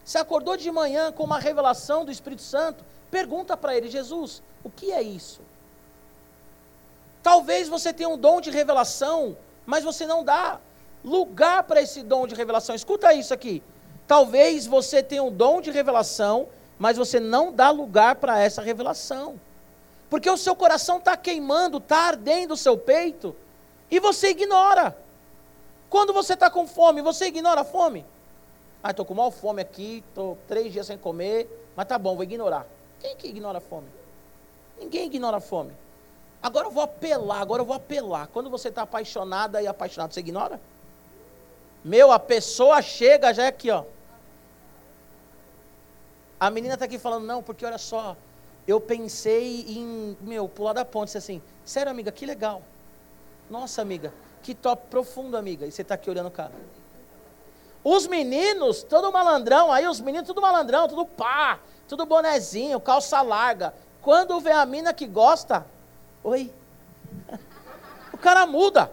você 0.09 0.17
acordou 0.17 0.57
de 0.57 0.71
manhã 0.71 1.13
com 1.13 1.23
uma 1.23 1.39
revelação 1.39 2.03
do 2.03 2.11
Espírito 2.11 2.41
Santo, 2.41 2.83
pergunta 3.11 3.59
para 3.59 3.77
ele, 3.77 3.91
Jesus, 3.91 4.43
o 4.65 4.71
que 4.71 4.91
é 4.91 5.03
isso? 5.03 5.43
Talvez 7.23 7.69
você 7.69 7.93
tenha 7.93 8.09
um 8.09 8.17
dom 8.17 8.41
de 8.41 8.51
revelação, 8.51 9.37
mas 9.67 9.85
você 9.85 10.07
não 10.07 10.25
dá 10.25 10.61
lugar 11.05 11.65
para 11.65 11.83
esse 11.83 12.03
dom 12.03 12.27
de 12.27 12.35
revelação. 12.35 12.75
Escuta 12.75 13.13
isso 13.13 13.35
aqui. 13.35 13.63
Talvez 14.07 14.67
você 14.67 15.03
tenha 15.03 15.23
um 15.23 15.31
dom 15.31 15.61
de 15.61 15.71
revelação, 15.71 16.49
mas 16.79 16.97
você 16.97 17.21
não 17.21 17.53
dá 17.53 17.69
lugar 17.69 18.15
para 18.15 18.41
essa 18.41 18.63
revelação. 18.63 19.39
Porque 20.09 20.31
o 20.31 20.39
seu 20.39 20.57
coração 20.57 20.97
está 20.97 21.19
queimando, 21.19 21.77
está 21.77 21.99
ardendo 21.99 22.55
o 22.55 22.57
seu 22.57 22.79
peito, 22.79 23.37
e 23.91 24.01
você 24.01 24.31
ignora. 24.31 24.97
Quando 25.91 26.15
você 26.15 26.33
está 26.33 26.49
com 26.49 26.67
fome, 26.67 27.03
você 27.03 27.27
ignora 27.27 27.61
a 27.61 27.65
fome? 27.65 28.07
Ah, 28.83 28.91
estou 28.91 29.05
com 29.05 29.15
mal 29.15 29.31
fome 29.31 29.61
aqui, 29.61 30.05
estou 30.09 30.39
três 30.47 30.73
dias 30.73 30.87
sem 30.87 30.97
comer, 30.97 31.49
mas 31.75 31.87
tá 31.87 31.99
bom, 31.99 32.15
vou 32.15 32.23
ignorar. 32.23 32.67
Quem 33.01 33.17
que 33.17 33.29
ignora 33.29 33.59
a 33.59 33.61
fome? 33.61 33.89
Ninguém 34.79 35.07
ignora 35.07 35.39
a 35.39 35.41
fome. 35.41 35.73
Agora 36.43 36.67
eu 36.67 36.71
vou 36.71 36.83
apelar, 36.83 37.41
agora 37.41 37.63
eu 37.63 37.67
vou 37.67 37.75
apelar. 37.75 38.29
Quando 38.29 38.49
você 38.49 38.69
está 38.69 38.83
apaixonada 38.83 39.61
e 39.61 39.67
apaixonado, 39.67 40.15
você 40.15 40.21
ignora? 40.21 40.61
Meu, 41.85 42.13
a 42.13 42.19
pessoa 42.19 42.81
chega 42.81 43.35
já 43.35 43.45
é 43.45 43.49
aqui, 43.49 43.71
ó. 43.71 43.85
A 46.39 46.51
menina 46.51 46.75
está 46.75 46.85
aqui 46.85 46.99
falando, 46.99 47.27
não, 47.27 47.43
porque 47.43 47.67
olha 47.67 47.79
só, 47.79 48.17
eu 48.67 48.81
pensei 48.81 49.65
em, 49.69 50.17
meu, 50.21 50.49
pular 50.49 50.73
da 50.73 50.85
ponte, 50.85 51.17
assim, 51.19 51.43
sério, 51.65 51.91
amiga, 51.91 52.13
que 52.13 52.25
legal. 52.25 52.63
Nossa, 53.51 53.83
amiga, 53.83 54.13
que 54.43 54.55
top 54.55 54.87
profundo, 54.89 55.37
amiga. 55.37 55.67
E 55.67 55.73
você 55.73 55.83
está 55.83 55.95
aqui 55.95 56.09
olhando 56.09 56.29
o 56.29 56.31
cara. 56.31 56.53
Os 57.83 58.07
meninos, 58.07 58.83
todo 58.83 59.13
malandrão, 59.13 59.73
aí 59.73 59.87
os 59.87 60.01
meninos 60.01 60.27
tudo 60.27 60.41
malandrão, 60.41 60.89
tudo 60.89 61.07
pá, 61.07 61.59
tudo 61.89 62.05
bonezinho, 62.05 62.81
calça 62.81 63.23
larga. 63.23 63.73
Quando 64.03 64.41
vê 64.41 64.53
a 64.53 64.67
mina 64.67 64.93
que 64.93 65.07
gosta, 65.07 65.67
oi. 66.23 66.53
O 68.11 68.21
cara 68.21 68.45
muda. 68.47 68.91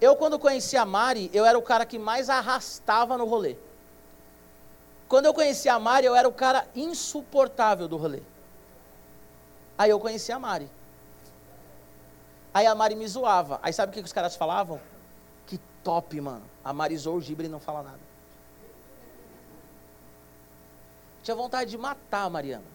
Eu, 0.00 0.16
quando 0.16 0.40
conheci 0.40 0.76
a 0.76 0.84
Mari, 0.84 1.30
eu 1.32 1.44
era 1.44 1.56
o 1.56 1.62
cara 1.62 1.86
que 1.86 1.98
mais 1.98 2.28
arrastava 2.28 3.16
no 3.16 3.24
rolê. 3.24 3.56
Quando 5.08 5.26
eu 5.26 5.34
conheci 5.34 5.68
a 5.68 5.78
Mari, 5.78 6.06
eu 6.06 6.16
era 6.16 6.28
o 6.28 6.32
cara 6.32 6.66
insuportável 6.74 7.86
do 7.86 7.96
rolê. 7.96 8.20
Aí 9.76 9.90
eu 9.90 9.98
conheci 9.98 10.32
a 10.32 10.38
Mari. 10.38 10.68
Aí 12.52 12.66
a 12.66 12.74
Mari 12.74 12.94
me 12.94 13.06
zoava. 13.06 13.58
Aí 13.62 13.72
sabe 13.72 13.90
o 13.90 13.94
que 13.94 14.00
os 14.00 14.12
caras 14.12 14.36
falavam? 14.36 14.80
Que 15.46 15.58
top, 15.82 16.20
mano. 16.20 16.42
A 16.68 17.10
o 17.10 17.20
Gibre 17.22 17.48
não 17.48 17.58
fala 17.58 17.82
nada. 17.82 17.98
Tinha 21.22 21.34
vontade 21.34 21.70
de 21.70 21.78
matar 21.78 22.24
a 22.24 22.30
Mariana. 22.30 22.66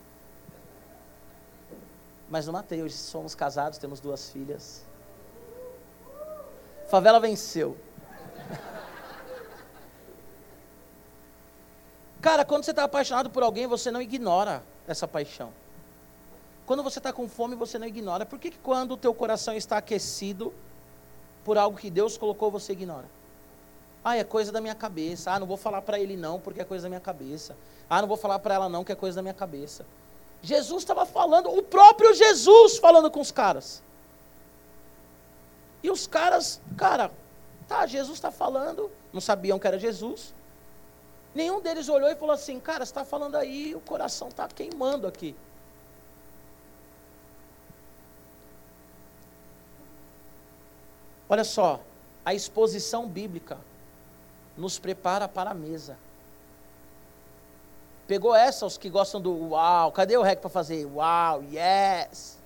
Mas 2.28 2.48
não 2.48 2.54
matei. 2.54 2.82
Hoje 2.82 2.96
somos 2.96 3.36
casados, 3.36 3.78
temos 3.78 4.00
duas 4.00 4.32
filhas. 4.32 4.82
Favela 6.90 7.20
venceu. 7.20 7.78
Cara, 12.20 12.44
quando 12.44 12.64
você 12.64 12.72
está 12.72 12.86
apaixonado 12.86 13.30
por 13.30 13.44
alguém, 13.44 13.68
você 13.68 13.92
não 13.92 14.02
ignora 14.02 14.64
essa 14.88 15.08
paixão. 15.08 15.54
Quando 16.66 16.82
você 16.82 16.98
está 16.98 17.14
com 17.14 17.30
fome, 17.30 17.56
você 17.56 17.78
não 17.78 17.86
ignora. 17.86 18.26
Por 18.26 18.40
que, 18.40 18.50
que 18.50 18.58
quando 18.58 18.94
o 18.94 18.98
teu 18.98 19.14
coração 19.14 19.54
está 19.54 19.78
aquecido 19.78 20.52
por 21.46 21.60
algo 21.60 21.78
que 21.78 21.92
Deus 21.92 22.18
colocou, 22.18 22.50
você 22.50 22.74
ignora? 22.74 23.06
Ah, 24.04 24.18
é 24.18 24.24
coisa 24.24 24.52
da 24.52 24.60
minha 24.60 24.76
cabeça. 24.76 25.32
Ah, 25.32 25.40
não 25.40 25.48
vou 25.48 25.58
falar 25.58 25.82
para 25.82 26.00
ele 26.00 26.18
não, 26.18 26.40
porque 26.40 26.62
é 26.62 26.66
coisa 26.66 26.84
da 26.84 26.90
minha 26.90 27.00
cabeça. 27.00 27.56
Ah, 27.90 28.02
não 28.02 28.08
vou 28.08 28.18
falar 28.18 28.40
para 28.40 28.56
ela 28.56 28.68
não, 28.68 28.84
que 28.84 28.92
é 28.92 28.96
coisa 28.96 29.16
da 29.16 29.22
minha 29.22 29.34
cabeça. 29.34 29.86
Jesus 30.42 30.84
estava 30.84 31.06
falando, 31.06 31.50
o 31.50 31.64
próprio 31.64 32.14
Jesus 32.14 32.78
falando 32.78 33.10
com 33.10 33.22
os 33.22 33.32
caras. 33.32 33.82
E 35.82 35.90
os 35.90 36.06
caras, 36.06 36.60
cara, 36.78 37.12
tá, 37.68 37.86
Jesus 37.86 38.18
está 38.18 38.32
falando, 38.32 38.92
não 39.14 39.22
sabiam 39.22 39.58
que 39.58 39.68
era 39.68 39.80
Jesus. 39.80 40.34
Nenhum 41.34 41.62
deles 41.62 41.90
olhou 41.90 42.10
e 42.10 42.16
falou 42.16 42.34
assim: 42.34 42.60
Cara, 42.60 42.84
está 42.84 43.04
falando 43.04 43.36
aí, 43.36 43.74
o 43.74 43.80
coração 43.80 44.28
está 44.28 44.48
queimando 44.48 45.08
aqui. 45.08 45.36
Olha 51.28 51.44
só, 51.44 51.80
a 52.24 52.34
exposição 52.34 53.08
bíblica 53.08 53.58
nos 54.58 54.78
prepara 54.80 55.28
para 55.28 55.52
a 55.52 55.54
mesa. 55.54 55.98
Pegou 58.08 58.36
essa, 58.36 58.66
os 58.66 58.78
que 58.78 58.90
gostam 58.90 59.22
do 59.22 59.50
uau. 59.50 59.92
Cadê 59.92 60.18
o 60.18 60.22
rec 60.22 60.40
para 60.40 60.50
fazer 60.50 60.86
uau, 60.86 61.44
yes? 61.52 62.38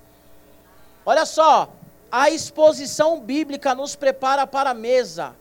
Olha 1.05 1.25
só, 1.25 1.69
a 2.11 2.29
exposição 2.29 3.19
bíblica 3.19 3.73
nos 3.73 3.95
prepara 3.95 4.45
para 4.45 4.71
a 4.71 4.73
mesa. 4.73 5.35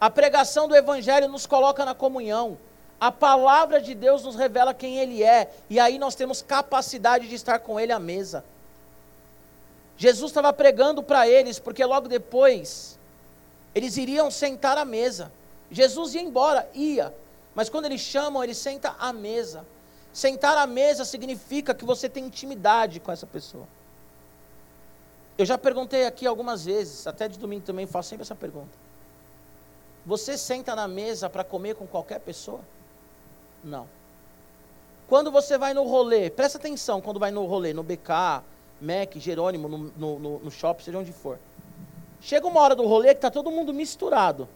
A 0.00 0.08
pregação 0.08 0.68
do 0.68 0.74
evangelho 0.74 1.28
nos 1.28 1.46
coloca 1.46 1.84
na 1.84 1.94
comunhão. 1.94 2.56
A 3.00 3.12
palavra 3.12 3.80
de 3.80 3.94
Deus 3.94 4.24
nos 4.24 4.34
revela 4.34 4.74
quem 4.74 4.98
ele 4.98 5.22
é, 5.22 5.50
e 5.70 5.78
aí 5.78 5.98
nós 5.98 6.16
temos 6.16 6.42
capacidade 6.42 7.28
de 7.28 7.34
estar 7.34 7.60
com 7.60 7.78
ele 7.78 7.92
à 7.92 7.98
mesa. 7.98 8.44
Jesus 9.96 10.30
estava 10.30 10.52
pregando 10.52 11.02
para 11.02 11.28
eles, 11.28 11.58
porque 11.58 11.84
logo 11.84 12.08
depois 12.08 12.98
eles 13.74 13.96
iriam 13.96 14.30
sentar 14.30 14.78
à 14.78 14.84
mesa. 14.84 15.30
Jesus 15.70 16.14
ia 16.14 16.22
embora, 16.22 16.68
ia, 16.74 17.14
mas 17.54 17.68
quando 17.68 17.86
eles 17.86 18.00
chamam, 18.00 18.42
ele 18.42 18.54
senta 18.54 18.94
à 18.98 19.12
mesa. 19.12 19.64
Sentar 20.12 20.56
à 20.56 20.66
mesa 20.66 21.04
significa 21.04 21.74
que 21.74 21.84
você 21.84 22.08
tem 22.08 22.24
intimidade 22.24 23.00
com 23.00 23.12
essa 23.12 23.26
pessoa. 23.26 23.66
Eu 25.36 25.46
já 25.46 25.56
perguntei 25.56 26.06
aqui 26.06 26.26
algumas 26.26 26.64
vezes, 26.64 27.06
até 27.06 27.28
de 27.28 27.38
domingo 27.38 27.64
também 27.64 27.86
faço 27.86 28.08
sempre 28.08 28.22
essa 28.22 28.34
pergunta. 28.34 28.70
Você 30.04 30.36
senta 30.38 30.74
na 30.74 30.88
mesa 30.88 31.28
para 31.28 31.44
comer 31.44 31.74
com 31.74 31.86
qualquer 31.86 32.18
pessoa? 32.20 32.60
Não. 33.62 33.86
Quando 35.06 35.30
você 35.30 35.56
vai 35.56 35.72
no 35.72 35.84
rolê, 35.84 36.30
presta 36.30 36.58
atenção 36.58 37.00
quando 37.00 37.20
vai 37.20 37.30
no 37.30 37.44
rolê, 37.46 37.72
no 37.72 37.82
BK, 37.82 38.42
Mac, 38.80 39.16
Jerônimo, 39.16 39.68
no, 39.68 40.18
no, 40.18 40.38
no, 40.40 40.50
shopping, 40.50 40.84
seja 40.84 40.98
onde 40.98 41.12
for. 41.12 41.38
Chega 42.20 42.46
uma 42.46 42.60
hora 42.60 42.74
do 42.74 42.86
rolê 42.86 43.08
que 43.08 43.18
está 43.18 43.30
todo 43.30 43.50
mundo 43.50 43.72
misturado. 43.72 44.48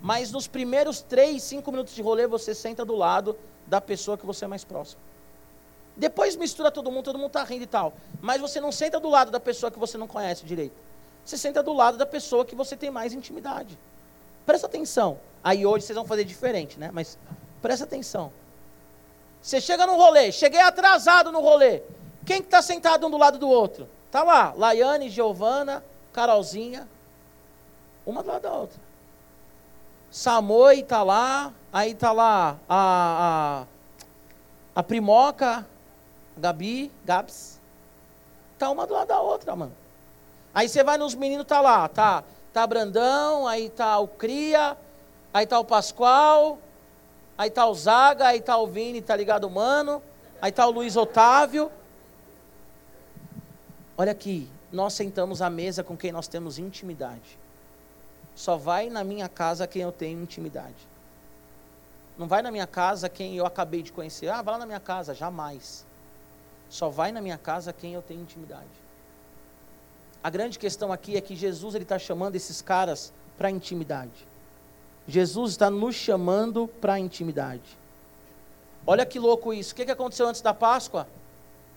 Mas 0.00 0.30
nos 0.30 0.46
primeiros 0.46 1.00
3, 1.00 1.42
5 1.42 1.70
minutos 1.70 1.94
de 1.94 2.02
rolê, 2.02 2.26
você 2.26 2.54
senta 2.54 2.84
do 2.84 2.94
lado 2.94 3.36
da 3.66 3.80
pessoa 3.80 4.16
que 4.16 4.24
você 4.24 4.44
é 4.44 4.48
mais 4.48 4.64
próximo. 4.64 5.00
Depois 5.96 6.36
mistura 6.36 6.70
todo 6.70 6.92
mundo, 6.92 7.04
todo 7.04 7.18
mundo 7.18 7.28
está 7.28 7.42
rindo 7.42 7.64
e 7.64 7.66
tal. 7.66 7.92
Mas 8.20 8.40
você 8.40 8.60
não 8.60 8.70
senta 8.70 9.00
do 9.00 9.08
lado 9.08 9.30
da 9.30 9.40
pessoa 9.40 9.70
que 9.70 9.78
você 9.78 9.98
não 9.98 10.06
conhece 10.06 10.44
direito. 10.44 10.74
Você 11.24 11.36
senta 11.36 11.62
do 11.62 11.72
lado 11.72 11.98
da 11.98 12.06
pessoa 12.06 12.44
que 12.44 12.54
você 12.54 12.76
tem 12.76 12.90
mais 12.90 13.12
intimidade. 13.12 13.76
Presta 14.46 14.66
atenção. 14.66 15.18
Aí 15.42 15.66
hoje 15.66 15.84
vocês 15.84 15.96
vão 15.96 16.06
fazer 16.06 16.24
diferente, 16.24 16.78
né? 16.78 16.90
Mas 16.92 17.18
presta 17.60 17.84
atenção. 17.84 18.32
Você 19.42 19.60
chega 19.60 19.86
no 19.86 19.96
rolê, 19.96 20.30
cheguei 20.32 20.60
atrasado 20.60 21.32
no 21.32 21.40
rolê. 21.40 21.82
Quem 22.24 22.36
está 22.38 22.44
que 22.44 22.50
tá 22.50 22.62
sentado 22.62 23.06
um 23.06 23.10
do 23.10 23.18
lado 23.18 23.38
do 23.38 23.48
outro? 23.48 23.88
Tá 24.10 24.22
lá, 24.22 24.54
Laiane, 24.56 25.10
Giovana, 25.10 25.84
Carolzinha, 26.12 26.88
uma 28.06 28.22
do 28.22 28.28
lado 28.28 28.42
da 28.42 28.52
outra. 28.52 28.87
Samoi 30.10 30.80
está 30.80 31.02
lá, 31.02 31.52
aí 31.72 31.92
está 31.92 32.12
lá 32.12 32.58
a, 32.68 33.64
a, 34.74 34.80
a 34.80 34.82
Primoca, 34.82 35.66
Gabi, 36.36 36.90
Gabs. 37.04 37.58
Está 38.54 38.70
uma 38.70 38.86
do 38.86 38.94
lado 38.94 39.08
da 39.08 39.20
outra, 39.20 39.54
mano. 39.54 39.72
Aí 40.54 40.68
você 40.68 40.82
vai 40.82 40.96
nos 40.96 41.14
meninos, 41.14 41.46
tá 41.46 41.60
lá, 41.60 41.88
tá, 41.88 42.24
tá 42.52 42.66
Brandão, 42.66 43.46
aí 43.46 43.68
tá 43.68 43.98
o 43.98 44.08
Cria, 44.08 44.76
aí 45.32 45.46
tá 45.46 45.58
o 45.60 45.64
Pascoal, 45.64 46.58
aí 47.36 47.50
tá 47.50 47.66
o 47.66 47.74
Zaga, 47.74 48.28
aí 48.28 48.40
tá 48.40 48.56
o 48.56 48.66
Vini, 48.66 49.00
tá 49.00 49.14
ligado, 49.14 49.48
mano, 49.48 50.02
aí 50.40 50.50
tá 50.50 50.66
o 50.66 50.70
Luiz 50.70 50.96
Otávio. 50.96 51.70
Olha 53.96 54.12
aqui, 54.12 54.48
nós 54.72 54.94
sentamos 54.94 55.42
à 55.42 55.50
mesa 55.50 55.84
com 55.84 55.96
quem 55.96 56.10
nós 56.10 56.26
temos 56.26 56.58
intimidade. 56.58 57.38
Só 58.38 58.56
vai 58.56 58.88
na 58.88 59.02
minha 59.02 59.28
casa 59.28 59.66
quem 59.66 59.82
eu 59.82 59.90
tenho 59.90 60.22
intimidade. 60.22 60.76
Não 62.16 62.28
vai 62.28 62.40
na 62.40 62.52
minha 62.52 62.68
casa 62.68 63.08
quem 63.08 63.36
eu 63.36 63.44
acabei 63.44 63.82
de 63.82 63.90
conhecer. 63.90 64.28
Ah, 64.28 64.40
vai 64.40 64.52
lá 64.52 64.60
na 64.60 64.66
minha 64.66 64.78
casa. 64.78 65.12
Jamais. 65.12 65.84
Só 66.70 66.88
vai 66.88 67.10
na 67.10 67.20
minha 67.20 67.36
casa 67.36 67.72
quem 67.72 67.94
eu 67.94 68.00
tenho 68.00 68.22
intimidade. 68.22 68.68
A 70.22 70.30
grande 70.30 70.56
questão 70.56 70.92
aqui 70.92 71.16
é 71.16 71.20
que 71.20 71.34
Jesus 71.34 71.74
ele 71.74 71.82
está 71.82 71.98
chamando 71.98 72.36
esses 72.36 72.62
caras 72.62 73.12
para 73.36 73.50
intimidade. 73.50 74.24
Jesus 75.08 75.50
está 75.50 75.68
nos 75.68 75.96
chamando 75.96 76.68
para 76.80 76.96
intimidade. 76.96 77.76
Olha 78.86 79.04
que 79.04 79.18
louco 79.18 79.52
isso. 79.52 79.72
O 79.72 79.74
que, 79.74 79.84
que 79.84 79.90
aconteceu 79.90 80.28
antes 80.28 80.42
da 80.42 80.54
Páscoa? 80.54 81.08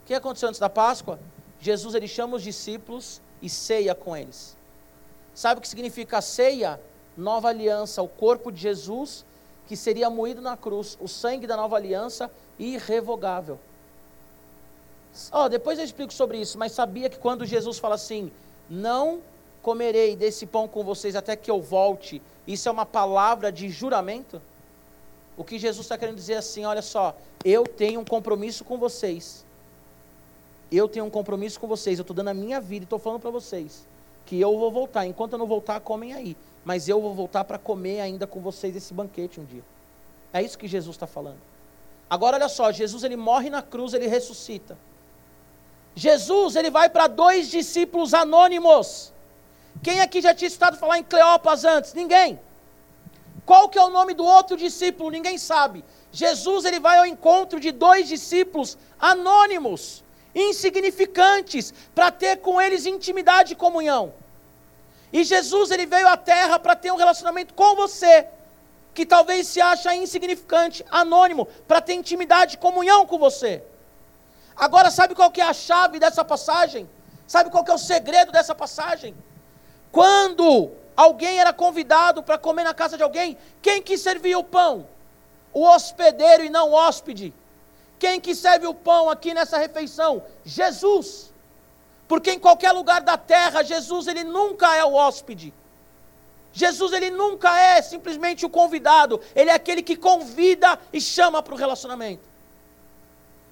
O 0.04 0.06
que 0.06 0.14
aconteceu 0.14 0.48
antes 0.48 0.60
da 0.60 0.70
Páscoa? 0.70 1.20
Jesus 1.60 1.96
ele 1.96 2.08
chama 2.08 2.36
os 2.36 2.44
discípulos 2.44 3.20
e 3.42 3.50
ceia 3.50 3.96
com 3.96 4.16
eles. 4.16 4.61
Sabe 5.34 5.60
o 5.60 5.62
que 5.62 5.68
significa 5.68 6.22
ceia? 6.22 6.80
Nova 7.18 7.50
aliança, 7.50 8.02
o 8.02 8.08
corpo 8.08 8.52
de 8.52 8.62
Jesus 8.62 9.26
que 9.72 9.78
seria 9.78 10.10
moído 10.10 10.42
na 10.42 10.58
cruz, 10.58 10.98
o 11.00 11.08
sangue 11.08 11.48
da 11.48 11.56
nova 11.56 11.78
aliança 11.78 12.30
irrevogável. 12.60 13.58
Oh, 15.32 15.48
depois 15.48 15.80
eu 15.80 15.86
explico 15.86 16.14
sobre 16.14 16.42
isso, 16.42 16.58
mas 16.58 16.74
sabia 16.74 17.10
que 17.10 17.18
quando 17.18 17.46
Jesus 17.46 17.80
fala 17.80 17.96
assim, 17.96 18.30
não 18.70 19.22
comerei 19.62 20.14
desse 20.14 20.46
pão 20.46 20.68
com 20.68 20.84
vocês 20.84 21.16
até 21.16 21.38
que 21.38 21.50
eu 21.50 21.62
volte, 21.62 22.22
isso 22.46 22.68
é 22.68 22.72
uma 22.72 22.86
palavra 22.86 23.50
de 23.50 23.70
juramento? 23.70 24.42
O 25.38 25.44
que 25.46 25.58
Jesus 25.58 25.86
está 25.86 25.98
querendo 25.98 26.18
dizer 26.18 26.34
é 26.34 26.38
assim: 26.40 26.66
olha 26.66 26.82
só, 26.82 27.16
eu 27.46 27.64
tenho 27.64 28.02
um 28.02 28.06
compromisso 28.06 28.66
com 28.66 28.78
vocês. 28.78 29.46
Eu 30.70 30.90
tenho 30.90 31.06
um 31.06 31.10
compromisso 31.10 31.58
com 31.62 31.68
vocês, 31.68 31.98
eu 31.98 32.04
estou 32.04 32.14
dando 32.14 32.28
a 32.28 32.34
minha 32.34 32.60
vida 32.60 32.84
e 32.84 32.88
estou 32.88 33.00
falando 33.00 33.22
para 33.22 33.32
vocês 33.32 33.90
que 34.32 34.40
eu 34.40 34.58
vou 34.58 34.72
voltar. 34.72 35.06
Enquanto 35.06 35.34
eu 35.34 35.40
não 35.40 35.46
voltar, 35.46 35.82
comem 35.82 36.14
aí. 36.14 36.38
Mas 36.64 36.88
eu 36.88 37.02
vou 37.02 37.14
voltar 37.14 37.44
para 37.44 37.58
comer 37.58 38.00
ainda 38.00 38.26
com 38.26 38.40
vocês 38.40 38.74
esse 38.74 38.94
banquete 38.94 39.42
um 39.42 39.44
dia. 39.44 39.62
É 40.32 40.42
isso 40.42 40.58
que 40.58 40.70
Jesus 40.70 40.96
está 40.96 41.06
falando. 41.06 41.42
Agora 42.10 42.38
olha 42.38 42.48
só, 42.48 42.72
Jesus 42.72 43.04
ele 43.04 43.18
morre 43.18 43.50
na 43.50 43.62
cruz, 43.62 43.94
ele 43.94 44.08
ressuscita. 44.08 44.78
Jesus 45.94 46.56
ele 46.56 46.70
vai 46.72 46.90
para 46.90 47.08
dois 47.08 47.50
discípulos 47.50 48.14
anônimos. 48.14 49.12
Quem 49.84 50.00
aqui 50.00 50.22
já 50.22 50.34
tinha 50.34 50.48
estado 50.48 50.78
falar 50.78 50.98
em 50.98 51.04
Cleopas 51.04 51.66
antes? 51.66 51.94
Ninguém. 51.94 52.40
Qual 53.46 53.68
que 53.68 53.78
é 53.78 53.84
o 53.84 53.90
nome 53.90 54.14
do 54.14 54.24
outro 54.24 54.56
discípulo? 54.56 55.10
Ninguém 55.10 55.38
sabe. 55.38 55.84
Jesus 56.10 56.64
ele 56.64 56.80
vai 56.80 57.00
ao 57.00 57.06
encontro 57.06 57.60
de 57.60 57.74
dois 57.74 58.08
discípulos 58.08 58.78
anônimos 58.98 60.02
insignificantes, 60.34 61.74
para 61.94 62.12
ter 62.12 62.38
com 62.38 62.62
eles 62.62 62.86
intimidade 62.86 63.54
e 63.54 63.56
comunhão. 63.56 64.14
E 65.12 65.24
Jesus 65.24 65.72
ele 65.72 65.86
veio 65.86 66.08
à 66.08 66.16
terra 66.16 66.58
para 66.58 66.76
ter 66.76 66.92
um 66.92 66.96
relacionamento 66.96 67.54
com 67.54 67.76
você, 67.76 68.28
que 68.94 69.06
talvez 69.06 69.48
se 69.48 69.60
acha 69.60 69.96
insignificante, 69.96 70.86
anônimo, 70.90 71.46
para 71.68 71.82
ter 71.82 71.94
intimidade 71.94 72.58
comunhão 72.58 73.06
com 73.06 73.18
você. 73.18 73.64
Agora 74.56 74.92
sabe 74.92 75.16
qual 75.16 75.32
que 75.32 75.42
é 75.42 75.46
a 75.46 75.54
chave 75.54 76.00
dessa 76.00 76.24
passagem? 76.24 76.90
Sabe 77.28 77.50
qual 77.50 77.64
que 77.64 77.72
é 77.72 77.74
o 77.74 77.78
segredo 77.78 78.32
dessa 78.32 78.54
passagem? 78.54 79.16
Quando 79.92 80.72
alguém 80.96 81.40
era 81.40 81.52
convidado 81.52 82.22
para 82.22 82.38
comer 82.38 82.64
na 82.64 82.74
casa 82.74 82.98
de 82.98 83.04
alguém, 83.04 83.38
quem 83.62 83.82
que 83.82 83.98
servia 83.98 84.38
o 84.38 84.44
pão? 84.44 84.88
O 85.54 85.64
hospedeiro 85.64 86.44
e 86.44 86.50
não 86.50 86.70
o 86.70 86.74
hóspede. 86.74 87.34
Quem 88.00 88.20
que 88.20 88.34
serve 88.34 88.68
o 88.68 88.74
pão 88.74 89.10
aqui 89.10 89.34
nessa 89.34 89.58
refeição? 89.58 90.24
Jesus. 90.44 91.31
Porque 92.12 92.32
em 92.32 92.40
qualquer 92.40 92.74
lugar 92.74 93.00
da 93.00 93.18
terra, 93.18 93.64
Jesus 93.64 94.06
ele 94.06 94.26
nunca 94.26 94.76
é 94.76 94.84
o 94.84 94.96
hóspede. 94.96 95.54
Jesus 96.52 96.92
ele 96.92 97.10
nunca 97.10 97.58
é 97.58 97.82
simplesmente 97.82 98.46
o 98.46 98.50
convidado, 98.50 99.22
ele 99.34 99.50
é 99.50 99.54
aquele 99.54 99.82
que 99.82 99.96
convida 99.96 100.78
e 100.92 101.00
chama 101.00 101.42
para 101.42 101.54
o 101.54 101.58
relacionamento. 101.58 102.22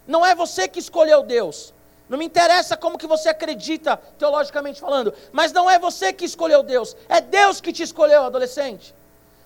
Não 0.06 0.26
é 0.26 0.36
você 0.36 0.68
que 0.68 0.78
escolheu 0.78 1.24
Deus. 1.24 1.74
Não 2.10 2.18
me 2.18 2.26
interessa 2.26 2.76
como 2.76 2.98
que 2.98 3.08
você 3.08 3.30
acredita 3.30 3.96
teologicamente 4.18 4.82
falando, 4.82 5.14
mas 5.32 5.54
não 5.54 5.70
é 5.70 5.80
você 5.80 6.12
que 6.12 6.26
escolheu 6.26 6.62
Deus, 6.62 6.98
é 7.08 7.22
Deus 7.22 7.62
que 7.62 7.72
te 7.72 7.84
escolheu, 7.84 8.24
adolescente. 8.24 8.94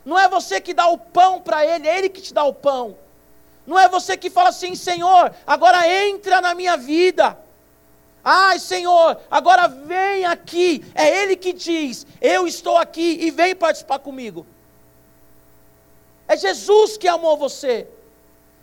Não 0.03 0.18
é 0.18 0.28
você 0.28 0.59
que 0.59 0.74
dá 0.74 0.88
o 0.88 0.97
pão 0.97 1.39
para 1.39 1.64
ele, 1.64 1.88
é 1.88 1.99
ele 1.99 2.09
que 2.09 2.20
te 2.20 2.34
dá 2.34 2.43
o 2.45 2.53
pão. 2.53 2.97
Não 3.68 3.78
é 3.78 3.88
você 3.88 4.18
que 4.18 4.32
fala 4.32 4.49
assim, 4.49 4.74
Senhor, 4.74 5.32
agora 5.45 5.88
entra 5.88 6.41
na 6.41 6.55
minha 6.55 6.76
vida. 6.76 7.38
Ai, 8.24 8.57
Senhor, 8.57 9.19
agora 9.30 9.67
vem 9.67 10.26
aqui. 10.26 10.86
É 10.95 11.24
Ele 11.24 11.36
que 11.36 11.51
diz: 11.51 12.07
Eu 12.21 12.47
estou 12.47 12.78
aqui 12.78 13.17
e 13.21 13.32
vem 13.32 13.55
participar 13.55 13.99
comigo. 13.99 14.45
É 16.28 16.38
Jesus 16.38 16.97
que 16.97 17.07
amou 17.07 17.38
você. 17.38 17.88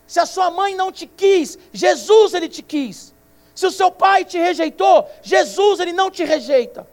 Se 0.07 0.19
a 0.19 0.27
sua 0.27 0.51
mãe 0.51 0.75
não 0.75 0.91
te 0.91 1.07
quis, 1.07 1.59
Jesus 1.73 2.35
ele 2.35 2.49
te 2.49 2.63
quis. 2.63 3.15
Se 3.55 3.67
o 3.67 3.71
seu 3.71 3.91
pai 3.91 4.25
te 4.25 4.39
rejeitou, 4.39 5.09
Jesus 5.23 5.79
ele 5.79 5.93
não 5.93 6.11
te 6.11 6.25
rejeita. 6.25 6.87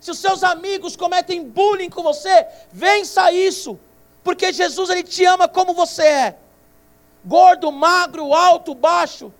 Se 0.00 0.10
os 0.10 0.18
seus 0.18 0.42
amigos 0.42 0.96
cometem 0.96 1.44
bullying 1.44 1.90
com 1.90 2.02
você, 2.02 2.46
vença 2.72 3.30
isso. 3.30 3.78
Porque 4.24 4.52
Jesus 4.52 4.90
ele 4.90 5.02
te 5.02 5.24
ama 5.24 5.46
como 5.46 5.74
você 5.74 6.02
é. 6.02 6.36
Gordo, 7.24 7.70
magro, 7.70 8.32
alto, 8.32 8.74
baixo. 8.74 9.32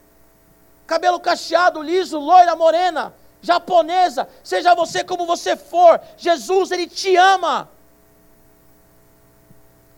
Cabelo 0.89 1.21
cacheado, 1.21 1.83
liso, 1.83 2.19
loira, 2.19 2.57
morena, 2.57 3.13
japonesa, 3.43 4.27
seja 4.43 4.75
você 4.75 5.05
como 5.05 5.27
você 5.27 5.55
for, 5.55 6.01
Jesus 6.17 6.71
ele 6.71 6.87
te 6.87 7.15
ama. 7.15 7.69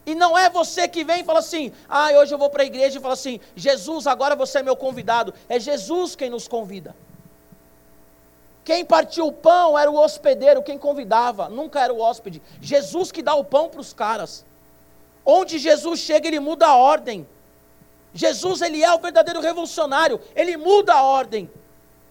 E 0.04 0.16
não 0.16 0.36
é 0.36 0.50
você 0.50 0.88
que 0.88 1.04
vem 1.04 1.20
e 1.20 1.24
fala 1.24 1.38
assim: 1.38 1.72
ah, 1.88 2.10
hoje 2.18 2.34
eu 2.34 2.38
vou 2.38 2.50
para 2.50 2.64
a 2.64 2.66
igreja 2.66 2.98
e 2.98 3.00
fala 3.00 3.14
assim: 3.14 3.38
Jesus, 3.54 4.08
agora 4.08 4.34
você 4.34 4.58
é 4.58 4.62
meu 4.64 4.74
convidado. 4.74 5.32
É 5.48 5.60
Jesus 5.60 6.16
quem 6.16 6.28
nos 6.28 6.48
convida. 6.48 6.92
Quem 8.64 8.84
partiu 8.84 9.28
o 9.28 9.32
pão 9.32 9.78
era 9.78 9.88
o 9.88 9.96
hospedeiro, 9.96 10.60
quem 10.60 10.76
convidava, 10.76 11.48
nunca 11.48 11.80
era 11.80 11.94
o 11.94 12.00
hóspede. 12.00 12.42
Jesus 12.60 13.12
que 13.12 13.22
dá 13.22 13.36
o 13.36 13.44
pão 13.44 13.68
para 13.68 13.80
os 13.80 13.92
caras. 13.92 14.44
Onde 15.24 15.56
Jesus 15.56 16.00
chega, 16.00 16.26
ele 16.26 16.40
muda 16.40 16.66
a 16.66 16.74
ordem. 16.74 17.24
Jesus, 18.14 18.60
ele 18.60 18.82
é 18.82 18.92
o 18.92 18.98
verdadeiro 18.98 19.40
revolucionário, 19.40 20.20
ele 20.34 20.56
muda 20.56 20.94
a 20.94 21.02
ordem. 21.02 21.50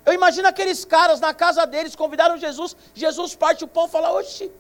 Eu 0.06 0.14
imagino 0.14 0.48
aqueles 0.48 0.86
caras 0.86 1.20
na 1.20 1.34
casa 1.34 1.66
deles, 1.68 1.96
convidaram 1.96 2.38
Jesus, 2.38 2.76
Jesus 2.96 3.36
parte 3.36 3.64
o 3.64 3.68
pão 3.68 3.86
e 3.86 3.90
fala: 3.90 4.14
Oxi, 4.14 4.52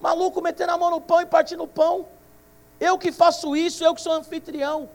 maluco 0.00 0.40
metendo 0.40 0.72
a 0.72 0.78
mão 0.78 0.90
no 0.90 1.00
pão 1.00 1.20
e 1.20 1.26
partindo 1.26 1.64
o 1.64 1.68
pão. 1.68 2.06
Eu 2.80 2.98
que 2.98 3.12
faço 3.12 3.54
isso, 3.56 3.84
eu 3.84 3.94
que 3.94 4.00
sou 4.00 4.12
anfitrião. 4.12 4.88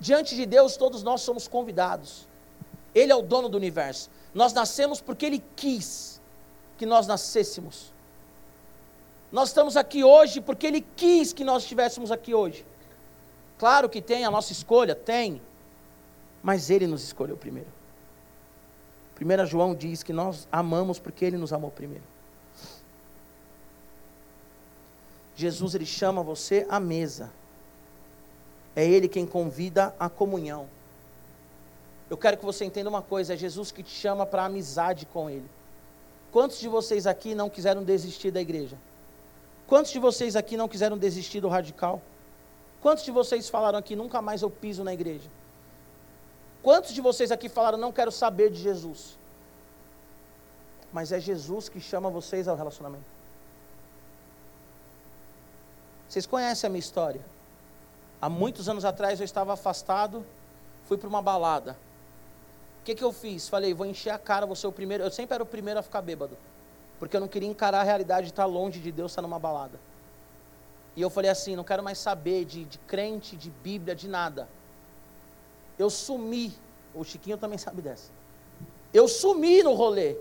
Diante 0.00 0.36
de 0.36 0.46
Deus, 0.46 0.76
todos 0.76 1.02
nós 1.02 1.22
somos 1.22 1.48
convidados. 1.48 2.26
Ele 2.94 3.12
é 3.12 3.16
o 3.16 3.22
dono 3.22 3.48
do 3.48 3.56
universo. 3.56 4.10
Nós 4.34 4.52
nascemos 4.52 5.00
porque 5.00 5.26
Ele 5.26 5.42
quis 5.56 6.20
que 6.76 6.86
nós 6.86 7.06
nascêssemos. 7.06 7.92
Nós 9.32 9.48
estamos 9.48 9.76
aqui 9.76 10.04
hoje 10.04 10.40
porque 10.40 10.66
Ele 10.66 10.84
quis 10.96 11.32
que 11.32 11.44
nós 11.44 11.62
estivéssemos 11.62 12.12
aqui 12.12 12.34
hoje. 12.34 12.64
Claro 13.58 13.88
que 13.88 14.00
tem 14.00 14.24
a 14.24 14.30
nossa 14.30 14.52
escolha, 14.52 14.94
tem, 14.94 15.42
mas 16.42 16.70
Ele 16.70 16.86
nos 16.86 17.02
escolheu 17.02 17.36
primeiro. 17.36 17.68
1 19.20 19.46
João 19.46 19.74
diz 19.74 20.02
que 20.02 20.12
nós 20.12 20.46
amamos 20.50 20.98
porque 20.98 21.24
Ele 21.24 21.36
nos 21.36 21.52
amou 21.52 21.70
primeiro. 21.70 22.04
Jesus 25.34 25.74
ele 25.74 25.86
chama 25.86 26.22
você 26.22 26.66
à 26.68 26.80
mesa. 26.80 27.30
É 28.74 28.84
Ele 28.84 29.08
quem 29.08 29.26
convida 29.26 29.94
à 29.98 30.08
comunhão. 30.08 30.68
Eu 32.10 32.16
quero 32.16 32.36
que 32.36 32.44
você 32.44 32.64
entenda 32.64 32.88
uma 32.88 33.02
coisa: 33.02 33.34
é 33.34 33.36
Jesus 33.36 33.70
que 33.70 33.82
te 33.82 33.90
chama 33.90 34.26
para 34.26 34.44
amizade 34.44 35.06
com 35.06 35.28
Ele. 35.30 35.48
Quantos 36.32 36.58
de 36.58 36.68
vocês 36.68 37.06
aqui 37.06 37.34
não 37.34 37.48
quiseram 37.48 37.84
desistir 37.84 38.30
da 38.30 38.40
igreja? 38.40 38.76
Quantos 39.66 39.92
de 39.92 39.98
vocês 39.98 40.34
aqui 40.36 40.56
não 40.56 40.68
quiseram 40.68 40.98
desistir 40.98 41.40
do 41.40 41.48
radical? 41.48 42.02
Quantos 42.80 43.04
de 43.04 43.10
vocês 43.10 43.48
falaram 43.48 43.78
aqui, 43.78 43.96
nunca 43.96 44.22
mais 44.22 44.42
eu 44.42 44.50
piso 44.50 44.84
na 44.84 44.94
igreja? 44.94 45.28
Quantos 46.62 46.92
de 46.92 47.00
vocês 47.00 47.30
aqui 47.30 47.48
falaram, 47.48 47.78
não 47.78 47.92
quero 47.92 48.12
saber 48.12 48.50
de 48.50 48.60
Jesus? 48.60 49.16
Mas 50.92 51.12
é 51.12 51.20
Jesus 51.20 51.68
que 51.68 51.80
chama 51.80 52.08
vocês 52.08 52.48
ao 52.48 52.56
relacionamento. 52.56 53.04
Vocês 56.08 56.26
conhecem 56.26 56.66
a 56.66 56.70
minha 56.70 56.80
história? 56.80 57.20
Há 58.20 58.28
muitos 58.28 58.68
anos 58.68 58.84
atrás 58.84 59.20
eu 59.20 59.24
estava 59.24 59.52
afastado, 59.52 60.24
fui 60.86 60.96
para 60.96 61.08
uma 61.08 61.20
balada. 61.20 61.76
O 62.80 62.84
que, 62.84 62.94
que 62.94 63.04
eu 63.04 63.12
fiz? 63.12 63.48
Falei, 63.48 63.74
vou 63.74 63.86
encher 63.86 64.10
a 64.10 64.18
cara, 64.18 64.46
vou 64.46 64.56
ser 64.56 64.66
o 64.66 64.72
primeiro. 64.72 65.04
Eu 65.04 65.10
sempre 65.10 65.34
era 65.34 65.42
o 65.42 65.46
primeiro 65.46 65.78
a 65.78 65.82
ficar 65.82 66.00
bêbado. 66.00 66.36
Porque 66.98 67.16
eu 67.16 67.20
não 67.20 67.28
queria 67.28 67.48
encarar 67.48 67.80
a 67.80 67.84
realidade 67.84 68.26
de 68.26 68.32
estar 68.32 68.46
longe 68.46 68.80
de 68.80 68.90
Deus, 68.90 69.12
estar 69.12 69.22
numa 69.22 69.38
balada. 69.38 69.78
E 70.98 71.00
eu 71.00 71.08
falei 71.08 71.30
assim: 71.30 71.54
não 71.54 71.62
quero 71.62 71.80
mais 71.80 71.96
saber 71.96 72.44
de, 72.44 72.64
de 72.64 72.76
crente, 72.76 73.36
de 73.36 73.50
Bíblia, 73.50 73.94
de 73.94 74.08
nada. 74.08 74.48
Eu 75.78 75.88
sumi. 75.88 76.52
O 76.92 77.04
Chiquinho 77.04 77.38
também 77.38 77.56
sabe 77.66 77.80
dessa. 77.80 78.10
Eu 78.92 79.06
sumi 79.06 79.62
no 79.62 79.74
rolê. 79.74 80.16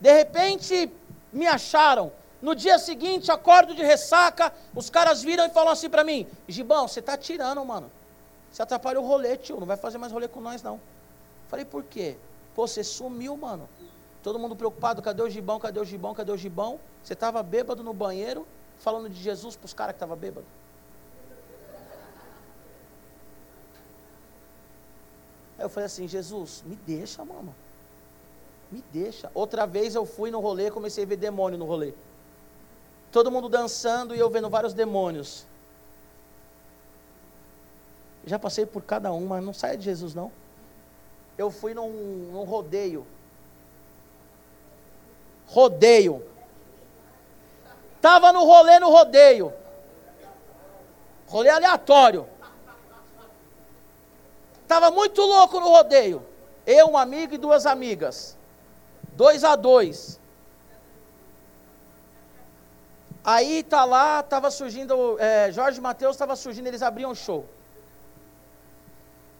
De 0.00 0.12
repente, 0.12 0.90
me 1.32 1.46
acharam. 1.46 2.10
No 2.42 2.52
dia 2.56 2.80
seguinte, 2.80 3.30
acordo 3.30 3.72
de 3.72 3.84
ressaca. 3.84 4.52
Os 4.74 4.90
caras 4.90 5.22
viram 5.22 5.46
e 5.46 5.50
falam 5.50 5.72
assim 5.72 5.88
para 5.88 6.02
mim: 6.02 6.26
Gibão, 6.48 6.88
você 6.88 7.00
tá 7.00 7.16
tirando, 7.16 7.64
mano. 7.64 7.88
Você 8.50 8.62
atrapalha 8.62 9.00
o 9.00 9.06
rolê, 9.06 9.36
tio. 9.36 9.60
Não 9.60 9.68
vai 9.68 9.76
fazer 9.76 9.98
mais 9.98 10.12
rolê 10.12 10.26
com 10.26 10.40
nós, 10.40 10.64
não. 10.64 10.80
Falei, 11.48 11.64
por 11.64 11.84
quê? 11.84 12.16
Pô, 12.56 12.66
você 12.66 12.82
sumiu, 12.82 13.36
mano. 13.36 13.68
Todo 14.20 14.36
mundo 14.36 14.56
preocupado: 14.56 15.00
cadê 15.00 15.22
o 15.22 15.30
Gibão, 15.30 15.60
cadê 15.60 15.78
o 15.78 15.84
Gibão, 15.84 16.12
cadê 16.12 16.32
o 16.32 16.36
Gibão? 16.36 16.80
Você 17.04 17.12
estava 17.12 17.40
bêbado 17.40 17.84
no 17.84 17.94
banheiro 17.94 18.44
falando 18.80 19.08
de 19.08 19.20
Jesus 19.20 19.54
para 19.54 19.66
os 19.66 19.72
caras 19.72 19.92
que 19.92 19.96
estavam 19.96 20.16
bêbados? 20.16 20.48
Aí 25.58 25.64
eu 25.64 25.68
falei 25.68 25.86
assim, 25.86 26.08
Jesus, 26.08 26.62
me 26.66 26.74
deixa, 26.74 27.24
mano. 27.24 27.54
Me 28.72 28.82
deixa. 28.92 29.30
Outra 29.34 29.66
vez 29.66 29.94
eu 29.94 30.06
fui 30.06 30.30
no 30.30 30.40
rolê, 30.40 30.70
comecei 30.70 31.04
a 31.04 31.06
ver 31.06 31.16
demônio 31.16 31.58
no 31.58 31.66
rolê. 31.66 31.92
Todo 33.12 33.30
mundo 33.30 33.48
dançando 33.48 34.14
e 34.14 34.18
eu 34.18 34.30
vendo 34.30 34.48
vários 34.48 34.72
demônios. 34.72 35.44
Já 38.24 38.38
passei 38.38 38.64
por 38.64 38.82
cada 38.82 39.12
um, 39.12 39.26
mas 39.26 39.44
não 39.44 39.52
saia 39.52 39.76
de 39.76 39.84
Jesus 39.84 40.14
não. 40.14 40.32
Eu 41.36 41.50
fui 41.50 41.74
num, 41.74 41.90
num 42.32 42.44
rodeio. 42.44 43.06
Rodeio. 45.46 46.22
Estava 48.00 48.32
no 48.32 48.44
rolê 48.44 48.78
no 48.78 48.88
rodeio. 48.88 49.52
Rolê 51.28 51.50
aleatório. 51.50 52.26
Estava 54.62 54.90
muito 54.90 55.20
louco 55.20 55.60
no 55.60 55.68
rodeio. 55.68 56.26
Eu, 56.66 56.88
um 56.88 56.96
amigo 56.96 57.34
e 57.34 57.38
duas 57.38 57.66
amigas. 57.66 58.38
Dois 59.12 59.44
a 59.44 59.54
dois. 59.54 60.18
Aí 63.22 63.62
tá 63.62 63.84
lá, 63.84 64.20
estava 64.20 64.50
surgindo, 64.50 65.18
é, 65.18 65.52
Jorge 65.52 65.78
Mateus 65.78 66.16
estava 66.16 66.34
surgindo, 66.34 66.68
eles 66.68 66.80
abriam 66.80 67.10
o 67.10 67.14
show. 67.14 67.44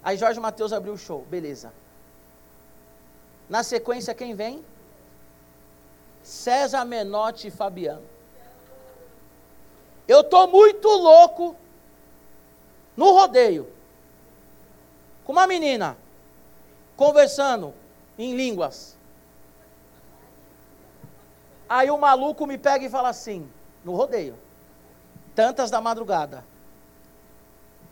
Aí 0.02 0.18
Jorge 0.18 0.38
Mateus 0.38 0.74
abriu 0.74 0.92
o 0.92 0.98
show, 0.98 1.24
beleza. 1.30 1.72
Na 3.48 3.62
sequência, 3.62 4.14
quem 4.14 4.34
vem? 4.34 4.62
César 6.22 6.84
Menotti 6.84 7.48
e 7.48 7.50
Fabiano. 7.50 8.09
Eu 10.10 10.22
estou 10.22 10.48
muito 10.48 10.88
louco 10.88 11.54
no 12.96 13.12
rodeio. 13.12 13.68
Com 15.24 15.30
uma 15.30 15.46
menina. 15.46 15.96
Conversando 16.96 17.72
em 18.18 18.34
línguas. 18.34 18.96
Aí 21.68 21.92
o 21.92 21.96
maluco 21.96 22.44
me 22.44 22.58
pega 22.58 22.84
e 22.84 22.90
fala 22.90 23.08
assim, 23.08 23.48
no 23.84 23.94
rodeio. 23.94 24.34
Tantas 25.32 25.70
da 25.70 25.80
madrugada. 25.80 26.44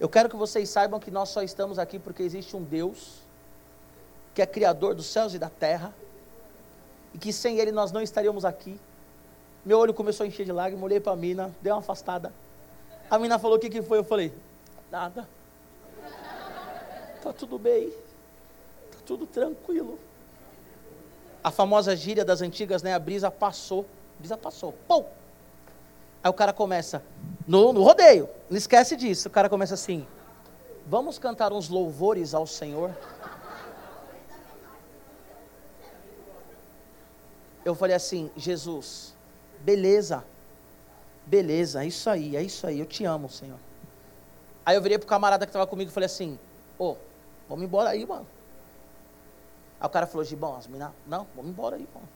Eu 0.00 0.08
quero 0.08 0.28
que 0.28 0.34
vocês 0.34 0.68
saibam 0.68 0.98
que 0.98 1.12
nós 1.12 1.28
só 1.28 1.40
estamos 1.40 1.78
aqui 1.78 2.00
porque 2.00 2.24
existe 2.24 2.56
um 2.56 2.64
Deus 2.64 3.20
que 4.34 4.42
é 4.42 4.46
criador 4.46 4.92
dos 4.92 5.06
céus 5.06 5.34
e 5.34 5.38
da 5.38 5.48
terra 5.48 5.94
e 7.14 7.18
que 7.18 7.32
sem 7.32 7.60
ele 7.60 7.70
nós 7.70 7.92
não 7.92 8.02
estaríamos 8.02 8.44
aqui. 8.44 8.76
Meu 9.68 9.78
olho 9.78 9.92
começou 9.92 10.24
a 10.24 10.26
encher 10.26 10.46
de 10.46 10.50
lágrimas, 10.50 10.82
olhei 10.82 10.98
para 10.98 11.12
a 11.12 11.16
mina, 11.16 11.54
dei 11.60 11.70
uma 11.70 11.80
afastada. 11.80 12.32
A 13.10 13.18
mina 13.18 13.38
falou: 13.38 13.58
O 13.58 13.60
que, 13.60 13.68
que 13.68 13.82
foi? 13.82 13.98
Eu 13.98 14.02
falei: 14.02 14.32
Nada. 14.90 15.28
Tá 17.22 17.34
tudo 17.34 17.58
bem. 17.58 17.90
Tá 17.90 18.96
tudo 19.04 19.26
tranquilo. 19.26 19.98
A 21.44 21.50
famosa 21.50 21.94
gíria 21.94 22.24
das 22.24 22.40
antigas, 22.40 22.82
né? 22.82 22.94
A 22.94 22.98
brisa 22.98 23.30
passou. 23.30 23.84
A 24.16 24.20
brisa 24.20 24.38
passou. 24.38 24.72
Pum! 24.88 25.04
Aí 26.24 26.30
o 26.30 26.32
cara 26.32 26.54
começa, 26.54 27.02
no, 27.46 27.70
no 27.70 27.82
rodeio, 27.82 28.26
não 28.48 28.56
esquece 28.56 28.96
disso. 28.96 29.28
O 29.28 29.30
cara 29.30 29.50
começa 29.50 29.74
assim: 29.74 30.06
Vamos 30.86 31.18
cantar 31.18 31.52
uns 31.52 31.68
louvores 31.68 32.32
ao 32.32 32.46
Senhor? 32.46 32.96
Eu 37.66 37.74
falei 37.74 37.94
assim: 37.94 38.30
Jesus, 38.34 39.12
Beleza. 39.60 40.24
Beleza, 41.28 41.84
é 41.84 41.86
isso 41.86 42.08
aí, 42.08 42.36
é 42.36 42.42
isso 42.42 42.66
aí, 42.66 42.80
eu 42.80 42.86
te 42.86 43.04
amo, 43.04 43.28
Senhor. 43.28 43.58
Aí 44.64 44.76
eu 44.76 44.82
virei 44.82 44.98
pro 44.98 45.06
camarada 45.06 45.44
que 45.44 45.50
estava 45.50 45.66
comigo 45.66 45.90
e 45.90 45.92
falei 45.92 46.06
assim, 46.06 46.38
ô, 46.78 46.92
oh, 46.92 46.96
vamos 47.48 47.64
embora 47.64 47.90
aí, 47.90 48.06
mano. 48.06 48.26
Aí 49.78 49.86
o 49.86 49.90
cara 49.90 50.06
falou, 50.06 50.24
Gibão, 50.24 50.56
as 50.56 50.66
minas, 50.66 50.90
não, 51.06 51.26
vamos 51.36 51.50
embora 51.50 51.76
aí, 51.76 51.86
mano. 51.94 52.08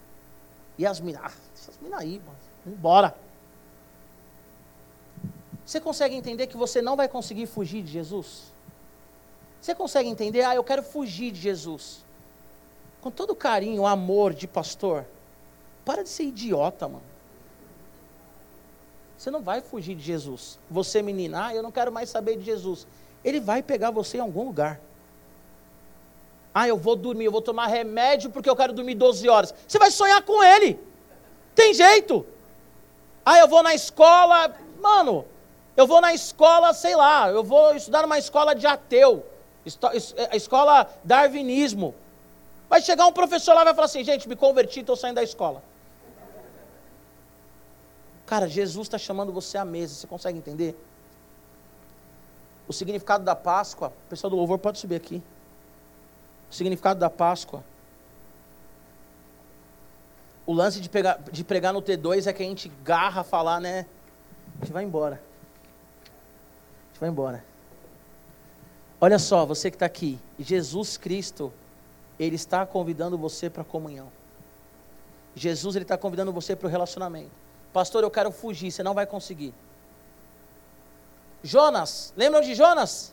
E 0.78 0.86
as 0.86 0.98
minas, 0.98 1.22
ah, 1.24 1.32
deixa 1.54 1.70
as 1.70 1.78
minas 1.78 2.00
aí, 2.00 2.18
mano, 2.20 2.38
vamos 2.64 2.78
embora. 2.78 3.14
Você 5.64 5.78
consegue 5.78 6.14
entender 6.14 6.46
que 6.46 6.56
você 6.56 6.80
não 6.80 6.96
vai 6.96 7.06
conseguir 7.06 7.46
fugir 7.46 7.82
de 7.82 7.92
Jesus? 7.92 8.52
Você 9.60 9.74
consegue 9.74 10.08
entender, 10.08 10.42
ah, 10.42 10.54
eu 10.54 10.64
quero 10.64 10.82
fugir 10.82 11.32
de 11.32 11.40
Jesus. 11.40 12.02
Com 13.02 13.10
todo 13.10 13.34
carinho, 13.36 13.86
amor 13.86 14.32
de 14.32 14.48
pastor, 14.48 15.04
para 15.84 16.02
de 16.02 16.08
ser 16.08 16.24
idiota, 16.24 16.88
mano. 16.88 17.11
Você 19.22 19.30
não 19.30 19.40
vai 19.40 19.60
fugir 19.60 19.94
de 19.94 20.02
Jesus. 20.02 20.58
Você, 20.68 21.00
menina, 21.00 21.46
ah, 21.46 21.54
eu 21.54 21.62
não 21.62 21.70
quero 21.70 21.92
mais 21.92 22.10
saber 22.10 22.36
de 22.36 22.44
Jesus. 22.44 22.88
Ele 23.24 23.38
vai 23.38 23.62
pegar 23.62 23.92
você 23.92 24.16
em 24.16 24.20
algum 24.20 24.42
lugar. 24.42 24.80
Ah, 26.52 26.66
eu 26.66 26.76
vou 26.76 26.96
dormir, 26.96 27.26
eu 27.26 27.30
vou 27.30 27.40
tomar 27.40 27.68
remédio 27.68 28.30
porque 28.30 28.50
eu 28.50 28.56
quero 28.56 28.72
dormir 28.72 28.96
12 28.96 29.28
horas. 29.28 29.54
Você 29.68 29.78
vai 29.78 29.92
sonhar 29.92 30.22
com 30.22 30.42
ele. 30.42 30.76
Tem 31.54 31.72
jeito. 31.72 32.26
Ah, 33.24 33.38
eu 33.38 33.46
vou 33.46 33.62
na 33.62 33.76
escola. 33.76 34.56
Mano, 34.80 35.24
Eu 35.76 35.86
vou 35.86 36.00
na 36.00 36.12
escola, 36.12 36.74
sei 36.74 36.96
lá, 36.96 37.30
eu 37.30 37.44
vou 37.44 37.76
estudar 37.76 38.02
numa 38.02 38.18
escola 38.18 38.56
de 38.56 38.66
ateu, 38.66 39.24
a 40.30 40.36
escola 40.36 40.92
darwinismo. 41.04 41.94
Vai 42.68 42.82
chegar 42.82 43.06
um 43.06 43.12
professor 43.12 43.54
lá 43.54 43.62
e 43.62 43.64
vai 43.66 43.74
falar 43.74 43.86
assim: 43.86 44.02
gente, 44.02 44.28
me 44.28 44.34
converti, 44.34 44.80
estou 44.80 44.96
saindo 44.96 45.14
da 45.14 45.22
escola. 45.22 45.62
Cara, 48.32 48.48
Jesus 48.48 48.86
está 48.86 48.96
chamando 48.96 49.30
você 49.30 49.58
à 49.58 49.64
mesa, 49.64 49.94
você 49.94 50.06
consegue 50.06 50.38
entender? 50.38 50.74
O 52.66 52.72
significado 52.72 53.22
da 53.22 53.36
Páscoa, 53.36 53.88
o 54.06 54.08
pessoal 54.08 54.30
do 54.30 54.36
louvor 54.36 54.58
pode 54.58 54.78
subir 54.78 54.94
aqui. 54.94 55.22
O 56.50 56.54
significado 56.54 56.98
da 56.98 57.10
Páscoa. 57.10 57.62
O 60.46 60.54
lance 60.54 60.80
de, 60.80 60.88
pegar, 60.88 61.20
de 61.30 61.44
pregar 61.44 61.74
no 61.74 61.82
T2 61.82 62.26
é 62.26 62.32
que 62.32 62.42
a 62.42 62.46
gente 62.46 62.72
garra 62.82 63.22
falar, 63.22 63.60
né? 63.60 63.84
A 64.56 64.64
gente 64.64 64.72
vai 64.72 64.82
embora. 64.82 65.16
A 65.16 66.88
gente 66.88 67.00
vai 67.00 67.10
embora. 67.10 67.44
Olha 68.98 69.18
só, 69.18 69.44
você 69.44 69.70
que 69.70 69.76
está 69.76 69.84
aqui. 69.84 70.18
Jesus 70.38 70.96
Cristo, 70.96 71.52
Ele 72.18 72.36
está 72.36 72.64
convidando 72.64 73.18
você 73.18 73.50
para 73.50 73.60
a 73.60 73.66
comunhão. 73.66 74.10
Jesus, 75.36 75.76
Ele 75.76 75.84
está 75.84 75.98
convidando 75.98 76.32
você 76.32 76.56
para 76.56 76.66
o 76.66 76.70
relacionamento. 76.70 77.42
Pastor, 77.72 78.02
eu 78.02 78.10
quero 78.10 78.30
fugir, 78.30 78.70
você 78.70 78.82
não 78.82 78.94
vai 78.94 79.06
conseguir. 79.06 79.54
Jonas, 81.42 82.12
lembram 82.16 82.40
de 82.40 82.54
Jonas? 82.54 83.12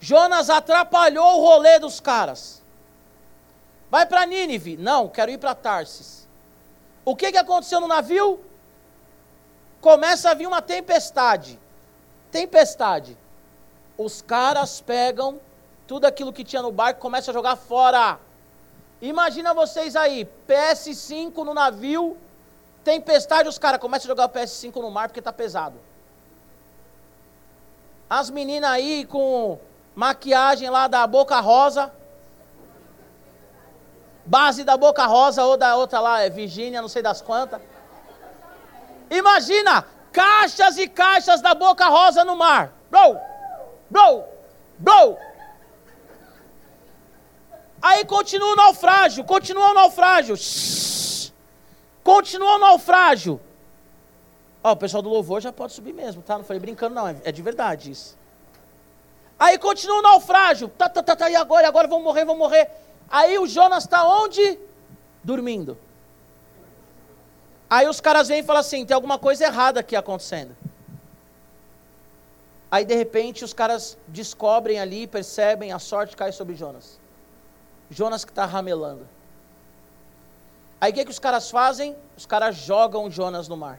Jonas 0.00 0.48
atrapalhou 0.48 1.38
o 1.38 1.40
rolê 1.40 1.78
dos 1.78 2.00
caras. 2.00 2.62
Vai 3.90 4.06
para 4.06 4.24
Nínive? 4.24 4.76
Não, 4.76 5.08
quero 5.08 5.30
ir 5.30 5.38
para 5.38 5.54
Tarsis. 5.54 6.26
O 7.04 7.14
que, 7.14 7.30
que 7.30 7.38
aconteceu 7.38 7.80
no 7.80 7.88
navio? 7.88 8.40
Começa 9.80 10.30
a 10.30 10.34
vir 10.34 10.46
uma 10.46 10.62
tempestade. 10.62 11.58
Tempestade. 12.30 13.16
Os 13.98 14.22
caras 14.22 14.80
pegam 14.80 15.40
tudo 15.86 16.06
aquilo 16.06 16.32
que 16.32 16.44
tinha 16.44 16.62
no 16.62 16.72
barco 16.72 17.00
e 17.00 17.02
começam 17.02 17.32
a 17.32 17.34
jogar 17.34 17.56
fora. 17.56 18.18
Imagina 19.00 19.52
vocês 19.52 19.94
aí, 19.96 20.26
PS5 20.48 21.44
no 21.44 21.52
navio, 21.52 22.16
tempestade, 22.82 23.48
os 23.48 23.58
caras 23.58 23.80
começam 23.80 24.06
a 24.06 24.12
jogar 24.12 24.26
o 24.26 24.28
PS5 24.28 24.76
no 24.80 24.90
mar 24.90 25.08
porque 25.08 25.20
está 25.20 25.32
pesado. 25.32 25.76
As 28.08 28.28
meninas 28.28 28.70
aí 28.70 29.06
com 29.06 29.58
maquiagem 29.94 30.68
lá 30.68 30.86
da 30.88 31.06
Boca 31.06 31.38
Rosa. 31.40 31.92
Base 34.24 34.62
da 34.62 34.76
Boca 34.76 35.04
Rosa 35.06 35.42
ou 35.44 35.56
da 35.56 35.74
outra 35.76 35.98
lá, 35.98 36.20
é 36.20 36.30
Virgínia, 36.30 36.80
não 36.80 36.88
sei 36.88 37.02
das 37.02 37.20
quantas. 37.20 37.60
Imagina, 39.10 39.84
caixas 40.12 40.78
e 40.78 40.86
caixas 40.86 41.40
da 41.40 41.54
Boca 41.54 41.86
Rosa 41.88 42.24
no 42.24 42.36
mar. 42.36 42.72
Bro, 42.90 43.18
bro, 43.90 44.24
bro. 44.78 45.16
Aí 47.80 48.04
continua 48.04 48.52
o 48.52 48.56
naufrágio, 48.56 49.24
continua 49.24 49.70
o 49.70 49.74
naufrágio. 49.74 50.36
Shhh. 50.36 51.11
Continua 52.02 52.56
o 52.56 52.58
naufrágio. 52.58 53.40
Ó, 54.62 54.72
o 54.72 54.76
pessoal 54.76 55.02
do 55.02 55.08
louvor 55.08 55.40
já 55.40 55.52
pode 55.52 55.72
subir 55.72 55.92
mesmo, 55.92 56.22
tá? 56.22 56.38
Não 56.38 56.44
falei 56.44 56.60
brincando, 56.60 56.94
não, 56.94 57.08
é, 57.08 57.16
é 57.24 57.32
de 57.32 57.42
verdade 57.42 57.90
isso. 57.90 58.16
Aí 59.38 59.58
continua 59.58 59.98
o 59.98 60.02
naufrágio. 60.02 60.68
Tá, 60.68 60.88
tá, 60.88 61.02
tá, 61.02 61.16
tá, 61.16 61.30
e 61.30 61.34
agora? 61.34 61.64
E 61.64 61.66
agora 61.66 61.88
vão 61.88 62.00
morrer, 62.00 62.24
vão 62.24 62.36
morrer. 62.36 62.70
Aí 63.10 63.38
o 63.38 63.46
Jonas 63.46 63.84
está 63.84 64.06
onde? 64.06 64.58
Dormindo. 65.22 65.76
Aí 67.68 67.88
os 67.88 68.00
caras 68.00 68.28
vêm 68.28 68.40
e 68.40 68.42
falam 68.42 68.60
assim: 68.60 68.86
tem 68.86 68.94
alguma 68.94 69.18
coisa 69.18 69.44
errada 69.44 69.80
aqui 69.80 69.96
acontecendo. 69.96 70.56
Aí 72.70 72.84
de 72.84 72.94
repente 72.94 73.44
os 73.44 73.52
caras 73.52 73.98
descobrem 74.08 74.78
ali, 74.78 75.06
percebem, 75.06 75.72
a 75.72 75.78
sorte 75.78 76.16
cai 76.16 76.32
sobre 76.32 76.54
Jonas. 76.54 76.98
Jonas 77.90 78.24
que 78.24 78.30
está 78.30 78.46
ramelando. 78.46 79.06
Aí 80.82 80.90
o 80.90 80.94
que, 80.96 81.04
que 81.04 81.12
os 81.12 81.20
caras 81.20 81.48
fazem? 81.48 81.94
Os 82.16 82.26
caras 82.26 82.56
jogam 82.56 83.08
Jonas 83.08 83.46
no 83.46 83.56
mar. 83.56 83.78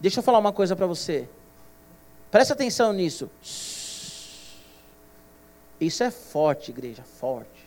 Deixa 0.00 0.18
eu 0.18 0.24
falar 0.24 0.40
uma 0.40 0.52
coisa 0.52 0.74
para 0.74 0.88
você. 0.88 1.28
Presta 2.32 2.52
atenção 2.52 2.92
nisso. 2.92 3.30
Isso 5.80 6.02
é 6.02 6.10
forte, 6.10 6.72
igreja, 6.72 7.04
forte. 7.04 7.64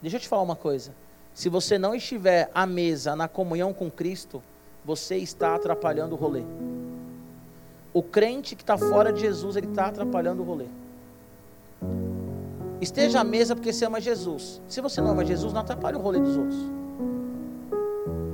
Deixa 0.00 0.18
eu 0.18 0.20
te 0.20 0.28
falar 0.28 0.42
uma 0.42 0.54
coisa. 0.54 0.92
Se 1.34 1.48
você 1.48 1.76
não 1.76 1.96
estiver 1.96 2.48
à 2.54 2.64
mesa 2.64 3.16
na 3.16 3.26
comunhão 3.26 3.74
com 3.74 3.90
Cristo, 3.90 4.40
você 4.84 5.16
está 5.16 5.56
atrapalhando 5.56 6.14
o 6.14 6.16
rolê. 6.16 6.44
O 7.92 8.04
crente 8.04 8.54
que 8.54 8.62
está 8.62 8.78
fora 8.78 9.12
de 9.12 9.20
Jesus, 9.20 9.56
ele 9.56 9.66
está 9.66 9.86
atrapalhando 9.86 10.42
o 10.42 10.46
rolê. 10.46 10.66
Esteja 12.80 13.20
à 13.20 13.24
mesa 13.24 13.54
porque 13.54 13.72
você 13.72 13.84
ama 13.84 14.00
Jesus. 14.00 14.60
Se 14.66 14.80
você 14.80 15.00
não 15.00 15.10
ama 15.10 15.24
Jesus, 15.24 15.52
não 15.52 15.60
atrapalhe 15.60 15.96
o 15.96 16.00
rolê 16.00 16.18
dos 16.18 16.36
outros. 16.36 16.58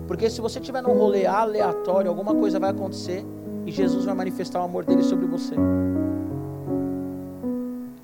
Porque 0.06 0.30
se 0.30 0.40
você 0.40 0.60
estiver 0.60 0.82
num 0.82 0.96
rolê 0.96 1.26
aleatório, 1.26 2.08
alguma 2.08 2.34
coisa 2.34 2.60
vai 2.60 2.70
acontecer 2.70 3.24
e 3.66 3.72
Jesus 3.72 4.04
vai 4.04 4.14
manifestar 4.14 4.60
o 4.60 4.64
amor 4.64 4.84
dele 4.84 5.02
sobre 5.02 5.26
você. 5.26 5.54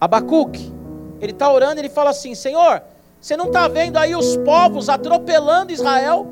Abacuque, 0.01 0.73
ele 1.21 1.31
está 1.31 1.53
orando, 1.53 1.81
ele 1.81 1.89
fala 1.89 2.11
assim: 2.11 2.35
Senhor, 2.35 2.83
você 3.21 3.37
não 3.37 3.47
está 3.47 3.69
vendo 3.69 3.97
aí 3.97 4.17
os 4.17 4.37
povos 4.39 4.89
atropelando 4.89 5.71
Israel? 5.71 6.27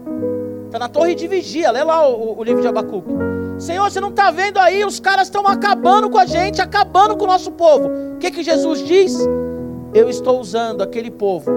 Está 0.66 0.78
na 0.78 0.88
torre 0.88 1.14
de 1.14 1.28
vigia, 1.28 1.70
lê 1.70 1.84
lá 1.84 2.08
o, 2.08 2.38
o 2.38 2.42
livro 2.42 2.60
de 2.60 2.66
Abacuque. 2.66 3.12
Senhor, 3.58 3.88
você 3.88 4.00
não 4.00 4.08
está 4.08 4.30
vendo 4.32 4.58
aí, 4.58 4.84
os 4.84 4.98
caras 4.98 5.28
estão 5.28 5.46
acabando 5.46 6.10
com 6.10 6.18
a 6.18 6.26
gente, 6.26 6.60
acabando 6.60 7.16
com 7.16 7.24
o 7.24 7.26
nosso 7.28 7.52
povo. 7.52 7.88
O 8.14 8.18
que, 8.18 8.30
que 8.30 8.42
Jesus 8.42 8.84
diz? 8.84 9.16
Eu 9.92 10.08
estou 10.08 10.38
usando 10.38 10.82
aquele 10.82 11.10
povo 11.10 11.50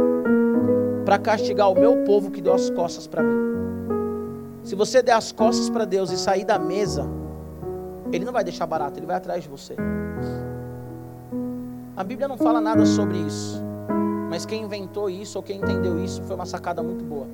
para 1.05 1.19
castigar 1.19 1.71
o 1.71 1.75
meu 1.75 2.03
povo 2.03 2.31
que 2.31 2.41
deu 2.41 2.53
as 2.53 2.67
costas 2.71 3.05
para 3.05 3.21
mim. 3.21 3.53
Se 4.63 4.73
você 4.73 5.03
der 5.03 5.11
as 5.11 5.31
costas 5.31 5.69
para 5.69 5.85
Deus 5.85 6.09
e 6.09 6.17
sair 6.17 6.43
da 6.43 6.57
mesa, 6.57 7.05
Ele 8.11 8.25
não 8.25 8.33
vai 8.33 8.43
deixar 8.43 8.65
barato, 8.65 8.97
Ele 8.97 9.05
vai 9.05 9.17
atrás 9.17 9.43
de 9.43 9.49
você. 9.49 9.75
A 11.95 12.03
Bíblia 12.03 12.27
não 12.27 12.37
fala 12.37 12.59
nada 12.59 12.83
sobre 12.87 13.19
isso, 13.19 13.61
mas 14.31 14.47
quem 14.47 14.63
inventou 14.63 15.11
isso 15.11 15.37
ou 15.37 15.43
quem 15.43 15.57
entendeu 15.57 16.03
isso 16.03 16.23
foi 16.23 16.35
uma 16.35 16.47
sacada 16.47 16.81
muito 16.81 17.03
boa. 17.03 17.27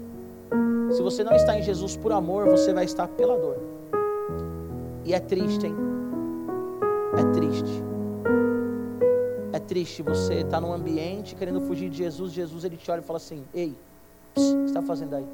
Se 0.91 1.01
você 1.01 1.23
não 1.23 1.33
está 1.33 1.57
em 1.57 1.61
Jesus 1.61 1.95
por 1.95 2.11
amor, 2.11 2.49
você 2.49 2.73
vai 2.73 2.83
estar 2.83 3.07
pela 3.07 3.37
dor. 3.37 3.57
E 5.05 5.13
é 5.13 5.19
triste, 5.19 5.65
hein? 5.65 5.75
É 7.17 7.23
triste. 7.31 7.83
É 9.51 9.59
triste 9.59 10.03
você 10.03 10.35
estar 10.35 10.49
tá 10.49 10.61
num 10.61 10.71
ambiente 10.71 11.35
querendo 11.35 11.61
fugir 11.61 11.89
de 11.89 11.97
Jesus, 11.97 12.31
Jesus 12.31 12.63
ele 12.63 12.77
te 12.77 12.89
olha 12.91 12.99
e 12.99 13.03
fala 13.03 13.17
assim: 13.17 13.43
Ei, 13.53 13.75
o 14.35 14.39
que 14.39 14.65
está 14.65 14.81
fazendo 14.81 15.15
aí? 15.15 15.25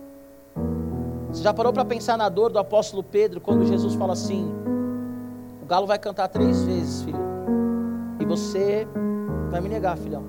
Você 1.29 1.43
já 1.43 1.53
parou 1.53 1.73
para 1.73 1.83
pensar 1.83 2.17
na 2.17 2.29
dor 2.29 2.49
do 2.49 2.57
apóstolo 2.57 3.03
Pedro 3.03 3.41
quando 3.41 3.65
Jesus 3.65 3.93
fala 3.95 4.13
assim: 4.13 4.49
O 5.61 5.65
galo 5.65 5.85
vai 5.85 5.99
cantar 5.99 6.29
três 6.29 6.63
vezes, 6.63 7.03
filho, 7.03 7.19
e 8.19 8.25
você 8.25 8.87
vai 9.51 9.59
me 9.59 9.67
negar, 9.67 9.97
filhão. 9.97 10.23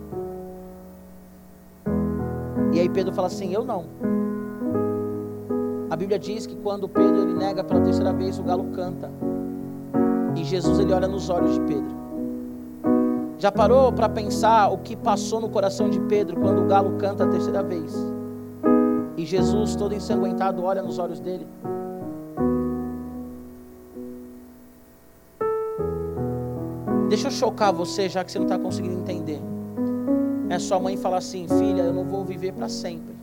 E 2.73 2.81
aí 2.81 2.89
Pedro 2.89 3.13
fala 3.13 3.29
assim: 3.29 3.55
Eu 3.55 3.65
não. 3.65 3.85
A 5.89 5.95
Bíblia 5.95 6.19
diz 6.19 6.45
que 6.45 6.57
quando 6.57 6.89
Pedro 6.89 7.23
ele 7.23 7.35
nega 7.35 7.63
pela 7.63 7.81
terceira 7.81 8.13
vez, 8.13 8.39
o 8.39 8.43
galo 8.43 8.65
canta. 8.75 9.09
E 10.35 10.45
Jesus 10.45 10.81
ele 10.81 10.93
olha 10.93 11.07
nos 11.07 11.31
olhos 11.31 11.55
de 11.55 11.61
Pedro. 11.61 12.06
Já 13.39 13.53
parou 13.53 13.93
para 13.93 14.09
pensar 14.09 14.69
o 14.69 14.79
que 14.79 14.97
passou 14.97 15.41
no 15.41 15.49
coração 15.49 15.91
de 15.91 16.01
Pedro 16.01 16.41
quando 16.41 16.63
o 16.63 16.67
galo 16.67 16.97
canta 16.97 17.25
a 17.25 17.27
terceira 17.27 17.63
vez? 17.63 17.95
E 19.17 19.27
Jesus, 19.27 19.77
todo 19.77 19.95
ensanguentado, 19.95 20.63
olha 20.63 20.83
nos 20.83 20.99
olhos 20.99 21.21
dele. 21.21 21.47
Deixa 27.11 27.29
eu 27.29 27.31
chocar 27.31 27.73
você, 27.73 28.09
já 28.09 28.25
que 28.25 28.33
você 28.33 28.39
não 28.39 28.47
está 28.47 28.59
conseguindo 28.59 28.95
entender. 28.95 29.41
É 30.49 30.59
sua 30.59 30.81
mãe 30.81 30.97
falar 30.97 31.19
assim: 31.19 31.47
Filha, 31.47 31.83
eu 31.83 31.93
não 31.93 32.05
vou 32.05 32.25
viver 32.25 32.53
para 32.53 32.69
sempre. 32.69 33.15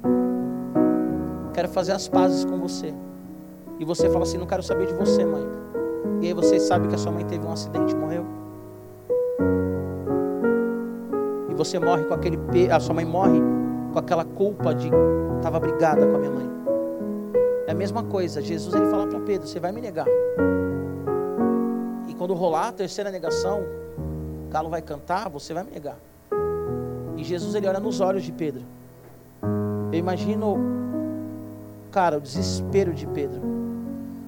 Quero 1.54 1.70
fazer 1.70 1.92
as 1.92 2.08
pazes 2.08 2.46
com 2.46 2.58
você. 2.58 2.94
E 3.80 3.86
você 3.86 4.10
fala 4.10 4.24
assim: 4.24 4.38
Não 4.38 4.46
quero 4.46 4.62
saber 4.62 4.88
de 4.88 4.94
você, 4.94 5.26
mãe. 5.26 5.44
E 6.22 6.28
aí 6.28 6.34
você 6.34 6.60
sabe 6.60 6.88
que 6.88 6.96
a 6.96 6.98
sua 6.98 7.12
mãe 7.12 7.26
teve 7.26 7.46
um 7.46 7.52
acidente 7.52 7.94
e 7.94 7.98
morreu. 7.98 8.43
Você 11.64 11.80
morre 11.80 12.04
com 12.04 12.14
aquele. 12.14 12.38
A 12.72 12.80
sua 12.80 12.94
mãe 12.94 13.06
morre 13.06 13.40
com 13.92 14.00
aquela 14.00 14.26
culpa 14.26 14.74
de 14.74 14.90
estava 15.38 15.60
brigada 15.60 16.06
com 16.06 16.16
a 16.16 16.20
minha 16.20 16.32
mãe. 16.32 16.50
É 17.68 17.72
a 17.72 17.76
mesma 17.76 18.04
coisa. 18.04 18.42
Jesus 18.42 18.74
ele 18.76 18.86
fala 18.88 19.08
para 19.08 19.20
Pedro: 19.22 19.48
Você 19.48 19.60
vai 19.60 19.72
me 19.72 19.82
negar. 19.82 20.08
E 22.08 22.14
quando 22.14 22.34
rolar 22.34 22.70
a 22.70 22.72
terceira 22.72 23.10
negação, 23.10 23.62
o 23.62 24.52
galo 24.52 24.70
vai 24.70 24.82
cantar, 24.82 25.30
você 25.30 25.54
vai 25.54 25.64
me 25.64 25.72
negar. 25.72 25.98
E 27.18 27.24
Jesus 27.24 27.56
ele 27.56 27.68
olha 27.68 27.80
nos 27.80 28.02
olhos 28.02 28.24
de 28.24 28.32
Pedro. 28.32 28.62
Eu 29.92 30.00
imagino, 30.00 30.58
cara, 31.92 32.18
o 32.18 32.22
desespero 32.22 32.94
de 32.94 33.08
Pedro. 33.08 33.42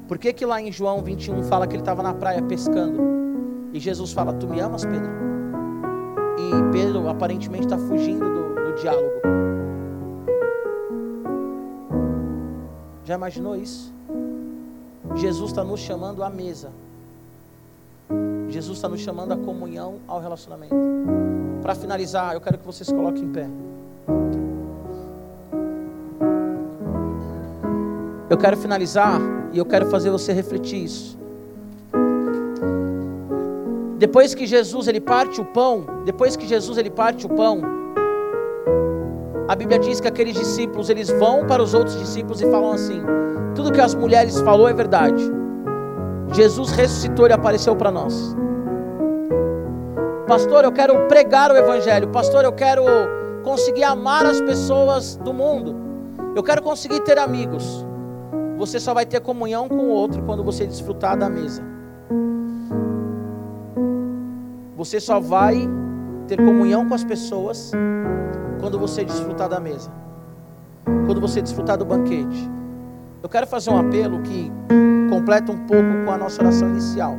Por 0.07 0.19
que, 0.19 0.31
que 0.31 0.45
lá 0.45 0.61
em 0.61 0.71
João 0.71 1.01
21 1.01 1.43
fala 1.43 1.65
que 1.65 1.73
ele 1.73 1.81
estava 1.81 2.03
na 2.03 2.13
praia 2.13 2.41
pescando? 2.41 3.01
E 3.73 3.79
Jesus 3.79 4.13
fala: 4.13 4.31
Tu 4.33 4.47
me 4.47 4.59
amas, 4.59 4.85
Pedro? 4.85 5.34
E 6.51 6.71
Pedro 6.71 7.07
aparentemente 7.09 7.65
está 7.65 7.77
fugindo 7.77 8.25
do, 8.25 8.55
do 8.55 8.75
diálogo. 8.81 9.21
Já 13.03 13.15
imaginou 13.15 13.55
isso? 13.55 13.93
Jesus 15.15 15.51
está 15.51 15.63
nos 15.63 15.79
chamando 15.79 16.23
à 16.23 16.29
mesa. 16.29 16.71
Jesus 18.49 18.77
está 18.77 18.89
nos 18.89 19.01
chamando 19.01 19.31
à 19.31 19.37
comunhão, 19.37 19.95
ao 20.07 20.19
relacionamento. 20.19 20.75
Para 21.61 21.75
finalizar, 21.75 22.33
eu 22.33 22.41
quero 22.41 22.57
que 22.57 22.65
vocês 22.65 22.89
coloquem 22.91 23.23
em 23.23 23.31
pé. 23.31 23.47
Eu 28.29 28.37
quero 28.37 28.57
finalizar 28.57 29.19
e 29.53 29.57
eu 29.57 29.65
quero 29.65 29.85
fazer 29.87 30.09
você 30.09 30.33
refletir 30.33 30.83
isso. 30.83 31.17
Depois 34.05 34.35
que 34.35 34.45
Jesus 34.45 34.87
ele 34.87 35.01
parte 35.01 35.41
o 35.41 35.45
pão, 35.45 35.83
depois 36.05 36.35
que 36.35 36.45
Jesus 36.45 36.77
ele 36.77 36.91
parte 36.91 37.25
o 37.25 37.29
pão, 37.29 37.59
a 39.47 39.55
Bíblia 39.55 39.79
diz 39.79 39.99
que 39.99 40.07
aqueles 40.07 40.35
discípulos 40.35 40.91
eles 40.91 41.09
vão 41.09 41.47
para 41.47 41.59
os 41.59 41.73
outros 41.73 41.97
discípulos 41.97 42.39
e 42.39 42.45
falam 42.51 42.73
assim: 42.73 43.01
tudo 43.55 43.71
que 43.71 43.81
as 43.81 43.95
mulheres 43.95 44.39
falou 44.41 44.69
é 44.69 44.73
verdade. 44.75 45.23
Jesus 46.33 46.69
ressuscitou 46.69 47.27
e 47.27 47.33
apareceu 47.33 47.75
para 47.75 47.89
nós. 47.89 48.35
Pastor, 50.27 50.65
eu 50.65 50.71
quero 50.71 51.07
pregar 51.07 51.51
o 51.51 51.57
evangelho. 51.57 52.09
Pastor, 52.09 52.43
eu 52.43 52.53
quero 52.53 52.83
conseguir 53.43 53.85
amar 53.85 54.23
as 54.27 54.39
pessoas 54.39 55.15
do 55.15 55.33
mundo. 55.33 55.75
Eu 56.35 56.43
quero 56.43 56.61
conseguir 56.61 56.99
ter 56.99 57.17
amigos. 57.17 57.83
Você 58.59 58.79
só 58.79 58.93
vai 58.93 59.07
ter 59.07 59.19
comunhão 59.19 59.67
com 59.67 59.77
o 59.77 59.89
outro 59.89 60.21
quando 60.21 60.43
você 60.43 60.67
desfrutar 60.67 61.17
da 61.17 61.27
mesa. 61.27 61.74
Você 64.75 64.99
só 64.99 65.19
vai 65.19 65.69
ter 66.27 66.37
comunhão 66.37 66.87
com 66.87 66.93
as 66.93 67.03
pessoas 67.03 67.71
quando 68.59 68.77
você 68.77 69.05
desfrutar 69.05 69.47
da 69.47 69.59
mesa. 69.59 69.89
Quando 71.05 71.21
você 71.21 71.41
desfrutar 71.41 71.77
do 71.77 71.85
banquete. 71.85 72.49
Eu 73.23 73.29
quero 73.29 73.47
fazer 73.47 73.69
um 73.69 73.77
apelo 73.77 74.21
que 74.21 74.51
completa 75.09 75.51
um 75.51 75.65
pouco 75.65 76.05
com 76.05 76.11
a 76.11 76.17
nossa 76.17 76.41
oração 76.41 76.69
inicial. 76.69 77.15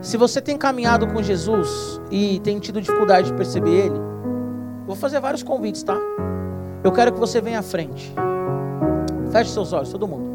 Se 0.00 0.16
você 0.16 0.40
tem 0.40 0.56
caminhado 0.56 1.06
com 1.08 1.22
Jesus 1.22 2.00
e 2.10 2.38
tem 2.40 2.58
tido 2.58 2.80
dificuldade 2.80 3.30
de 3.30 3.34
perceber 3.34 3.86
Ele, 3.86 3.98
vou 4.86 4.94
fazer 4.94 5.18
vários 5.18 5.42
convites, 5.42 5.82
tá? 5.82 5.98
Eu 6.84 6.92
quero 6.92 7.12
que 7.12 7.18
você 7.18 7.40
venha 7.40 7.58
à 7.58 7.62
frente. 7.62 8.14
Feche 9.32 9.50
seus 9.50 9.72
olhos, 9.72 9.90
todo 9.90 10.06
mundo. 10.06 10.33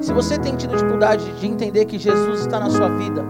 Se 0.00 0.12
você 0.12 0.38
tem 0.38 0.54
tido 0.54 0.76
dificuldade 0.76 1.30
de 1.32 1.46
entender 1.46 1.84
que 1.84 1.98
Jesus 1.98 2.40
está 2.40 2.60
na 2.60 2.70
sua 2.70 2.88
vida, 2.88 3.24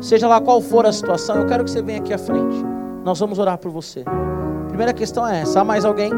seja 0.00 0.28
lá 0.28 0.40
qual 0.40 0.60
for 0.60 0.84
a 0.84 0.92
situação, 0.92 1.36
eu 1.36 1.46
quero 1.46 1.64
que 1.64 1.70
você 1.70 1.80
venha 1.80 1.98
aqui 1.98 2.12
à 2.12 2.18
frente. 2.18 2.56
Nós 3.02 3.18
vamos 3.18 3.38
orar 3.38 3.56
por 3.56 3.70
você. 3.70 4.04
Primeira 4.68 4.92
questão 4.92 5.26
é 5.26 5.40
essa: 5.40 5.60
há 5.60 5.64
mais 5.64 5.84
alguém? 5.84 6.10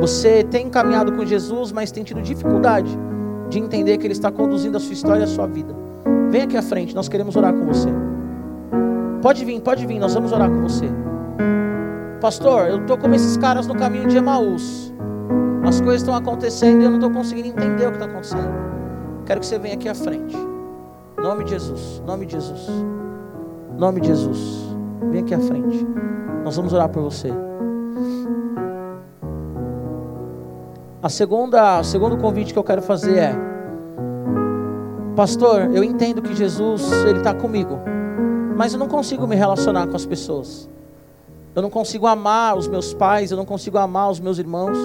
Você 0.00 0.44
tem 0.44 0.70
caminhado 0.70 1.12
com 1.12 1.24
Jesus, 1.24 1.72
mas 1.72 1.90
tem 1.90 2.04
tido 2.04 2.22
dificuldade 2.22 2.96
de 3.48 3.58
entender 3.58 3.98
que 3.98 4.06
Ele 4.06 4.12
está 4.12 4.30
conduzindo 4.30 4.76
a 4.76 4.80
sua 4.80 4.92
história 4.92 5.20
e 5.20 5.24
a 5.24 5.28
sua 5.28 5.46
vida. 5.46 5.74
Venha 6.30 6.44
aqui 6.44 6.56
à 6.56 6.62
frente, 6.62 6.94
nós 6.94 7.08
queremos 7.08 7.34
orar 7.34 7.52
com 7.52 7.66
você. 7.66 7.88
Pode 9.20 9.44
vir, 9.44 9.60
pode 9.60 9.84
vir, 9.84 9.98
nós 9.98 10.14
vamos 10.14 10.32
orar 10.32 10.48
com 10.48 10.62
você. 10.62 10.86
Pastor, 12.20 12.68
eu 12.68 12.80
estou 12.80 12.96
como 12.96 13.14
esses 13.16 13.36
caras 13.36 13.66
no 13.66 13.74
caminho 13.74 14.06
de 14.06 14.16
Emaús. 14.16 14.92
As 15.64 15.80
coisas 15.80 16.02
estão 16.02 16.14
acontecendo 16.14 16.82
e 16.82 16.84
eu 16.84 16.90
não 16.90 16.98
estou 16.98 17.10
conseguindo 17.10 17.48
entender 17.48 17.86
o 17.86 17.90
que 17.90 17.96
está 17.96 18.06
acontecendo. 18.06 18.81
Quero 19.26 19.40
que 19.40 19.46
você 19.46 19.58
venha 19.58 19.74
aqui 19.74 19.88
à 19.88 19.94
frente. 19.94 20.36
Nome 21.16 21.44
de 21.44 21.50
Jesus, 21.50 22.02
nome 22.04 22.26
de 22.26 22.32
Jesus. 22.32 22.66
Nome 23.78 24.00
de 24.00 24.08
Jesus. 24.08 24.38
Vem 25.10 25.22
aqui 25.22 25.34
à 25.34 25.38
frente. 25.38 25.86
Nós 26.44 26.56
vamos 26.56 26.72
orar 26.72 26.88
por 26.88 27.02
você. 27.02 27.32
A 31.02 31.08
segunda, 31.08 31.80
o 31.80 31.84
segundo 31.84 32.16
convite 32.16 32.52
que 32.52 32.58
eu 32.58 32.64
quero 32.64 32.82
fazer 32.82 33.18
é: 33.18 33.34
Pastor, 35.14 35.70
eu 35.74 35.84
entendo 35.84 36.22
que 36.22 36.34
Jesus 36.34 36.90
ele 37.06 37.18
está 37.18 37.34
comigo, 37.34 37.78
mas 38.56 38.72
eu 38.72 38.78
não 38.78 38.88
consigo 38.88 39.26
me 39.26 39.36
relacionar 39.36 39.86
com 39.86 39.96
as 39.96 40.06
pessoas. 40.06 40.68
Eu 41.54 41.62
não 41.62 41.70
consigo 41.70 42.06
amar 42.06 42.56
os 42.56 42.66
meus 42.66 42.94
pais, 42.94 43.30
eu 43.30 43.36
não 43.36 43.44
consigo 43.44 43.78
amar 43.78 44.10
os 44.10 44.18
meus 44.18 44.38
irmãos, 44.38 44.78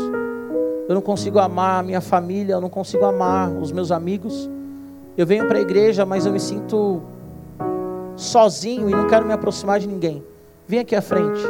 eu 0.88 0.96
não 0.96 1.02
consigo 1.02 1.38
amar 1.38 1.82
a 1.82 1.84
minha 1.84 2.00
família, 2.00 2.54
eu 2.54 2.62
não 2.62 2.70
consigo 2.70 3.04
amar 3.04 3.50
os 3.50 3.72
meus 3.72 3.92
amigos. 3.92 4.50
Eu 5.18 5.26
venho 5.26 5.48
para 5.48 5.58
a 5.58 5.62
igreja, 5.62 6.06
mas 6.06 6.26
eu 6.26 6.32
me 6.32 6.40
sinto 6.40 7.02
sozinho 8.16 8.90
e 8.90 8.92
não 8.92 9.08
quero 9.08 9.26
me 9.26 9.34
aproximar 9.34 9.80
de 9.80 9.88
ninguém. 9.88 10.24
Vem 10.68 10.80
aqui 10.80 10.96
à 10.96 11.02
frente. 11.02 11.42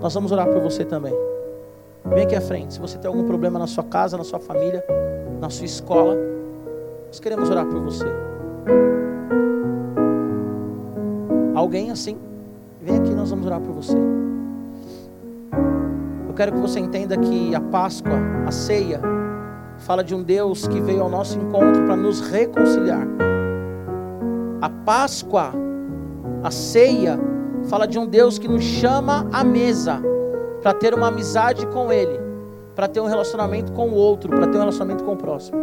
Nós 0.00 0.14
vamos 0.14 0.30
orar 0.30 0.46
por 0.46 0.60
você 0.60 0.84
também. 0.84 1.14
Vem 2.04 2.24
aqui 2.24 2.36
à 2.36 2.40
frente. 2.40 2.74
Se 2.74 2.80
você 2.80 2.96
tem 2.98 3.08
algum 3.08 3.24
problema 3.24 3.58
na 3.58 3.66
sua 3.66 3.84
casa, 3.84 4.16
na 4.16 4.24
sua 4.24 4.38
família, 4.38 4.84
na 5.40 5.50
sua 5.50 5.64
escola, 5.64 6.16
nós 7.08 7.18
queremos 7.18 7.50
orar 7.50 7.66
por 7.66 7.80
você. 7.80 8.06
Alguém 11.54 11.90
assim? 11.90 12.16
Vem 12.80 12.98
aqui, 12.98 13.10
nós 13.10 13.30
vamos 13.30 13.46
orar 13.46 13.60
por 13.60 13.72
você. 13.72 13.96
Eu 16.34 16.36
quero 16.36 16.50
que 16.50 16.58
você 16.58 16.80
entenda 16.80 17.16
que 17.16 17.54
a 17.54 17.60
Páscoa, 17.60 18.18
a 18.44 18.50
ceia, 18.50 19.00
fala 19.78 20.02
de 20.02 20.16
um 20.16 20.20
Deus 20.20 20.66
que 20.66 20.80
veio 20.80 21.00
ao 21.00 21.08
nosso 21.08 21.38
encontro 21.38 21.84
para 21.84 21.94
nos 21.94 22.20
reconciliar. 22.20 23.06
A 24.60 24.68
Páscoa, 24.68 25.52
a 26.42 26.50
ceia, 26.50 27.20
fala 27.68 27.86
de 27.86 28.00
um 28.00 28.04
Deus 28.04 28.36
que 28.36 28.48
nos 28.48 28.64
chama 28.64 29.28
à 29.32 29.44
mesa 29.44 30.02
para 30.60 30.74
ter 30.74 30.92
uma 30.92 31.06
amizade 31.06 31.68
com 31.68 31.92
Ele, 31.92 32.18
para 32.74 32.88
ter 32.88 32.98
um 32.98 33.06
relacionamento 33.06 33.70
com 33.70 33.90
o 33.90 33.94
outro, 33.94 34.28
para 34.28 34.48
ter 34.48 34.56
um 34.56 34.60
relacionamento 34.60 35.04
com 35.04 35.12
o 35.12 35.16
próximo. 35.16 35.56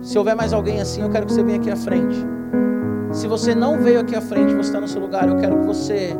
Se 0.00 0.16
houver 0.16 0.34
mais 0.34 0.54
alguém 0.54 0.80
assim, 0.80 1.02
eu 1.02 1.10
quero 1.10 1.26
que 1.26 1.34
você 1.34 1.42
venha 1.42 1.58
aqui 1.58 1.70
à 1.70 1.76
frente. 1.76 2.16
Se 3.12 3.28
você 3.28 3.54
não 3.54 3.82
veio 3.82 4.00
aqui 4.00 4.16
à 4.16 4.22
frente, 4.22 4.54
você 4.54 4.70
está 4.70 4.80
no 4.80 4.88
seu 4.88 5.02
lugar, 5.02 5.28
eu 5.28 5.36
quero 5.36 5.58
que 5.58 5.66
você 5.66 6.16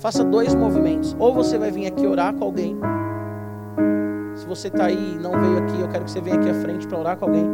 faça 0.00 0.24
dois 0.24 0.54
movimentos. 0.54 1.14
Ou 1.18 1.32
você 1.32 1.58
vai 1.58 1.70
vir 1.70 1.86
aqui 1.86 2.06
orar 2.06 2.34
com 2.34 2.44
alguém. 2.44 2.76
Se 4.34 4.46
você 4.46 4.68
está 4.68 4.86
aí 4.86 5.14
e 5.14 5.18
não 5.18 5.32
veio 5.32 5.58
aqui, 5.58 5.80
eu 5.80 5.88
quero 5.88 6.04
que 6.04 6.10
você 6.10 6.20
venha 6.20 6.36
aqui 6.36 6.48
à 6.48 6.54
frente 6.54 6.88
para 6.88 6.98
orar 6.98 7.16
com 7.16 7.26
alguém. 7.26 7.46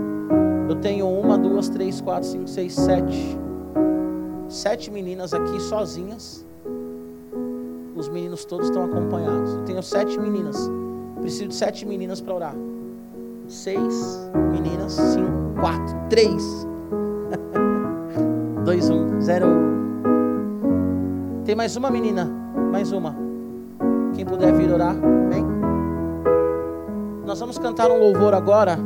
Eu 0.68 0.76
tenho 0.76 1.09
uma, 1.09 1.36
duas, 1.36 1.68
três, 1.68 2.01
quatro, 2.01 2.28
cinco, 2.28 2.49
seis, 2.49 2.74
sete. 2.74 3.36
Sete 4.49 4.90
meninas 4.90 5.34
aqui 5.34 5.61
sozinhas. 5.61 6.47
Os 7.94 8.09
meninos 8.09 8.44
todos 8.44 8.68
estão 8.68 8.84
acompanhados. 8.84 9.55
Eu 9.55 9.62
tenho 9.64 9.82
sete 9.82 10.18
meninas. 10.18 10.57
Preciso 11.20 11.49
de 11.49 11.55
sete 11.55 11.84
meninas 11.84 12.20
para 12.20 12.34
orar. 12.34 12.55
Seis 13.49 14.30
meninas, 14.53 14.92
cinco, 14.92 15.61
quatro, 15.61 15.97
três. 16.09 16.66
2, 18.64 18.90
1, 18.90 19.20
0. 19.20 19.47
Tem 21.44 21.55
mais 21.55 21.76
uma 21.76 21.88
menina, 21.88 22.28
mais 22.71 22.93
uma. 22.93 23.14
Quem 24.14 24.25
puder 24.25 24.53
vir 24.53 24.73
orar, 24.73 24.95
vem. 25.29 25.45
Nós 27.25 27.41
vamos 27.41 27.59
cantar 27.59 27.91
um 27.91 27.99
louvor 27.99 28.35
agora. 28.35 28.79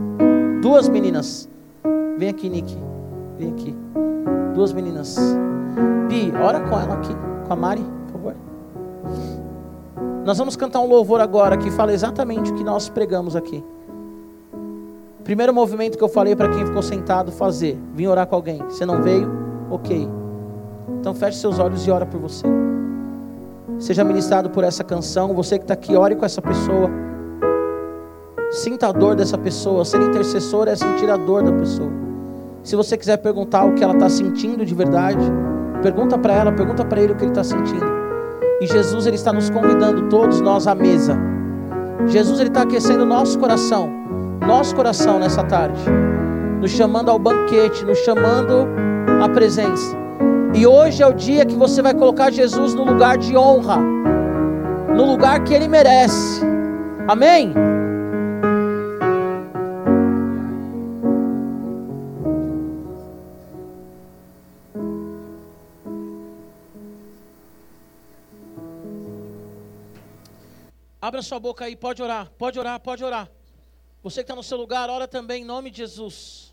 Duas 0.60 0.88
meninas. 0.88 1.48
Vem 2.16 2.28
aqui, 2.28 2.48
Nick. 2.48 2.76
Vem 3.38 3.50
aqui. 3.52 3.76
Duas 4.54 4.72
meninas. 4.72 5.16
Pi, 6.08 6.32
ora 6.42 6.60
com 6.60 6.78
ela 6.78 6.94
aqui, 6.94 7.14
com 7.46 7.52
a 7.52 7.56
Mari, 7.56 7.84
por 8.06 8.12
favor. 8.12 8.34
Nós 10.24 10.36
vamos 10.36 10.56
cantar 10.56 10.80
um 10.80 10.88
louvor 10.88 11.20
agora 11.20 11.56
que 11.56 11.70
fala 11.70 11.92
exatamente 11.92 12.50
o 12.50 12.54
que 12.54 12.64
nós 12.64 12.88
pregamos 12.88 13.36
aqui. 13.36 13.62
Primeiro 15.22 15.54
movimento 15.54 15.96
que 15.96 16.02
eu 16.02 16.08
falei 16.08 16.34
para 16.34 16.48
quem 16.48 16.66
ficou 16.66 16.82
sentado 16.82 17.30
fazer, 17.30 17.78
vim 17.94 18.06
orar 18.06 18.26
com 18.26 18.34
alguém. 18.34 18.58
Você 18.64 18.84
não 18.84 19.00
veio? 19.02 19.30
Ok. 19.70 20.08
Então 20.98 21.14
feche 21.14 21.38
seus 21.38 21.58
olhos 21.58 21.86
e 21.86 21.90
ora 21.90 22.04
por 22.04 22.20
você. 22.20 22.59
Seja 23.80 24.04
ministrado 24.04 24.50
por 24.50 24.62
essa 24.62 24.84
canção. 24.84 25.34
Você 25.34 25.58
que 25.58 25.64
está 25.64 25.72
aqui, 25.74 25.96
ore 25.96 26.14
com 26.14 26.24
essa 26.26 26.42
pessoa. 26.42 26.90
Sinta 28.50 28.88
a 28.88 28.92
dor 28.92 29.16
dessa 29.16 29.38
pessoa. 29.38 29.84
Ser 29.86 30.02
intercessor 30.02 30.68
é 30.68 30.76
sentir 30.76 31.08
a 31.08 31.16
dor 31.16 31.42
da 31.42 31.52
pessoa. 31.52 31.90
Se 32.62 32.76
você 32.76 32.96
quiser 32.96 33.16
perguntar 33.16 33.64
o 33.64 33.74
que 33.74 33.82
ela 33.82 33.94
está 33.94 34.10
sentindo 34.10 34.66
de 34.66 34.74
verdade, 34.74 35.24
pergunta 35.82 36.18
para 36.18 36.34
ela, 36.34 36.52
pergunta 36.52 36.84
para 36.84 37.00
ele 37.00 37.14
o 37.14 37.16
que 37.16 37.24
ele 37.24 37.30
está 37.30 37.42
sentindo. 37.42 37.86
E 38.60 38.66
Jesus 38.66 39.06
ele 39.06 39.16
está 39.16 39.32
nos 39.32 39.48
convidando 39.48 40.10
todos 40.10 40.42
nós 40.42 40.66
à 40.66 40.74
mesa. 40.74 41.18
Jesus 42.06 42.38
ele 42.38 42.50
está 42.50 42.62
aquecendo 42.62 43.06
nosso 43.06 43.38
coração, 43.38 43.88
nosso 44.46 44.76
coração 44.76 45.18
nessa 45.18 45.42
tarde, 45.42 45.80
nos 46.60 46.70
chamando 46.70 47.10
ao 47.10 47.18
banquete, 47.18 47.84
nos 47.84 47.98
chamando 48.00 48.68
a 49.22 49.28
presença. 49.30 49.99
E 50.52 50.66
hoje 50.66 51.02
é 51.02 51.06
o 51.06 51.12
dia 51.12 51.46
que 51.46 51.54
você 51.54 51.80
vai 51.80 51.94
colocar 51.94 52.30
Jesus 52.30 52.74
no 52.74 52.84
lugar 52.84 53.16
de 53.16 53.36
honra, 53.36 53.76
no 53.76 55.06
lugar 55.06 55.44
que 55.44 55.54
ele 55.54 55.68
merece. 55.68 56.40
Amém? 57.08 57.54
Abra 71.00 71.22
sua 71.22 71.40
boca 71.40 71.64
aí, 71.64 71.74
pode 71.74 72.02
orar, 72.02 72.30
pode 72.36 72.58
orar, 72.58 72.78
pode 72.80 73.02
orar. 73.02 73.30
Você 74.02 74.20
que 74.20 74.24
está 74.24 74.36
no 74.36 74.42
seu 74.42 74.58
lugar, 74.58 74.90
ora 74.90 75.08
também 75.08 75.42
em 75.42 75.44
nome 75.44 75.70
de 75.70 75.78
Jesus. 75.78 76.49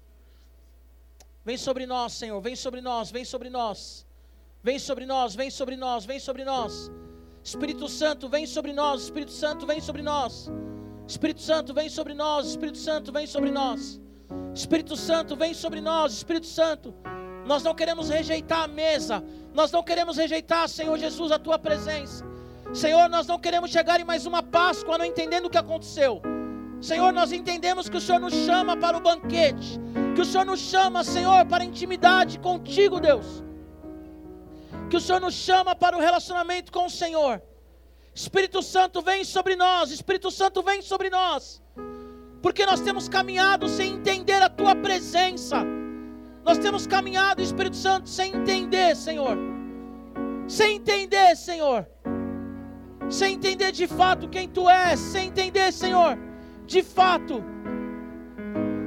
Vem 1.48 1.58
sobre 1.58 1.86
nós, 1.86 2.12
Senhor, 2.12 2.42
vem 2.42 2.58
sobre 2.58 2.82
nós, 2.82 3.10
vem 3.10 3.24
sobre 3.24 3.50
nós. 3.50 4.06
Vem 4.62 4.78
sobre 4.78 5.06
nós, 5.06 5.34
vem 5.34 5.50
sobre 5.50 5.78
nós, 5.78 6.06
vem 6.06 6.20
sobre 6.20 6.44
nós. 6.44 6.92
Espírito 7.42 7.88
Santo, 7.88 8.28
vem 8.28 8.46
sobre 8.46 8.74
nós, 8.74 9.04
Espírito 9.04 9.32
Santo, 9.32 9.66
vem 9.66 9.80
sobre 9.80 10.02
nós. 10.02 10.52
Espírito 11.08 11.40
Santo, 11.40 11.74
vem 11.74 11.88
sobre 11.88 12.14
nós, 12.14 12.48
Espírito 12.48 12.78
Santo, 12.78 13.14
vem 13.14 13.26
sobre 13.26 13.50
nós. 13.50 13.98
Espírito 14.54 14.98
Santo, 14.98 15.38
vem 15.38 15.54
sobre 15.54 15.80
nós, 15.80 16.12
Espírito 16.12 16.48
Santo. 16.48 16.94
Nós 17.46 17.64
não 17.64 17.74
queremos 17.74 18.10
rejeitar 18.10 18.64
a 18.64 18.68
mesa, 18.68 19.24
nós 19.54 19.72
não 19.72 19.82
queremos 19.82 20.18
rejeitar, 20.18 20.68
Senhor 20.68 20.98
Jesus, 21.00 21.32
a 21.32 21.40
tua 21.40 21.58
presença. 21.58 22.26
Senhor, 22.74 23.08
nós 23.08 23.26
não 23.26 23.40
queremos 23.40 23.72
chegar 23.72 24.02
em 24.02 24.04
mais 24.04 24.26
uma 24.26 24.44
Páscoa 24.44 24.98
não 24.98 25.06
entendendo 25.06 25.46
o 25.46 25.50
que 25.50 25.58
aconteceu. 25.58 26.22
Senhor, 26.82 27.12
nós 27.12 27.32
entendemos 27.32 27.90
que 27.90 27.98
o 27.98 28.02
Senhor 28.02 28.20
nos 28.20 28.34
chama 28.34 28.78
para 28.78 28.98
o 28.98 29.02
banquete, 29.02 29.80
que 30.16 30.22
o 30.22 30.26
Senhor 30.26 30.46
nos 30.46 30.60
chama, 30.60 31.04
Senhor, 31.04 31.46
para 31.46 31.64
intimidade 31.64 32.40
contigo, 32.40 33.00
Deus. 33.00 33.44
Que 34.90 34.98
o 34.98 35.02
Senhor 35.02 35.20
nos 35.20 35.34
chama 35.34 35.76
para 35.76 35.98
o 35.98 36.00
relacionamento 36.00 36.72
com 36.72 36.86
o 36.86 36.90
Senhor. 36.90 37.42
Espírito 38.14 38.62
Santo, 38.64 39.02
vem 39.02 39.24
sobre 39.24 39.56
nós, 39.56 39.92
Espírito 39.92 40.32
Santo, 40.32 40.64
vem 40.64 40.82
sobre 40.82 41.10
nós, 41.10 41.62
porque 42.42 42.66
nós 42.66 42.82
temos 42.82 43.08
caminhado 43.08 43.68
sem 43.68 43.94
entender 43.94 44.42
a 44.42 44.50
tua 44.50 44.76
presença, 44.76 45.64
nós 46.44 46.58
temos 46.58 46.88
caminhado, 46.88 47.42
Espírito 47.42 47.76
Santo, 47.76 48.10
sem 48.10 48.34
entender, 48.34 48.96
Senhor, 48.96 49.38
sem 50.48 50.78
entender, 50.78 51.36
Senhor. 51.36 51.88
Sem 53.10 53.36
entender 53.36 53.72
de 53.72 53.88
fato 53.88 54.28
quem 54.28 54.50
tu 54.50 54.70
és, 54.70 55.00
sem 55.00 55.28
entender, 55.28 55.72
Senhor, 55.72 56.18
de 56.68 56.84
fato, 56.84 57.44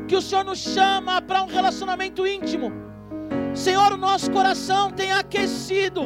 que 0.06 0.14
o 0.14 0.20
Senhor 0.20 0.44
nos 0.44 0.58
chama 0.58 1.22
para 1.22 1.42
um 1.42 1.46
relacionamento 1.46 2.26
íntimo. 2.26 2.70
Senhor, 3.54 3.92
o 3.92 3.96
nosso 3.96 4.30
coração 4.30 4.90
tem 4.90 5.10
aquecido 5.10 6.02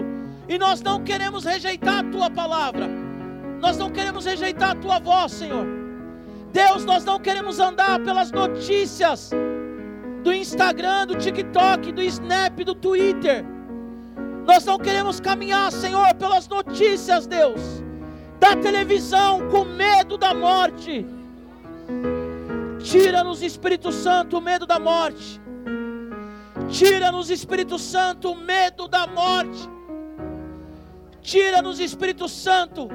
e 0.49 0.57
nós 0.57 0.81
não 0.81 1.03
queremos 1.03 1.45
rejeitar 1.45 1.99
a 1.99 2.11
tua 2.11 2.31
palavra, 2.31 2.89
nós 3.61 3.77
não 3.77 3.91
queremos 3.91 4.25
rejeitar 4.25 4.71
a 4.71 4.75
tua 4.77 4.99
voz, 5.01 5.33
Senhor. 5.33 5.67
Deus, 6.53 6.85
nós 6.85 7.05
não 7.05 7.19
queremos 7.19 7.59
andar 7.59 7.99
pelas 8.01 8.31
notícias 8.31 9.31
do 10.23 10.33
Instagram, 10.33 11.09
do 11.09 11.17
TikTok, 11.17 11.91
do 11.91 12.01
Snap, 12.03 12.57
do 12.61 12.75
Twitter. 12.75 13.45
Nós 14.47 14.65
não 14.65 14.79
queremos 14.79 15.19
caminhar, 15.19 15.73
Senhor, 15.73 16.15
pelas 16.15 16.47
notícias, 16.47 17.27
Deus 17.27 17.83
da 18.45 18.55
televisão 18.57 19.49
com 19.49 19.65
medo 19.65 20.19
da 20.19 20.35
morte. 20.35 21.07
Tira-nos, 22.91 23.43
Espírito 23.43 23.91
Santo, 23.91 24.39
o 24.39 24.41
medo 24.41 24.67
da 24.67 24.79
morte. 24.79 25.41
Tira-nos, 26.69 27.31
Espírito 27.31 27.79
Santo, 27.79 28.33
o 28.33 28.37
medo 28.37 28.87
da 28.87 29.07
morte. 29.07 29.63
Tira-nos, 31.23 31.81
Espírito 31.81 32.29
Santo, 32.29 32.89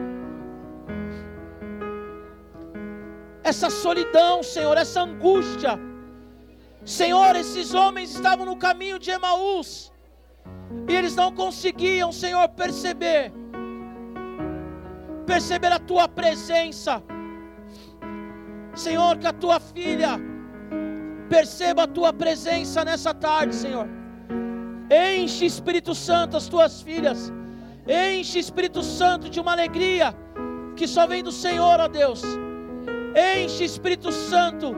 essa 3.43 3.69
solidão, 3.69 4.43
Senhor, 4.43 4.77
essa 4.77 5.01
angústia. 5.01 5.79
Senhor, 6.85 7.35
esses 7.35 7.73
homens 7.73 8.13
estavam 8.13 8.45
no 8.45 8.55
caminho 8.55 8.99
de 8.99 9.09
Emaús 9.09 9.91
e 10.87 10.95
eles 10.95 11.15
não 11.15 11.31
conseguiam, 11.33 12.11
Senhor, 12.11 12.47
perceber 12.49 13.33
perceber 15.25 15.71
a 15.71 15.79
tua 15.79 16.07
presença. 16.07 17.03
Senhor, 18.75 19.17
que 19.17 19.27
a 19.27 19.33
tua 19.33 19.59
filha 19.59 20.19
perceba 21.29 21.83
a 21.83 21.87
tua 21.87 22.11
presença 22.11 22.83
nessa 22.83 23.13
tarde, 23.13 23.55
Senhor. 23.55 23.87
Enche 24.89 25.45
Espírito 25.45 25.93
Santo 25.93 26.37
as 26.37 26.47
tuas 26.47 26.81
filhas. 26.81 27.31
Enche 27.87 28.39
Espírito 28.39 28.81
Santo 28.81 29.29
de 29.29 29.39
uma 29.39 29.51
alegria 29.51 30.15
que 30.75 30.87
só 30.87 31.05
vem 31.05 31.23
do 31.23 31.31
Senhor, 31.31 31.79
ó 31.79 31.87
Deus. 31.87 32.21
Enche 33.15 33.63
Espírito 33.63 34.11
Santo, 34.11 34.75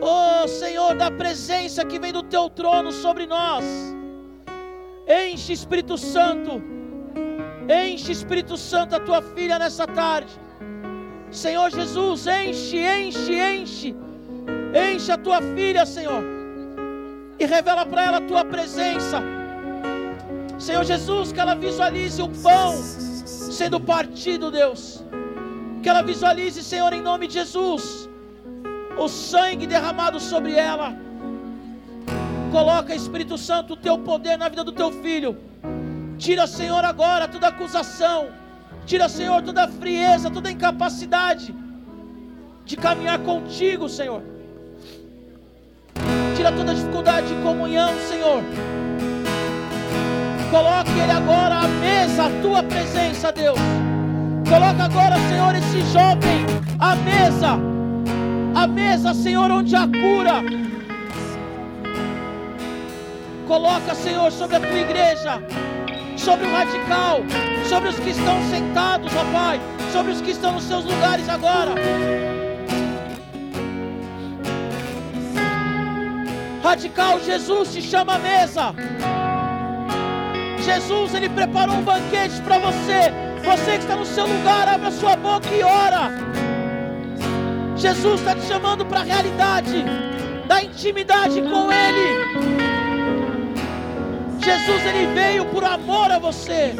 ó 0.00 0.46
Senhor, 0.46 0.96
da 0.96 1.10
presença 1.10 1.84
que 1.84 1.98
vem 1.98 2.12
do 2.12 2.22
teu 2.22 2.48
trono 2.50 2.92
sobre 2.92 3.26
nós. 3.26 3.64
Enche 5.08 5.52
Espírito 5.52 5.96
Santo 5.96 6.62
Enche, 7.68 8.12
Espírito 8.12 8.56
Santo, 8.56 8.94
a 8.94 9.00
tua 9.00 9.20
filha 9.20 9.58
nessa 9.58 9.86
tarde. 9.86 10.32
Senhor 11.30 11.70
Jesus, 11.70 12.26
enche, 12.26 12.78
enche, 12.78 13.32
enche. 13.32 13.94
Enche 14.74 15.12
a 15.12 15.18
tua 15.18 15.40
filha, 15.42 15.84
Senhor. 15.84 16.22
E 17.38 17.44
revela 17.44 17.84
para 17.84 18.04
ela 18.04 18.18
a 18.18 18.20
tua 18.20 18.44
presença. 18.44 19.22
Senhor 20.58 20.84
Jesus, 20.84 21.32
que 21.32 21.40
ela 21.40 21.54
visualize 21.54 22.20
o 22.22 22.28
pão 22.28 22.74
sendo 22.74 23.78
partido, 23.78 24.50
Deus. 24.50 25.04
Que 25.82 25.88
ela 25.88 26.02
visualize, 26.02 26.62
Senhor, 26.62 26.92
em 26.92 27.02
nome 27.02 27.26
de 27.26 27.34
Jesus, 27.34 28.08
o 28.96 29.08
sangue 29.08 29.66
derramado 29.66 30.18
sobre 30.18 30.54
ela. 30.54 30.96
Coloca, 32.50 32.94
Espírito 32.94 33.36
Santo, 33.36 33.74
o 33.74 33.76
teu 33.76 33.98
poder 33.98 34.38
na 34.38 34.48
vida 34.48 34.64
do 34.64 34.72
teu 34.72 34.90
filho. 35.02 35.36
Tira, 36.16 36.46
Senhor, 36.46 36.84
agora 36.84 37.28
toda 37.28 37.48
acusação. 37.48 38.28
Tira, 38.86 39.08
Senhor, 39.08 39.42
toda 39.42 39.66
frieza, 39.66 40.30
toda 40.30 40.48
incapacidade 40.48 41.52
de 42.64 42.76
caminhar 42.76 43.18
contigo, 43.18 43.88
Senhor. 43.88 44.22
Tira 46.36 46.52
toda 46.52 46.72
dificuldade 46.72 47.26
de 47.26 47.42
comunhão, 47.42 47.92
Senhor. 48.08 48.44
Coloque 50.52 50.90
ele 50.92 51.10
agora 51.10 51.56
à 51.56 51.68
mesa, 51.68 52.26
a 52.26 52.40
tua 52.40 52.62
presença, 52.62 53.32
Deus. 53.32 53.58
Coloca 54.48 54.84
agora, 54.84 55.16
Senhor, 55.28 55.56
esse 55.56 55.80
jovem 55.92 56.46
à 56.78 56.94
mesa. 56.94 57.58
A 58.54 58.66
mesa, 58.68 59.12
Senhor, 59.12 59.50
onde 59.50 59.74
há 59.74 59.88
cura. 59.88 60.44
Coloca, 63.48 63.96
Senhor, 63.96 64.30
sobre 64.30 64.56
a 64.56 64.60
tua 64.60 64.78
igreja 64.78 65.42
sobre 66.26 66.44
o 66.44 66.50
radical, 66.50 67.20
sobre 67.68 67.88
os 67.88 68.00
que 68.00 68.10
estão 68.10 68.42
sentados, 68.50 69.12
ó 69.14 69.24
Pai, 69.32 69.60
sobre 69.92 70.10
os 70.10 70.20
que 70.20 70.32
estão 70.32 70.54
nos 70.54 70.64
seus 70.64 70.84
lugares 70.84 71.28
agora. 71.28 71.72
Radical, 76.64 77.20
Jesus 77.20 77.72
te 77.72 77.80
chama 77.80 78.16
à 78.16 78.18
mesa. 78.18 78.74
Jesus, 80.64 81.14
Ele 81.14 81.28
preparou 81.28 81.76
um 81.76 81.82
banquete 81.82 82.42
para 82.42 82.58
você. 82.58 83.12
Você 83.44 83.72
que 83.78 83.84
está 83.84 83.94
no 83.94 84.04
seu 84.04 84.26
lugar, 84.26 84.66
abre 84.66 84.88
a 84.88 84.90
sua 84.90 85.14
boca 85.14 85.48
e 85.54 85.62
ora. 85.62 86.10
Jesus 87.76 88.18
está 88.18 88.34
te 88.34 88.42
chamando 88.48 88.84
para 88.84 88.98
a 88.98 89.04
realidade 89.04 89.84
da 90.48 90.60
intimidade 90.60 91.40
com 91.40 91.72
Ele. 91.72 92.65
Jesus 94.46 94.86
ele 94.86 95.12
veio 95.12 95.44
por 95.46 95.64
amor 95.64 96.08
a 96.12 96.20
você. 96.20 96.72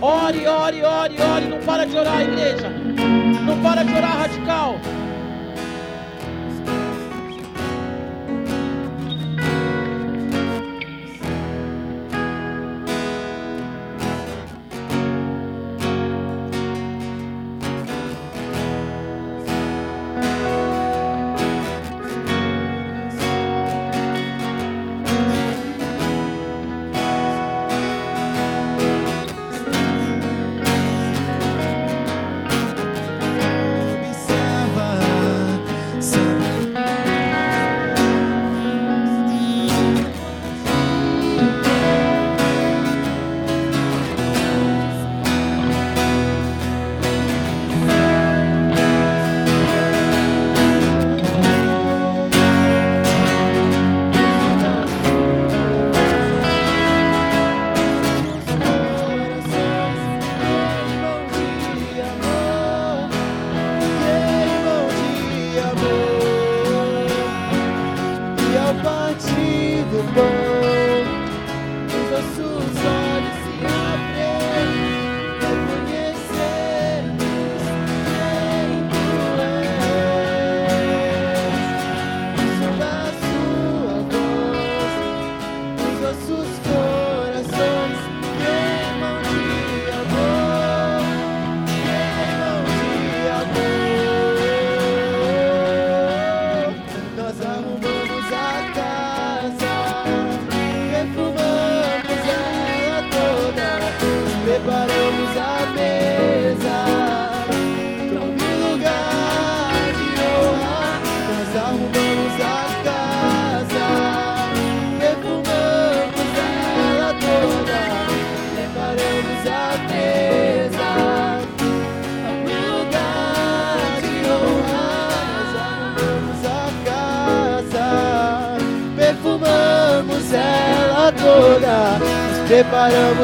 Ore, 0.00 0.46
ore, 0.46 0.82
ore, 0.84 1.16
ore. 1.20 1.46
Não 1.48 1.58
para 1.66 1.84
de 1.84 1.98
orar, 1.98 2.22
igreja. 2.22 2.70
Não 3.44 3.60
para 3.60 3.82
de 3.82 3.92
orar, 3.92 4.18
radical. 4.18 4.76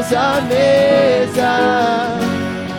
Preparamos 0.03 0.13
a 0.13 0.41
mesa. 0.43 2.19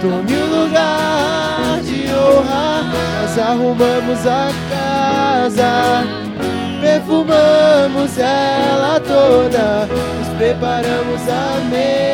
Tome 0.02 0.36
o 0.36 0.46
lugar 0.46 1.82
de 1.82 2.14
honra, 2.14 2.84
nós 3.22 3.40
arrumamos 3.40 4.28
a 4.28 4.50
casa, 4.70 6.04
perfumamos 6.82 8.18
ela 8.18 9.00
toda, 9.00 9.88
nos 9.88 10.38
preparamos 10.38 11.22
a 11.30 11.60
mesa. 11.70 12.13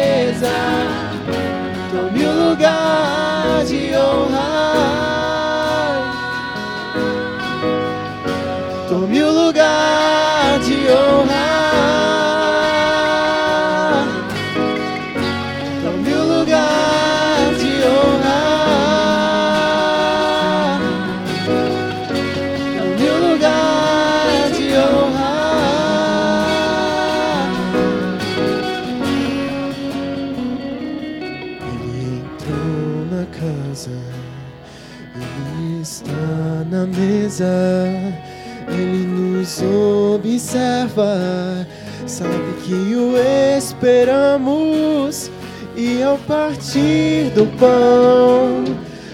Partir 46.49 47.29
do 47.35 47.45
pão, 47.59 48.63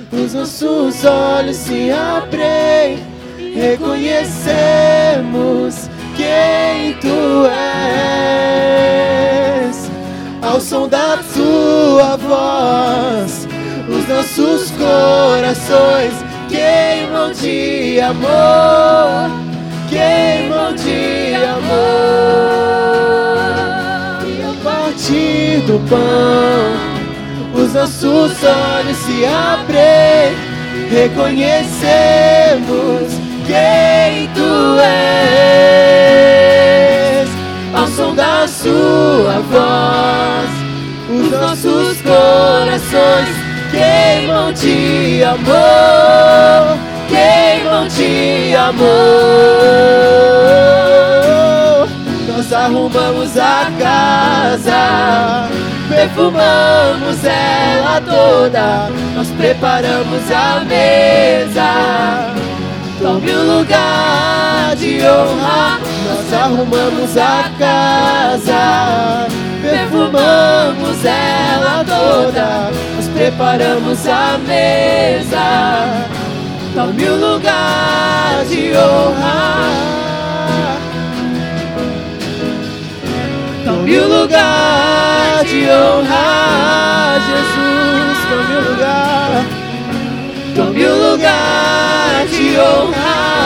os 0.09 0.33
nossos 0.33 1.03
olhos 1.03 1.57
se 1.57 1.91
abrem, 1.91 3.03
reconhecemos 3.53 5.89
quem 6.15 6.93
tu 7.01 7.45
és. 8.87 9.91
Ao 10.41 10.61
som 10.61 10.87
da 10.87 11.19
tua 11.33 12.15
voz, 12.15 13.45
os 13.89 14.07
nossos 14.07 14.71
corações 14.71 16.13
queimam 16.47 17.33
de 17.33 17.99
amor, 17.99 19.29
queimam 19.89 20.73
de 20.73 21.35
amor. 21.35 21.65
E 24.25 24.41
a 24.41 24.53
partir 24.63 25.59
do 25.67 25.77
pão, 25.89 26.94
nossos 27.75 28.31
olhos 28.41 28.97
se 28.97 29.23
abrem, 29.25 30.33
reconhecemos 30.89 33.19
quem 33.45 34.29
tu 34.33 34.79
és. 34.79 34.95
Ao 37.73 37.85
som 37.87 38.15
da 38.15 38.47
sua 38.47 39.41
voz, 39.51 40.49
os 41.09 41.31
nossos 41.31 42.01
corações 42.01 43.27
queimam 43.71 44.53
de 44.53 45.21
amor, 45.25 46.77
queimam 47.09 47.89
de 47.89 48.55
amor. 48.55 48.85
Nós 52.29 52.53
arrumamos 52.53 53.37
a 53.37 53.69
casa, 53.77 55.49
perfumamos 55.95 57.23
ela 57.23 58.01
toda, 58.01 58.89
nós 59.15 59.29
preparamos 59.29 60.31
a 60.31 60.63
mesa. 60.65 62.33
Tome 63.01 63.31
o 63.31 63.57
lugar 63.57 64.75
de 64.75 64.99
honra, 65.01 65.79
nós 66.07 66.33
arrumamos 66.33 67.17
a 67.17 67.49
casa, 67.57 69.27
perfumamos 69.61 71.05
ela 71.05 71.83
toda 71.83 72.85
preparamos 73.15 74.05
a 74.07 74.37
mesa. 74.37 76.07
Tome 76.73 77.05
o 77.05 77.15
lugar 77.15 78.45
de 78.49 78.73
honra. 78.75 79.69
Tome 83.63 83.99
o 83.99 84.07
lugar 84.07 85.04
de 85.45 85.69
honra, 85.69 87.19
Jesus. 87.27 88.17
Tome 88.29 88.55
o 88.55 88.71
lugar. 88.71 89.45
Tome 90.55 90.85
o 90.85 91.11
lugar 91.11 92.25
de 92.27 92.57
honra. 92.57 93.44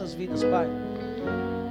Nossas 0.00 0.14
vidas, 0.14 0.42
Pai. 0.42 0.66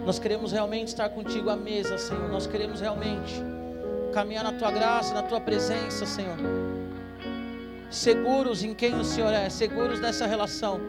Nós 0.06 0.20
queremos 0.20 0.52
realmente 0.52 0.90
estar 0.90 1.10
contigo 1.10 1.50
à 1.50 1.56
mesa, 1.56 1.98
Senhor. 1.98 2.30
Nós 2.30 2.46
queremos 2.46 2.80
realmente 2.80 3.34
caminhar 4.14 4.44
na 4.44 4.54
tua 4.54 4.72
graça, 4.72 5.16
na 5.16 5.24
tua 5.24 5.42
presença, 5.42 6.06
Senhor. 6.06 6.38
Seguros 7.90 8.64
em 8.64 8.76
quem 8.76 8.94
o 8.94 9.04
Senhor 9.04 9.34
é, 9.34 9.50
seguros 9.50 10.00
nessa 10.00 10.28
relação, 10.28 10.80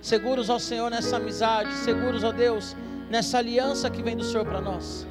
seguros 0.00 0.48
ao 0.48 0.58
Senhor 0.58 0.90
nessa 0.90 1.16
amizade, 1.16 1.70
seguros, 1.74 2.24
ó 2.24 2.32
Deus, 2.32 2.74
nessa 3.10 3.36
aliança 3.36 3.90
que 3.90 4.02
vem 4.02 4.16
do 4.16 4.24
Senhor 4.24 4.46
para 4.46 4.60
nós. 4.60 5.06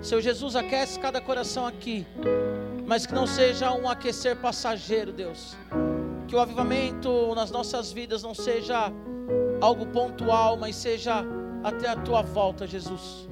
Seu 0.00 0.20
Jesus, 0.20 0.56
aquece 0.56 0.98
cada 0.98 1.20
coração 1.20 1.68
aqui, 1.68 2.04
mas 2.84 3.06
que 3.06 3.14
não 3.14 3.28
seja 3.28 3.72
um 3.72 3.88
aquecer 3.88 4.36
passageiro, 4.36 5.12
Deus. 5.12 5.56
Que 6.26 6.34
o 6.34 6.40
avivamento 6.40 7.32
nas 7.36 7.52
nossas 7.52 7.92
vidas 7.92 8.24
não 8.24 8.34
seja 8.34 8.92
algo 9.62 9.86
pontual, 9.86 10.56
mas 10.56 10.74
seja 10.74 11.24
até 11.62 11.88
a 11.88 11.96
tua 11.96 12.20
volta, 12.20 12.66
Jesus. 12.66 13.28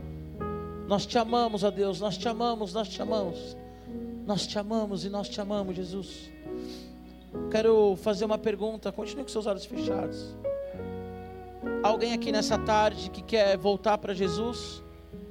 Nós 0.87 1.05
te 1.05 1.19
amamos, 1.19 1.65
ó 1.65 1.71
Deus, 1.71 2.01
nós 2.01 2.17
te 2.17 2.29
amamos, 2.29 2.73
nós 2.73 2.89
te 2.89 3.03
amamos. 3.03 3.57
Nós 4.25 4.47
te 4.47 4.57
amamos 4.57 5.05
e 5.05 5.11
nós 5.11 5.29
te 5.29 5.41
amamos, 5.41 5.75
Jesus. 5.75 6.31
Quero 7.51 7.97
fazer 7.97 8.25
uma 8.25 8.39
pergunta, 8.39 8.93
continue 8.93 9.25
com 9.25 9.29
seus 9.29 9.47
olhos 9.47 9.65
fechados. 9.65 10.37
Alguém 11.83 12.13
aqui 12.13 12.31
nessa 12.31 12.57
tarde 12.59 13.11
que 13.11 13.23
quer 13.23 13.57
voltar 13.59 13.99
para 13.99 14.15
Jesus? 14.15 14.83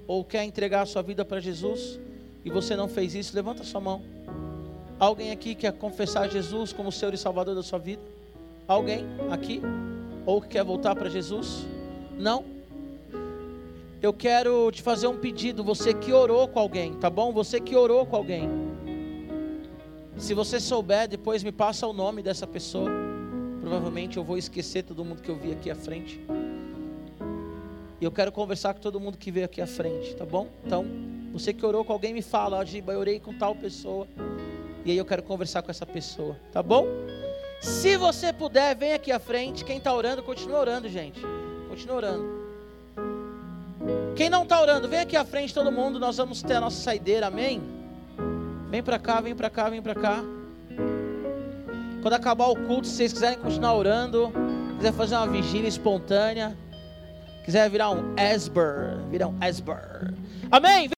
Ou 0.06 0.26
quer 0.26 0.44
entregar 0.44 0.82
a 0.82 0.86
sua 0.86 1.02
vida 1.02 1.24
para 1.24 1.40
Jesus? 1.40 1.98
E 2.44 2.50
você 2.50 2.76
não 2.76 2.90
fez 2.90 3.16
isso? 3.16 3.34
Levanta 3.34 3.64
sua 3.64 3.80
mão. 3.80 4.02
Alguém 5.00 5.32
aqui 5.32 5.56
quer 5.56 5.72
confessar 5.72 6.30
Jesus 6.30 6.74
como 6.74 6.92
Senhor 6.92 7.14
e 7.14 7.18
Salvador 7.18 7.56
da 7.56 7.64
sua 7.64 7.80
vida? 7.80 8.02
Alguém 8.68 9.06
aqui? 9.32 9.62
Ou 10.30 10.40
que 10.40 10.50
quer 10.50 10.64
voltar 10.64 10.96
para 10.96 11.10
Jesus? 11.10 11.66
Não? 12.16 12.46
Eu 14.00 14.14
quero 14.14 14.72
te 14.72 14.80
fazer 14.80 15.08
um 15.08 15.18
pedido, 15.18 15.64
você 15.64 15.92
que 15.92 16.14
orou 16.14 16.48
com 16.48 16.60
alguém, 16.60 16.94
tá 16.94 17.10
bom? 17.10 17.34
Você 17.34 17.60
que 17.60 17.76
orou 17.76 18.06
com 18.06 18.16
alguém. 18.16 18.48
Se 20.18 20.36
você 20.36 20.60
souber, 20.60 21.08
depois 21.08 21.44
me 21.44 21.52
passa 21.52 21.88
o 21.88 21.94
nome 21.94 22.22
dessa 22.22 22.46
pessoa. 22.46 22.92
Provavelmente 23.60 24.18
eu 24.18 24.24
vou 24.24 24.38
esquecer 24.38 24.84
todo 24.84 25.04
mundo 25.04 25.20
que 25.20 25.30
eu 25.30 25.36
vi 25.36 25.52
aqui 25.52 25.72
à 25.72 25.76
frente. 25.76 26.24
E 28.00 28.06
eu 28.06 28.12
quero 28.12 28.32
conversar 28.32 28.76
com 28.76 28.82
todo 28.82 29.00
mundo 29.00 29.18
que 29.18 29.32
veio 29.32 29.48
aqui 29.48 29.62
à 29.62 29.68
frente, 29.68 30.16
tá 30.16 30.28
bom? 30.28 30.48
Então, 30.64 30.86
você 31.34 31.52
que 31.52 31.66
orou 31.66 31.84
com 31.84 31.92
alguém, 31.92 32.14
me 32.14 32.22
fala, 32.22 32.64
Giba, 32.64 32.94
eu 32.94 33.00
orei 33.00 33.20
com 33.20 33.34
tal 33.34 33.56
pessoa. 33.56 34.08
E 34.86 34.92
aí 34.92 34.98
eu 34.98 35.06
quero 35.06 35.24
conversar 35.24 35.64
com 35.64 35.72
essa 35.72 35.88
pessoa, 35.88 36.38
tá 36.52 36.62
bom? 36.62 36.86
Se 37.62 37.98
você 37.98 38.32
puder, 38.32 38.76
vem 38.76 38.94
aqui 38.94 39.12
à 39.12 39.20
frente. 39.20 39.66
Quem 39.66 39.78
está 39.78 39.94
orando, 39.94 40.24
continua 40.24 40.60
orando, 40.60 40.88
gente. 40.88 41.22
Continua 41.68 41.96
orando. 41.98 42.40
Quem 44.16 44.30
não 44.30 44.44
está 44.44 44.62
orando, 44.62 44.88
vem 44.88 45.00
aqui 45.00 45.16
à 45.16 45.26
frente, 45.26 45.54
todo 45.54 45.72
mundo. 45.72 46.00
Nós 46.00 46.18
vamos 46.18 46.42
ter 46.42 46.56
a 46.56 46.62
nossa 46.62 46.82
saideira, 46.82 47.28
amém? 47.28 47.62
Vem 48.70 48.84
para 48.84 49.00
cá, 49.00 49.20
vem 49.20 49.36
para 49.36 49.50
cá, 49.50 49.70
vem 49.70 49.82
para 49.82 49.96
cá. 49.96 50.24
Quando 52.02 52.14
acabar 52.14 52.48
o 52.48 52.56
culto, 52.56 52.88
se 52.88 52.96
vocês 52.96 53.14
quiserem 53.14 53.40
continuar 53.40 53.76
orando, 53.76 54.32
quiser 54.78 54.94
fazer 54.94 55.16
uma 55.16 55.28
vigília 55.28 55.68
espontânea, 55.68 56.58
quiser 57.44 57.70
virar 57.70 57.90
um 57.90 58.16
Esber, 58.18 58.98
virar 59.10 59.28
um 59.28 59.38
Esber. 59.44 60.14
Amém? 60.50 60.88